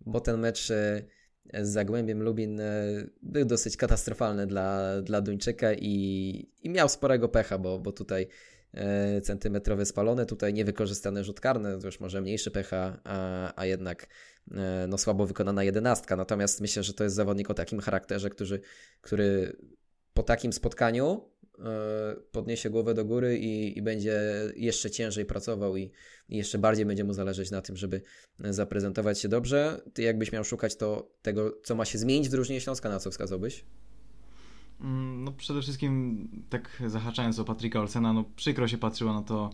bo 0.00 0.20
ten 0.20 0.40
mecz 0.40 0.66
z 0.66 1.68
Zagłębiem 1.68 2.22
Lubin 2.22 2.60
był 3.22 3.44
dosyć 3.44 3.76
katastrofalny 3.76 4.46
dla, 4.46 5.02
dla 5.02 5.20
Duńczyka 5.20 5.74
i, 5.74 6.52
i 6.62 6.70
miał 6.70 6.88
sporego 6.88 7.28
pecha, 7.28 7.58
bo, 7.58 7.78
bo 7.78 7.92
tutaj 7.92 8.28
centymetrowe 9.22 9.86
spalone, 9.86 10.26
tutaj 10.26 10.54
niewykorzystane 10.54 11.24
rzut 11.24 11.40
karne, 11.40 11.78
to 11.78 11.86
już 11.86 12.00
może 12.00 12.20
mniejszy 12.20 12.50
pecha, 12.50 13.00
a, 13.04 13.52
a 13.56 13.66
jednak 13.66 14.06
no, 14.88 14.98
słabo 14.98 15.26
wykonana 15.26 15.64
jedenastka. 15.64 16.16
Natomiast 16.16 16.60
myślę, 16.60 16.82
że 16.82 16.94
to 16.94 17.04
jest 17.04 17.16
zawodnik 17.16 17.50
o 17.50 17.54
takim 17.54 17.80
charakterze, 17.80 18.30
który, 18.30 18.60
który 19.00 19.56
po 20.14 20.22
takim 20.22 20.52
spotkaniu 20.52 21.30
E, 21.64 22.16
podniesie 22.32 22.70
głowę 22.70 22.94
do 22.94 23.04
góry 23.04 23.38
i, 23.38 23.78
i 23.78 23.82
będzie 23.82 24.20
jeszcze 24.56 24.90
ciężej 24.90 25.24
pracował 25.24 25.76
i, 25.76 25.90
i, 26.28 26.36
jeszcze 26.36 26.58
bardziej 26.58 26.86
będzie 26.86 27.04
mu 27.04 27.12
zależeć 27.12 27.50
na 27.50 27.62
tym, 27.62 27.76
żeby 27.76 28.00
zaprezentować 28.38 29.20
się 29.20 29.28
dobrze. 29.28 29.80
Ty 29.94 30.02
jakbyś 30.02 30.32
miał 30.32 30.44
szukać 30.44 30.76
to 30.76 31.12
tego, 31.22 31.60
co 31.64 31.74
ma 31.74 31.84
się 31.84 31.98
zmienić 31.98 32.28
w 32.28 32.30
drużynie 32.30 32.60
Śląska, 32.60 32.88
na 32.88 32.98
co 32.98 33.10
wskazałbyś? 33.10 33.64
Mm, 34.80 35.24
no 35.24 35.32
przede 35.32 35.62
wszystkim 35.62 36.28
tak 36.50 36.82
zahaczając 36.86 37.38
o 37.38 37.44
Patryka 37.44 37.80
Olsena, 37.80 38.12
no 38.12 38.24
przykro 38.36 38.68
się 38.68 38.78
patrzyło 38.78 39.12
na 39.12 39.22
to, 39.22 39.50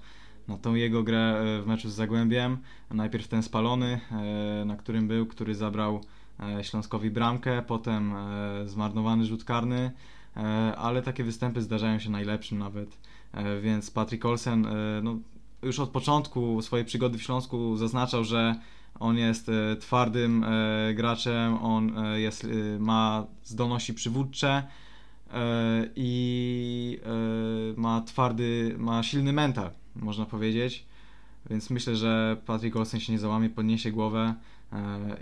na 0.48 0.58
tą 0.58 0.74
jego 0.74 1.02
grę 1.02 1.18
e, 1.18 1.62
w 1.62 1.66
meczu 1.66 1.90
z 1.90 1.94
Zagłębiem. 1.94 2.58
Najpierw 2.90 3.28
ten 3.28 3.42
spalony, 3.42 4.00
e, 4.10 4.64
na 4.64 4.76
którym 4.76 5.08
był, 5.08 5.26
który 5.26 5.54
zabrał 5.54 6.00
Śląskowi 6.62 7.10
bramkę, 7.10 7.62
potem 7.62 8.14
zmarnowany 8.66 9.24
rzut 9.24 9.44
karny, 9.44 9.90
E, 10.36 10.76
ale 10.76 11.02
takie 11.02 11.24
występy 11.24 11.62
zdarzają 11.62 11.98
się 11.98 12.10
najlepszym 12.10 12.58
nawet, 12.58 12.98
e, 13.32 13.60
więc 13.60 13.90
Patrick 13.90 14.24
Olsen 14.24 14.66
e, 14.66 14.70
no, 15.02 15.16
już 15.62 15.78
od 15.78 15.90
początku 15.90 16.62
swojej 16.62 16.86
przygody 16.86 17.18
w 17.18 17.22
Śląsku 17.22 17.76
zaznaczał, 17.76 18.24
że 18.24 18.54
on 19.00 19.18
jest 19.18 19.50
twardym 19.80 20.44
graczem, 20.94 21.54
on 21.54 21.92
jest, 22.14 22.46
ma 22.78 23.26
zdolności 23.44 23.94
przywódcze 23.94 24.62
i 25.96 27.00
ma 27.76 28.00
twardy, 28.00 28.74
ma 28.78 29.02
silny 29.02 29.32
mental, 29.32 29.70
można 29.96 30.26
powiedzieć. 30.26 30.84
Więc 31.50 31.70
myślę, 31.70 31.96
że 31.96 32.36
Patrick 32.46 32.76
Olsen 32.76 33.00
się 33.00 33.12
nie 33.12 33.18
załamie, 33.18 33.50
podniesie 33.50 33.92
głowę 33.92 34.34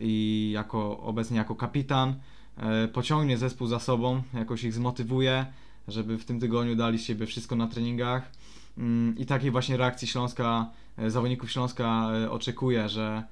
i 0.00 0.50
jako, 0.54 1.00
obecnie 1.00 1.36
jako 1.36 1.54
kapitan 1.54 2.14
E, 2.56 2.88
pociągnie 2.88 3.38
zespół 3.38 3.66
za 3.66 3.78
sobą, 3.78 4.22
jakoś 4.34 4.64
ich 4.64 4.74
zmotywuje, 4.74 5.46
żeby 5.88 6.18
w 6.18 6.24
tym 6.24 6.40
tygodniu 6.40 6.76
dali 6.76 6.98
z 6.98 7.04
siebie 7.04 7.26
wszystko 7.26 7.56
na 7.56 7.66
treningach. 7.66 8.30
Mm, 8.78 9.18
I 9.18 9.26
takiej 9.26 9.50
właśnie 9.50 9.76
reakcji 9.76 10.08
Śląska, 10.08 10.70
e, 10.98 11.10
zawodników 11.10 11.50
Śląska 11.50 12.10
e, 12.12 12.30
oczekuje, 12.30 12.88
że, 12.88 13.22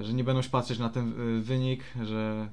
że 0.00 0.12
nie 0.12 0.24
będą 0.24 0.42
się 0.42 0.50
patrzeć 0.50 0.78
na 0.78 0.88
ten 0.88 1.12
wynik, 1.40 1.84
że 2.02 2.48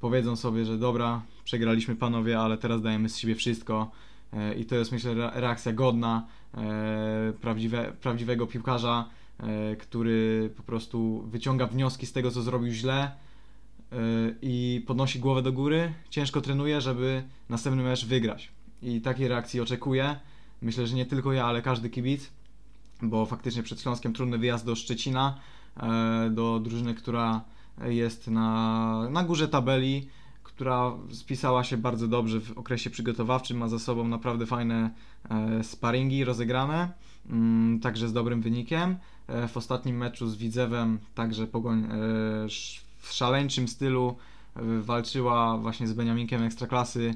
powiedzą 0.00 0.36
sobie, 0.36 0.64
że 0.64 0.78
dobra, 0.78 1.22
przegraliśmy 1.44 1.96
panowie, 1.96 2.40
ale 2.40 2.58
teraz 2.58 2.82
dajemy 2.82 3.08
z 3.08 3.16
siebie 3.16 3.34
wszystko. 3.34 3.90
I 4.58 4.64
to 4.64 4.74
jest 4.74 4.92
myślę 4.92 5.30
reakcja 5.34 5.72
godna 5.72 6.26
prawdziwe, 7.40 7.92
prawdziwego 8.00 8.46
piłkarza, 8.46 9.08
który 9.78 10.50
po 10.56 10.62
prostu 10.62 11.22
wyciąga 11.26 11.66
wnioski 11.66 12.06
z 12.06 12.12
tego, 12.12 12.30
co 12.30 12.42
zrobił 12.42 12.72
źle 12.72 13.10
i 14.42 14.84
podnosi 14.86 15.18
głowę 15.18 15.42
do 15.42 15.52
góry, 15.52 15.92
ciężko 16.10 16.40
trenuje, 16.40 16.80
żeby 16.80 17.22
następny 17.48 17.82
mecz 17.82 18.06
wygrać. 18.06 18.52
I 18.82 19.00
takiej 19.00 19.28
reakcji 19.28 19.60
oczekuję. 19.60 20.16
Myślę, 20.62 20.86
że 20.86 20.94
nie 20.94 21.06
tylko 21.06 21.32
ja, 21.32 21.46
ale 21.46 21.62
każdy 21.62 21.90
kibic, 21.90 22.30
bo 23.02 23.26
faktycznie 23.26 23.62
przed 23.62 23.80
Śląskiem 23.80 24.12
trudny 24.12 24.38
wyjazd 24.38 24.66
do 24.66 24.74
Szczecina, 24.74 25.40
e, 25.76 26.30
do 26.30 26.60
drużyny, 26.60 26.94
która 26.94 27.40
jest 27.84 28.28
na, 28.28 29.08
na 29.10 29.24
górze 29.24 29.48
tabeli, 29.48 30.08
która 30.42 30.92
spisała 31.12 31.64
się 31.64 31.76
bardzo 31.76 32.08
dobrze 32.08 32.40
w 32.40 32.58
okresie 32.58 32.90
przygotowawczym, 32.90 33.56
ma 33.56 33.68
za 33.68 33.78
sobą 33.78 34.08
naprawdę 34.08 34.46
fajne 34.46 34.90
e, 35.30 35.64
sparingi 35.64 36.24
rozegrane, 36.24 36.92
mm, 37.30 37.80
także 37.80 38.08
z 38.08 38.12
dobrym 38.12 38.42
wynikiem. 38.42 38.96
E, 39.26 39.48
w 39.48 39.56
ostatnim 39.56 39.96
meczu 39.96 40.28
z 40.28 40.36
Widzewem 40.36 40.98
także 41.14 41.46
Pogoń 41.46 41.88
w 43.06 43.12
szaleńczym 43.12 43.68
stylu 43.68 44.16
e, 44.56 44.62
walczyła 44.80 45.58
właśnie 45.58 45.86
z 45.86 45.92
Beniaminkiem 45.92 46.42
Ekstraklasy, 46.42 47.14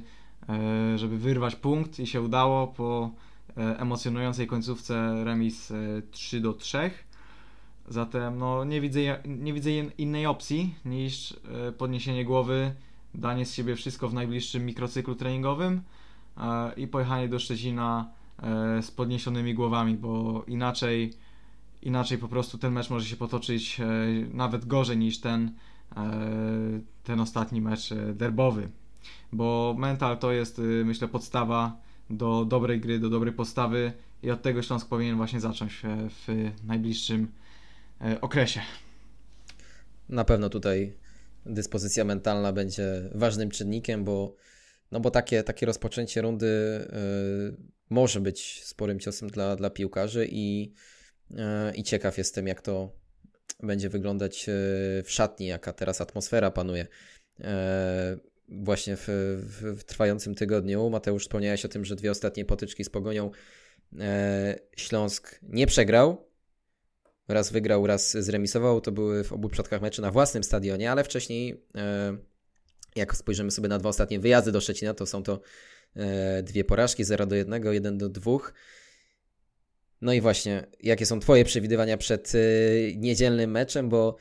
e, 0.48 0.98
żeby 0.98 1.18
wyrwać 1.18 1.56
punkt 1.56 1.98
i 1.98 2.06
się 2.06 2.20
udało 2.22 2.66
po 2.66 3.10
e, 3.56 3.78
emocjonującej 3.80 4.46
końcówce 4.46 5.24
remis 5.24 5.72
3 6.10 6.40
do 6.40 6.52
3. 6.52 6.90
Zatem 7.90 8.38
no, 8.38 8.64
nie, 8.64 8.80
widzę, 8.80 9.00
nie 9.24 9.52
widzę 9.52 9.70
innej 9.98 10.26
opcji 10.26 10.74
niż 10.84 11.36
podniesienie 11.78 12.24
głowy, 12.24 12.74
danie 13.14 13.46
z 13.46 13.54
siebie 13.54 13.76
wszystko 13.76 14.08
w 14.08 14.14
najbliższym 14.14 14.66
mikrocyklu 14.66 15.14
treningowym 15.14 15.82
i 16.76 16.86
pojechanie 16.86 17.28
do 17.28 17.38
Szczecina 17.38 18.10
z 18.82 18.90
podniesionymi 18.90 19.54
głowami, 19.54 19.94
bo 19.94 20.44
inaczej, 20.46 21.12
inaczej 21.82 22.18
po 22.18 22.28
prostu 22.28 22.58
ten 22.58 22.72
mecz 22.72 22.90
może 22.90 23.06
się 23.06 23.16
potoczyć 23.16 23.80
nawet 24.32 24.66
gorzej 24.66 24.98
niż 24.98 25.20
ten 25.20 25.52
E, 25.96 26.80
ten 27.04 27.20
ostatni 27.20 27.60
mecz 27.60 27.92
e, 27.92 28.14
derbowy. 28.14 28.68
Bo 29.32 29.74
mental 29.78 30.18
to 30.18 30.32
jest, 30.32 30.60
myślę, 30.84 31.08
podstawa 31.08 31.76
do 32.10 32.44
dobrej 32.44 32.80
gry, 32.80 32.98
do 32.98 33.10
dobrej 33.10 33.34
postawy 33.34 33.92
i 34.22 34.30
od 34.30 34.42
tego 34.42 34.62
Śląsk 34.62 34.88
powinien 34.88 35.16
właśnie 35.16 35.40
zacząć 35.40 35.82
w 36.10 36.50
najbliższym 36.64 37.22
e, 37.24 37.39
okresie. 38.20 38.60
Na 40.08 40.24
pewno 40.24 40.48
tutaj 40.48 40.94
dyspozycja 41.46 42.04
mentalna 42.04 42.52
będzie 42.52 43.10
ważnym 43.14 43.50
czynnikiem, 43.50 44.04
bo, 44.04 44.34
no 44.90 45.00
bo 45.00 45.10
takie, 45.10 45.42
takie 45.42 45.66
rozpoczęcie 45.66 46.22
rundy 46.22 46.46
y, 46.46 47.56
może 47.90 48.20
być 48.20 48.64
sporym 48.64 49.00
ciosem 49.00 49.28
dla, 49.28 49.56
dla 49.56 49.70
piłkarzy 49.70 50.28
i, 50.30 50.72
y, 51.30 51.36
i 51.74 51.82
ciekaw 51.82 52.18
jestem, 52.18 52.46
jak 52.46 52.62
to, 52.62 53.00
będzie 53.62 53.88
wyglądać 53.88 54.48
e, 54.48 54.52
w 55.02 55.06
szatni, 55.10 55.46
jaka 55.46 55.72
teraz 55.72 56.00
atmosfera 56.00 56.50
panuje. 56.50 56.86
E, 57.40 58.16
właśnie 58.48 58.96
w, 58.96 59.08
w, 59.42 59.80
w 59.80 59.84
trwającym 59.84 60.34
tygodniu. 60.34 60.90
Mateusz, 60.90 61.22
wspomniałeś 61.22 61.64
o 61.64 61.68
tym, 61.68 61.84
że 61.84 61.96
dwie 61.96 62.10
ostatnie 62.10 62.44
potyczki 62.44 62.84
z 62.84 62.90
Pogonią 62.90 63.30
e, 64.00 64.58
Śląsk 64.76 65.40
nie 65.42 65.66
przegrał. 65.66 66.29
Raz 67.30 67.52
wygrał, 67.52 67.86
raz 67.86 68.16
zremisował. 68.16 68.80
To 68.80 68.92
były 68.92 69.24
w 69.24 69.32
obu 69.32 69.48
przypadkach 69.48 69.82
mecze 69.82 70.02
na 70.02 70.10
własnym 70.10 70.44
stadionie, 70.44 70.90
ale 70.90 71.04
wcześniej, 71.04 71.64
jak 72.96 73.16
spojrzymy 73.16 73.50
sobie 73.50 73.68
na 73.68 73.78
dwa 73.78 73.88
ostatnie 73.88 74.20
wyjazdy 74.20 74.52
do 74.52 74.60
Szczecina, 74.60 74.94
to 74.94 75.06
są 75.06 75.22
to 75.22 75.40
dwie 76.42 76.64
porażki, 76.64 77.04
0 77.04 77.26
do 77.26 77.36
1, 77.36 77.72
1 77.72 77.98
do 77.98 78.08
2. 78.08 78.32
No 80.00 80.12
i 80.12 80.20
właśnie, 80.20 80.66
jakie 80.80 81.06
są 81.06 81.20
Twoje 81.20 81.44
przewidywania 81.44 81.96
przed 81.96 82.34
y, 82.34 82.94
niedzielnym 82.96 83.50
meczem, 83.50 83.88
bo 83.88 84.16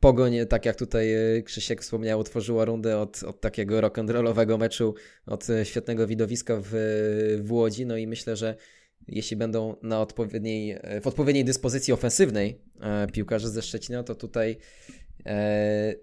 Pogoń, 0.00 0.34
tak 0.48 0.64
jak 0.64 0.76
tutaj 0.76 1.08
Krzysiek 1.44 1.82
wspomniał, 1.82 2.20
otworzyła 2.20 2.64
rundę 2.64 2.98
od, 2.98 3.22
od 3.22 3.40
takiego 3.40 3.80
rock'n'rollowego 3.80 4.58
meczu, 4.58 4.94
od 5.26 5.46
świetnego 5.64 6.06
widowiska 6.06 6.56
w, 6.62 6.70
w 7.42 7.52
Łodzi, 7.52 7.86
no 7.86 7.96
i 7.96 8.06
myślę, 8.06 8.36
że 8.36 8.56
jeśli 9.08 9.36
będą 9.36 9.76
na 9.82 10.00
odpowiedniej, 10.00 10.78
w 11.02 11.06
odpowiedniej 11.06 11.44
dyspozycji 11.44 11.92
ofensywnej 11.92 12.60
e, 12.80 13.06
piłkarze 13.06 13.50
ze 13.50 13.62
Szczecina, 13.62 14.02
to 14.02 14.14
tutaj 14.14 14.58
e, 15.26 15.94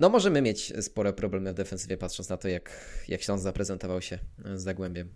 no 0.00 0.08
możemy 0.08 0.42
mieć 0.42 0.72
spore 0.80 1.12
problemy 1.12 1.52
w 1.52 1.56
defensywie, 1.56 1.96
patrząc 1.96 2.28
na 2.28 2.36
to, 2.36 2.48
jak, 2.48 2.70
jak 3.08 3.22
Śląsk 3.22 3.44
zaprezentował 3.44 4.02
się 4.02 4.18
z 4.54 4.62
Zagłębiem. 4.62 5.08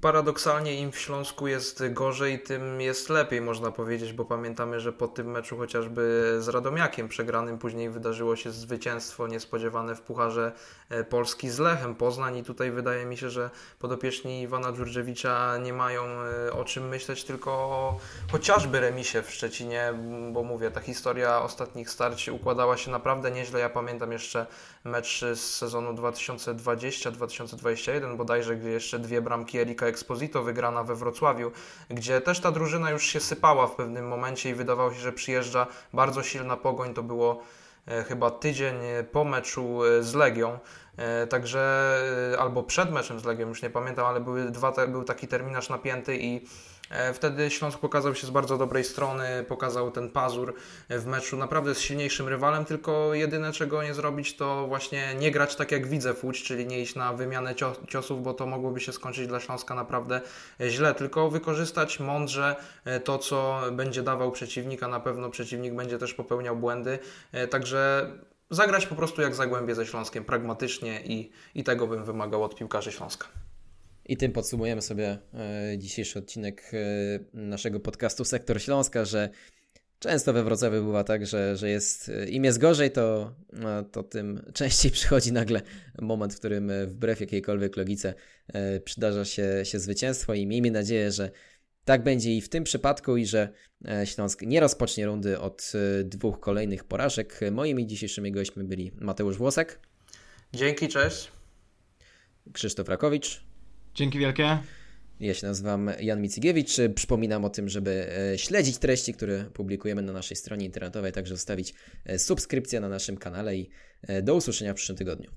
Paradoksalnie 0.00 0.74
im 0.74 0.92
w 0.92 0.98
Śląsku 0.98 1.46
jest 1.46 1.92
gorzej, 1.92 2.42
tym 2.42 2.80
jest 2.80 3.08
lepiej, 3.08 3.40
można 3.40 3.72
powiedzieć, 3.72 4.12
bo 4.12 4.24
pamiętamy, 4.24 4.80
że 4.80 4.92
po 4.92 5.08
tym 5.08 5.30
meczu 5.30 5.56
chociażby 5.56 6.36
z 6.40 6.48
Radomiakiem 6.48 7.08
przegranym 7.08 7.58
później 7.58 7.90
wydarzyło 7.90 8.36
się 8.36 8.50
zwycięstwo 8.50 9.26
niespodziewane 9.26 9.94
w 9.94 10.00
Pucharze 10.00 10.52
e, 10.88 11.04
Polski 11.04 11.50
z 11.50 11.58
Lechem 11.58 11.94
Poznań 11.94 12.36
i 12.36 12.44
tutaj 12.44 12.70
wydaje 12.70 13.06
mi 13.06 13.16
się, 13.16 13.30
że 13.30 13.50
podopieczni 13.78 14.42
Iwana 14.42 14.72
Dżurdziewicza 14.72 15.58
nie 15.58 15.72
mają 15.72 16.02
e, 16.04 16.52
o 16.52 16.64
czym 16.64 16.88
myśleć, 16.88 17.24
tylko 17.24 17.52
o 17.52 17.98
chociażby 18.32 18.80
remisie 18.80 19.22
w 19.22 19.30
Szczecinie, 19.30 19.92
bo 20.32 20.42
mówię, 20.42 20.70
ta 20.70 20.80
historia 20.80 21.42
ostatnich 21.42 21.90
starć 21.90 22.28
układała 22.28 22.76
się 22.76 22.90
naprawdę 22.90 23.30
nieźle. 23.30 23.60
Ja 23.60 23.70
pamiętam 23.70 24.12
jeszcze 24.12 24.46
mecz 24.84 25.24
z 25.34 25.40
sezonu 25.40 25.92
2020-2021 25.92 28.16
bodajże, 28.16 28.56
gdzie 28.56 28.70
jeszcze 28.70 28.98
dwie 28.98 29.22
bramki 29.22 29.58
Erika 29.58 29.79
Monika 29.80 29.86
Exposito 29.86 30.42
wygrana 30.42 30.84
we 30.84 30.94
Wrocławiu, 30.94 31.50
gdzie 31.90 32.20
też 32.20 32.40
ta 32.40 32.50
drużyna 32.52 32.90
już 32.90 33.06
się 33.06 33.20
sypała 33.20 33.66
w 33.66 33.76
pewnym 33.76 34.08
momencie 34.08 34.50
i 34.50 34.54
wydawało 34.54 34.92
się, 34.92 35.00
że 35.00 35.12
przyjeżdża 35.12 35.66
bardzo 35.92 36.22
silna 36.22 36.56
pogoń. 36.56 36.94
To 36.94 37.02
było 37.02 37.42
e, 37.86 38.04
chyba 38.04 38.30
tydzień 38.30 38.74
po 39.12 39.24
meczu 39.24 39.84
e, 39.84 40.02
z 40.02 40.14
Legią. 40.14 40.58
E, 40.96 41.26
także 41.26 41.94
albo 42.38 42.62
przed 42.62 42.92
meczem 42.92 43.20
z 43.20 43.24
Legią, 43.24 43.48
już 43.48 43.62
nie 43.62 43.70
pamiętam, 43.70 44.06
ale 44.06 44.20
były 44.20 44.50
dwa, 44.50 44.72
był 44.88 45.04
taki 45.04 45.28
terminarz 45.28 45.68
napięty 45.68 46.16
i 46.16 46.40
E, 46.40 46.69
wtedy 47.14 47.50
Śląsk 47.50 47.78
pokazał 47.78 48.14
się 48.14 48.26
z 48.26 48.30
bardzo 48.30 48.58
dobrej 48.58 48.84
strony, 48.84 49.44
pokazał 49.48 49.90
ten 49.90 50.10
pazur 50.10 50.54
w 50.90 51.06
meczu 51.06 51.36
naprawdę 51.36 51.74
z 51.74 51.80
silniejszym 51.80 52.28
rywalem, 52.28 52.64
tylko 52.64 53.14
jedyne 53.14 53.52
czego 53.52 53.82
nie 53.82 53.94
zrobić 53.94 54.36
to 54.36 54.66
właśnie 54.66 55.14
nie 55.14 55.30
grać 55.30 55.56
tak 55.56 55.72
jak 55.72 55.86
widzę 55.86 56.14
Łódź, 56.22 56.42
czyli 56.42 56.66
nie 56.66 56.80
iść 56.80 56.94
na 56.94 57.12
wymianę 57.12 57.54
ciosów, 57.88 58.22
bo 58.22 58.34
to 58.34 58.46
mogłoby 58.46 58.80
się 58.80 58.92
skończyć 58.92 59.26
dla 59.26 59.40
Śląska 59.40 59.74
naprawdę 59.74 60.20
źle, 60.60 60.94
tylko 60.94 61.30
wykorzystać 61.30 62.00
mądrze 62.00 62.56
to, 63.04 63.18
co 63.18 63.60
będzie 63.72 64.02
dawał 64.02 64.32
przeciwnika, 64.32 64.88
na 64.88 65.00
pewno 65.00 65.30
przeciwnik 65.30 65.74
będzie 65.74 65.98
też 65.98 66.14
popełniał 66.14 66.56
błędy, 66.56 66.98
także 67.50 68.10
zagrać 68.50 68.86
po 68.86 68.94
prostu 68.94 69.22
jak 69.22 69.34
Zagłębie 69.34 69.74
ze 69.74 69.86
Śląskiem, 69.86 70.24
pragmatycznie 70.24 71.00
i, 71.04 71.30
i 71.54 71.64
tego 71.64 71.86
bym 71.86 72.04
wymagał 72.04 72.44
od 72.44 72.54
piłkarzy 72.54 72.92
Śląska. 72.92 73.26
I 74.10 74.16
tym 74.16 74.32
podsumujemy 74.32 74.82
sobie 74.82 75.18
e, 75.34 75.78
dzisiejszy 75.78 76.18
odcinek 76.18 76.70
e, 76.72 76.78
naszego 77.32 77.80
podcastu 77.80 78.24
Sektor 78.24 78.62
Śląska, 78.62 79.04
że 79.04 79.28
często 79.98 80.32
we 80.32 80.44
Wrocławiu 80.44 80.84
bywa 80.84 81.04
tak, 81.04 81.26
że, 81.26 81.56
że 81.56 81.70
jest, 81.70 82.08
e, 82.08 82.28
im 82.28 82.44
jest 82.44 82.58
gorzej, 82.58 82.90
to, 82.90 83.34
to 83.92 84.02
tym 84.02 84.42
częściej 84.54 84.90
przychodzi 84.90 85.32
nagle 85.32 85.62
moment, 86.00 86.34
w 86.34 86.38
którym 86.38 86.72
wbrew 86.86 87.20
jakiejkolwiek 87.20 87.76
logice 87.76 88.14
przydarza 88.84 89.24
się, 89.24 89.60
się 89.64 89.78
zwycięstwo 89.78 90.34
i 90.34 90.46
miejmy 90.46 90.70
nadzieję, 90.70 91.12
że 91.12 91.30
tak 91.84 92.02
będzie 92.02 92.36
i 92.36 92.40
w 92.40 92.48
tym 92.48 92.64
przypadku 92.64 93.16
i 93.16 93.26
że 93.26 93.48
Śląsk 94.04 94.42
nie 94.42 94.60
rozpocznie 94.60 95.06
rundy 95.06 95.40
od 95.40 95.72
dwóch 96.04 96.40
kolejnych 96.40 96.84
porażek. 96.84 97.40
Moimi 97.52 97.86
dzisiejszymi 97.86 98.32
gośćmi 98.32 98.64
byli 98.64 98.92
Mateusz 99.00 99.36
Włosek. 99.36 99.80
Dzięki, 100.52 100.88
cześć. 100.88 101.32
Krzysztof 102.52 102.88
Rakowicz. 102.88 103.49
Dzięki 104.00 104.18
wielkie. 104.18 104.58
Ja 105.20 105.34
się 105.34 105.46
nazywam 105.46 105.90
Jan 106.00 106.22
Micygiewicz. 106.22 106.76
Przypominam 106.94 107.44
o 107.44 107.50
tym, 107.50 107.68
żeby 107.68 108.08
e, 108.32 108.38
śledzić 108.38 108.78
treści, 108.78 109.14
które 109.14 109.44
publikujemy 109.44 110.02
na 110.02 110.12
naszej 110.12 110.36
stronie 110.36 110.66
internetowej, 110.66 111.12
także 111.12 111.34
zostawić 111.34 111.74
e, 112.04 112.18
subskrypcję 112.18 112.80
na 112.80 112.88
naszym 112.88 113.16
kanale 113.16 113.56
i 113.56 113.70
e, 114.02 114.22
do 114.22 114.34
usłyszenia 114.34 114.72
w 114.72 114.76
przyszłym 114.76 114.98
tygodniu. 114.98 115.30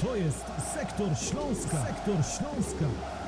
To 0.00 0.16
jest 0.16 0.44
Sektor 0.74 1.08
Śląska. 1.18 1.86
Sektor 1.86 2.14
Śląska. 2.14 3.19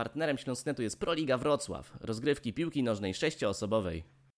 Partnerem 0.00 0.38
Śląsknetu 0.38 0.82
jest 0.82 1.00
Proliga 1.00 1.38
Wrocław, 1.38 1.92
rozgrywki 2.00 2.52
piłki 2.52 2.82
nożnej 2.82 3.14
sześcioosobowej. 3.14 4.04